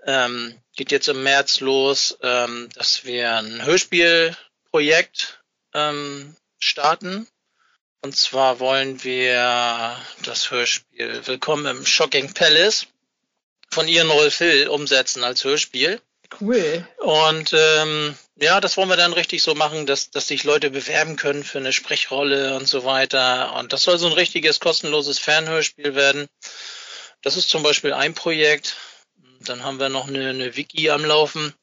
ähm, 0.06 0.60
geht 0.76 0.92
jetzt 0.92 1.08
im 1.08 1.24
März 1.24 1.62
los, 1.62 2.18
ähm, 2.22 2.70
dass 2.76 3.06
wir 3.06 3.38
ein 3.38 3.66
Hörspielprojekt 3.66 5.42
ähm, 5.74 6.36
starten. 6.60 7.28
Und 8.06 8.16
zwar 8.16 8.60
wollen 8.60 9.04
wir 9.04 10.00
das 10.22 10.52
Hörspiel 10.52 11.26
Willkommen 11.26 11.66
im 11.66 11.88
Shocking 11.88 12.32
Palace 12.36 12.86
von 13.72 13.88
Ian 13.88 14.12
Rolf 14.12 14.38
Hill 14.38 14.68
umsetzen 14.68 15.24
als 15.24 15.44
Hörspiel. 15.44 16.00
Cool. 16.40 16.88
Und 17.00 17.52
ähm, 17.54 18.16
ja, 18.36 18.62
das 18.62 18.78
wollen 18.78 18.90
wir 18.90 18.96
dann 18.96 19.14
richtig 19.14 19.42
so 19.42 19.56
machen, 19.56 19.88
dass, 19.88 20.12
dass 20.12 20.28
sich 20.28 20.44
Leute 20.44 20.70
bewerben 20.70 21.16
können 21.16 21.44
für 21.44 21.58
eine 21.58 21.74
Sprechrolle 21.74 22.56
und 22.56 22.68
so 22.68 22.86
weiter. 22.86 23.56
Und 23.56 23.74
das 23.74 23.82
soll 23.82 23.98
so 23.98 24.06
ein 24.06 24.14
richtiges 24.14 24.60
kostenloses 24.60 25.18
Fernhörspiel 25.18 25.96
werden. 25.96 26.28
Das 27.24 27.38
ist 27.38 27.50
zum 27.50 27.64
Beispiel 27.64 27.94
ein 27.94 28.14
Projekt. 28.14 28.76
Dann 29.40 29.64
haben 29.64 29.80
wir 29.80 29.90
noch 29.90 30.08
eine, 30.08 30.30
eine 30.30 30.56
Wiki 30.56 30.92
am 30.92 31.04
Laufen. 31.04 31.56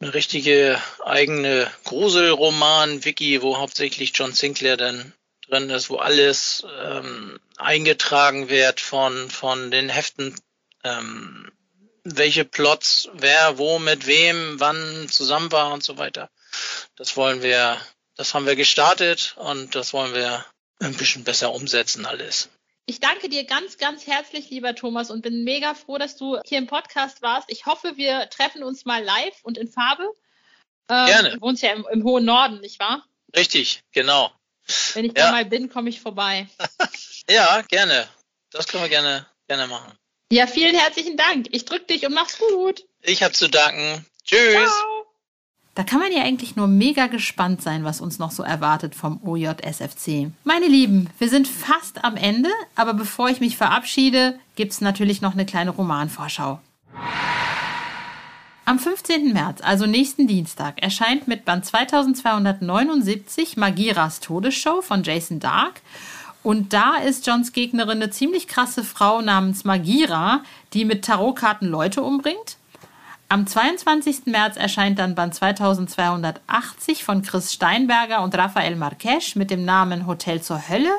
Eine 0.00 0.12
richtige 0.12 0.82
eigene 1.04 1.70
Gruselroman-Wiki, 1.84 3.42
wo 3.42 3.58
hauptsächlich 3.58 4.10
John 4.12 4.32
Sinclair 4.32 4.76
dann 4.76 5.12
drin 5.48 5.70
ist, 5.70 5.90
wo 5.90 5.96
alles 5.96 6.64
ähm, 6.82 7.38
eingetragen 7.56 8.48
wird 8.48 8.80
von, 8.80 9.30
von 9.30 9.70
den 9.70 9.88
Heften 9.88 10.34
ähm, 10.84 11.50
welche 12.04 12.44
Plots, 12.44 13.08
wer, 13.12 13.58
wo, 13.58 13.78
mit 13.78 14.06
wem, 14.06 14.58
wann 14.58 15.08
zusammen 15.08 15.52
war 15.52 15.72
und 15.72 15.84
so 15.84 15.98
weiter. 15.98 16.30
Das 16.96 17.16
wollen 17.16 17.42
wir, 17.42 17.80
das 18.16 18.34
haben 18.34 18.46
wir 18.46 18.56
gestartet 18.56 19.36
und 19.38 19.74
das 19.74 19.92
wollen 19.92 20.14
wir 20.14 20.44
ein 20.80 20.94
bisschen 20.94 21.24
besser 21.24 21.52
umsetzen 21.52 22.06
alles. 22.06 22.48
Ich 22.86 22.98
danke 22.98 23.28
dir 23.28 23.44
ganz, 23.44 23.78
ganz 23.78 24.08
herzlich, 24.08 24.50
lieber 24.50 24.74
Thomas, 24.74 25.10
und 25.10 25.22
bin 25.22 25.44
mega 25.44 25.74
froh, 25.74 25.98
dass 25.98 26.16
du 26.16 26.40
hier 26.44 26.58
im 26.58 26.66
Podcast 26.66 27.22
warst. 27.22 27.50
Ich 27.50 27.66
hoffe, 27.66 27.96
wir 27.96 28.28
treffen 28.28 28.64
uns 28.64 28.84
mal 28.84 29.02
live 29.02 29.36
und 29.44 29.56
in 29.56 29.68
Farbe. 29.68 30.12
Ähm, 30.88 31.06
Gerne. 31.06 31.30
Du 31.30 31.40
wohnst 31.40 31.62
ja 31.62 31.72
im, 31.72 31.86
im, 31.92 32.02
hohen 32.02 32.24
Norden, 32.24 32.60
nicht 32.60 32.80
wahr? 32.80 33.06
Richtig, 33.36 33.82
genau. 33.92 34.32
Wenn 34.94 35.04
ich 35.04 35.16
ja. 35.16 35.26
da 35.26 35.32
mal 35.32 35.44
bin, 35.44 35.68
komme 35.68 35.88
ich 35.88 36.00
vorbei. 36.00 36.46
ja, 37.28 37.62
gerne. 37.62 38.08
Das 38.50 38.66
können 38.66 38.84
wir 38.84 38.88
gerne, 38.90 39.26
gerne 39.48 39.66
machen. 39.66 39.92
Ja, 40.30 40.46
vielen 40.46 40.74
herzlichen 40.74 41.16
Dank. 41.16 41.48
Ich 41.50 41.64
drücke 41.64 41.86
dich 41.86 42.06
und 42.06 42.14
mach's 42.14 42.38
gut. 42.38 42.84
Ich 43.02 43.22
hab 43.22 43.34
zu 43.34 43.48
danken. 43.48 44.06
Tschüss. 44.24 44.54
Ciao. 44.54 45.06
Da 45.74 45.84
kann 45.84 46.00
man 46.00 46.12
ja 46.12 46.22
eigentlich 46.22 46.54
nur 46.54 46.66
mega 46.66 47.06
gespannt 47.06 47.62
sein, 47.62 47.82
was 47.84 48.02
uns 48.02 48.18
noch 48.18 48.30
so 48.30 48.42
erwartet 48.42 48.94
vom 48.94 49.26
OJSFC. 49.26 50.30
Meine 50.44 50.66
Lieben, 50.66 51.08
wir 51.18 51.30
sind 51.30 51.48
fast 51.48 52.04
am 52.04 52.16
Ende, 52.16 52.50
aber 52.74 52.92
bevor 52.92 53.30
ich 53.30 53.40
mich 53.40 53.56
verabschiede, 53.56 54.38
gibt's 54.54 54.82
natürlich 54.82 55.22
noch 55.22 55.32
eine 55.32 55.46
kleine 55.46 55.70
Romanvorschau. 55.70 56.60
Am 58.64 58.78
15. 58.78 59.32
März, 59.32 59.60
also 59.60 59.86
nächsten 59.86 60.28
Dienstag, 60.28 60.80
erscheint 60.80 61.26
mit 61.26 61.44
Band 61.44 61.66
2279 61.66 63.56
Magiras 63.56 64.20
Todesshow 64.20 64.82
von 64.82 65.02
Jason 65.02 65.40
Dark 65.40 65.80
und 66.44 66.72
da 66.72 66.96
ist 66.96 67.26
Johns 67.26 67.52
Gegnerin 67.52 68.00
eine 68.00 68.10
ziemlich 68.10 68.46
krasse 68.46 68.84
Frau 68.84 69.20
namens 69.20 69.64
Magira, 69.64 70.42
die 70.74 70.84
mit 70.84 71.04
Tarotkarten 71.04 71.68
Leute 71.68 72.02
umbringt. 72.02 72.56
Am 73.28 73.48
22. 73.48 74.26
März 74.26 74.56
erscheint 74.56 75.00
dann 75.00 75.16
Band 75.16 75.34
2280 75.34 77.02
von 77.02 77.22
Chris 77.22 77.52
Steinberger 77.52 78.22
und 78.22 78.36
Raphael 78.36 78.76
Marquesch 78.76 79.34
mit 79.34 79.50
dem 79.50 79.64
Namen 79.64 80.06
Hotel 80.06 80.40
zur 80.40 80.68
Hölle. 80.68 80.92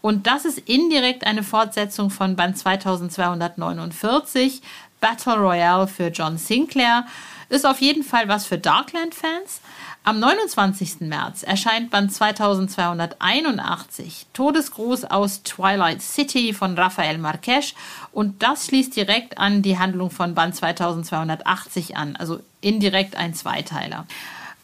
Und 0.00 0.26
das 0.26 0.44
ist 0.44 0.58
indirekt 0.58 1.26
eine 1.26 1.42
Fortsetzung 1.42 2.10
von 2.10 2.36
Band 2.36 2.56
2249, 2.56 4.62
Battle 5.00 5.36
Royale 5.36 5.86
für 5.86 6.08
John 6.08 6.38
Sinclair. 6.38 7.06
Ist 7.50 7.66
auf 7.66 7.80
jeden 7.80 8.02
Fall 8.02 8.28
was 8.28 8.44
für 8.44 8.58
Darkland-Fans. 8.58 9.62
Am 10.04 10.20
29. 10.20 11.00
März 11.00 11.42
erscheint 11.42 11.90
Band 11.90 12.12
2281 12.12 14.26
Todesgruß 14.32 15.04
aus 15.04 15.42
Twilight 15.42 16.02
City 16.02 16.54
von 16.54 16.78
Raphael 16.78 17.18
Marquesch 17.18 17.74
und 18.12 18.42
das 18.42 18.66
schließt 18.66 18.94
direkt 18.96 19.38
an 19.38 19.62
die 19.62 19.78
Handlung 19.78 20.10
von 20.10 20.34
Band 20.34 20.56
2280 20.56 21.96
an, 21.96 22.16
also 22.16 22.40
indirekt 22.60 23.16
ein 23.16 23.34
Zweiteiler. 23.34 24.06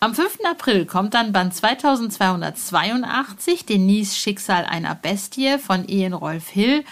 Am 0.00 0.14
5. 0.14 0.40
April 0.50 0.84
kommt 0.84 1.14
dann 1.14 1.32
Band 1.32 1.54
2282, 1.54 3.64
Denise 3.64 4.14
Schicksal 4.14 4.66
einer 4.66 4.94
Bestie 4.94 5.58
von 5.58 5.88
Ian 5.88 6.12
Rolf 6.12 6.48
Hill 6.48 6.84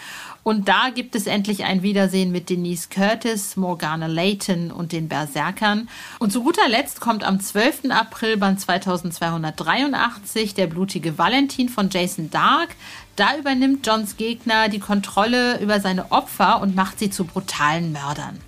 und 0.43 0.67
da 0.67 0.89
gibt 0.93 1.15
es 1.15 1.25
endlich 1.25 1.63
ein 1.63 1.83
Wiedersehen 1.83 2.31
mit 2.31 2.49
Denise 2.49 2.89
Curtis, 2.89 3.55
Morgana 3.55 4.07
Layton 4.07 4.71
und 4.71 4.91
den 4.91 5.07
Berserkern. 5.07 5.87
Und 6.19 6.33
zu 6.33 6.43
guter 6.43 6.67
Letzt 6.67 6.99
kommt 6.99 7.23
am 7.23 7.39
12. 7.39 7.89
April 7.89 8.37
Band 8.37 8.59
2283 8.59 10.53
der 10.53 10.67
blutige 10.67 11.17
Valentin 11.17 11.69
von 11.69 11.89
Jason 11.89 12.29
Dark. 12.29 12.75
Da 13.15 13.37
übernimmt 13.37 13.87
Johns 13.87 14.17
Gegner 14.17 14.67
die 14.67 14.79
Kontrolle 14.79 15.59
über 15.61 15.79
seine 15.79 16.11
Opfer 16.11 16.61
und 16.61 16.75
macht 16.75 16.99
sie 16.99 17.09
zu 17.09 17.23
brutalen 17.23 17.93
Mördern. 17.93 18.39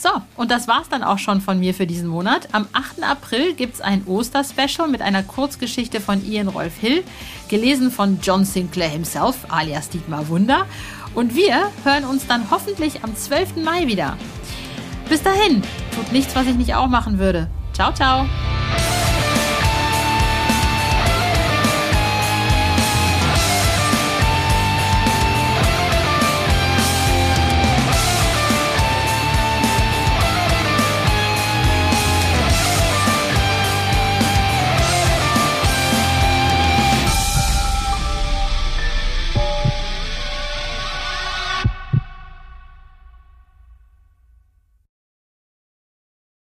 So, 0.00 0.10
und 0.36 0.52
das 0.52 0.68
war's 0.68 0.88
dann 0.88 1.02
auch 1.02 1.18
schon 1.18 1.40
von 1.40 1.58
mir 1.58 1.74
für 1.74 1.86
diesen 1.86 2.06
Monat. 2.06 2.50
Am 2.52 2.68
8. 2.72 3.02
April 3.02 3.54
gibt's 3.54 3.80
ein 3.80 4.06
Osterspecial 4.06 4.86
mit 4.86 5.02
einer 5.02 5.24
Kurzgeschichte 5.24 6.00
von 6.00 6.24
Ian 6.24 6.46
Rolf 6.46 6.76
Hill, 6.76 7.02
gelesen 7.48 7.90
von 7.90 8.20
John 8.22 8.44
Sinclair 8.44 8.90
himself, 8.90 9.38
alias 9.48 9.88
Dietmar 9.88 10.28
Wunder. 10.28 10.66
Und 11.14 11.34
wir 11.34 11.70
hören 11.84 12.04
uns 12.04 12.26
dann 12.26 12.50
hoffentlich 12.50 13.02
am 13.02 13.14
12. 13.14 13.56
Mai 13.56 13.86
wieder. 13.86 14.16
Bis 15.08 15.22
dahin, 15.22 15.62
tut 15.94 16.12
nichts, 16.12 16.36
was 16.36 16.46
ich 16.46 16.54
nicht 16.54 16.74
auch 16.74 16.88
machen 16.88 17.18
würde. 17.18 17.48
Ciao, 17.72 17.92
ciao. 17.92 18.26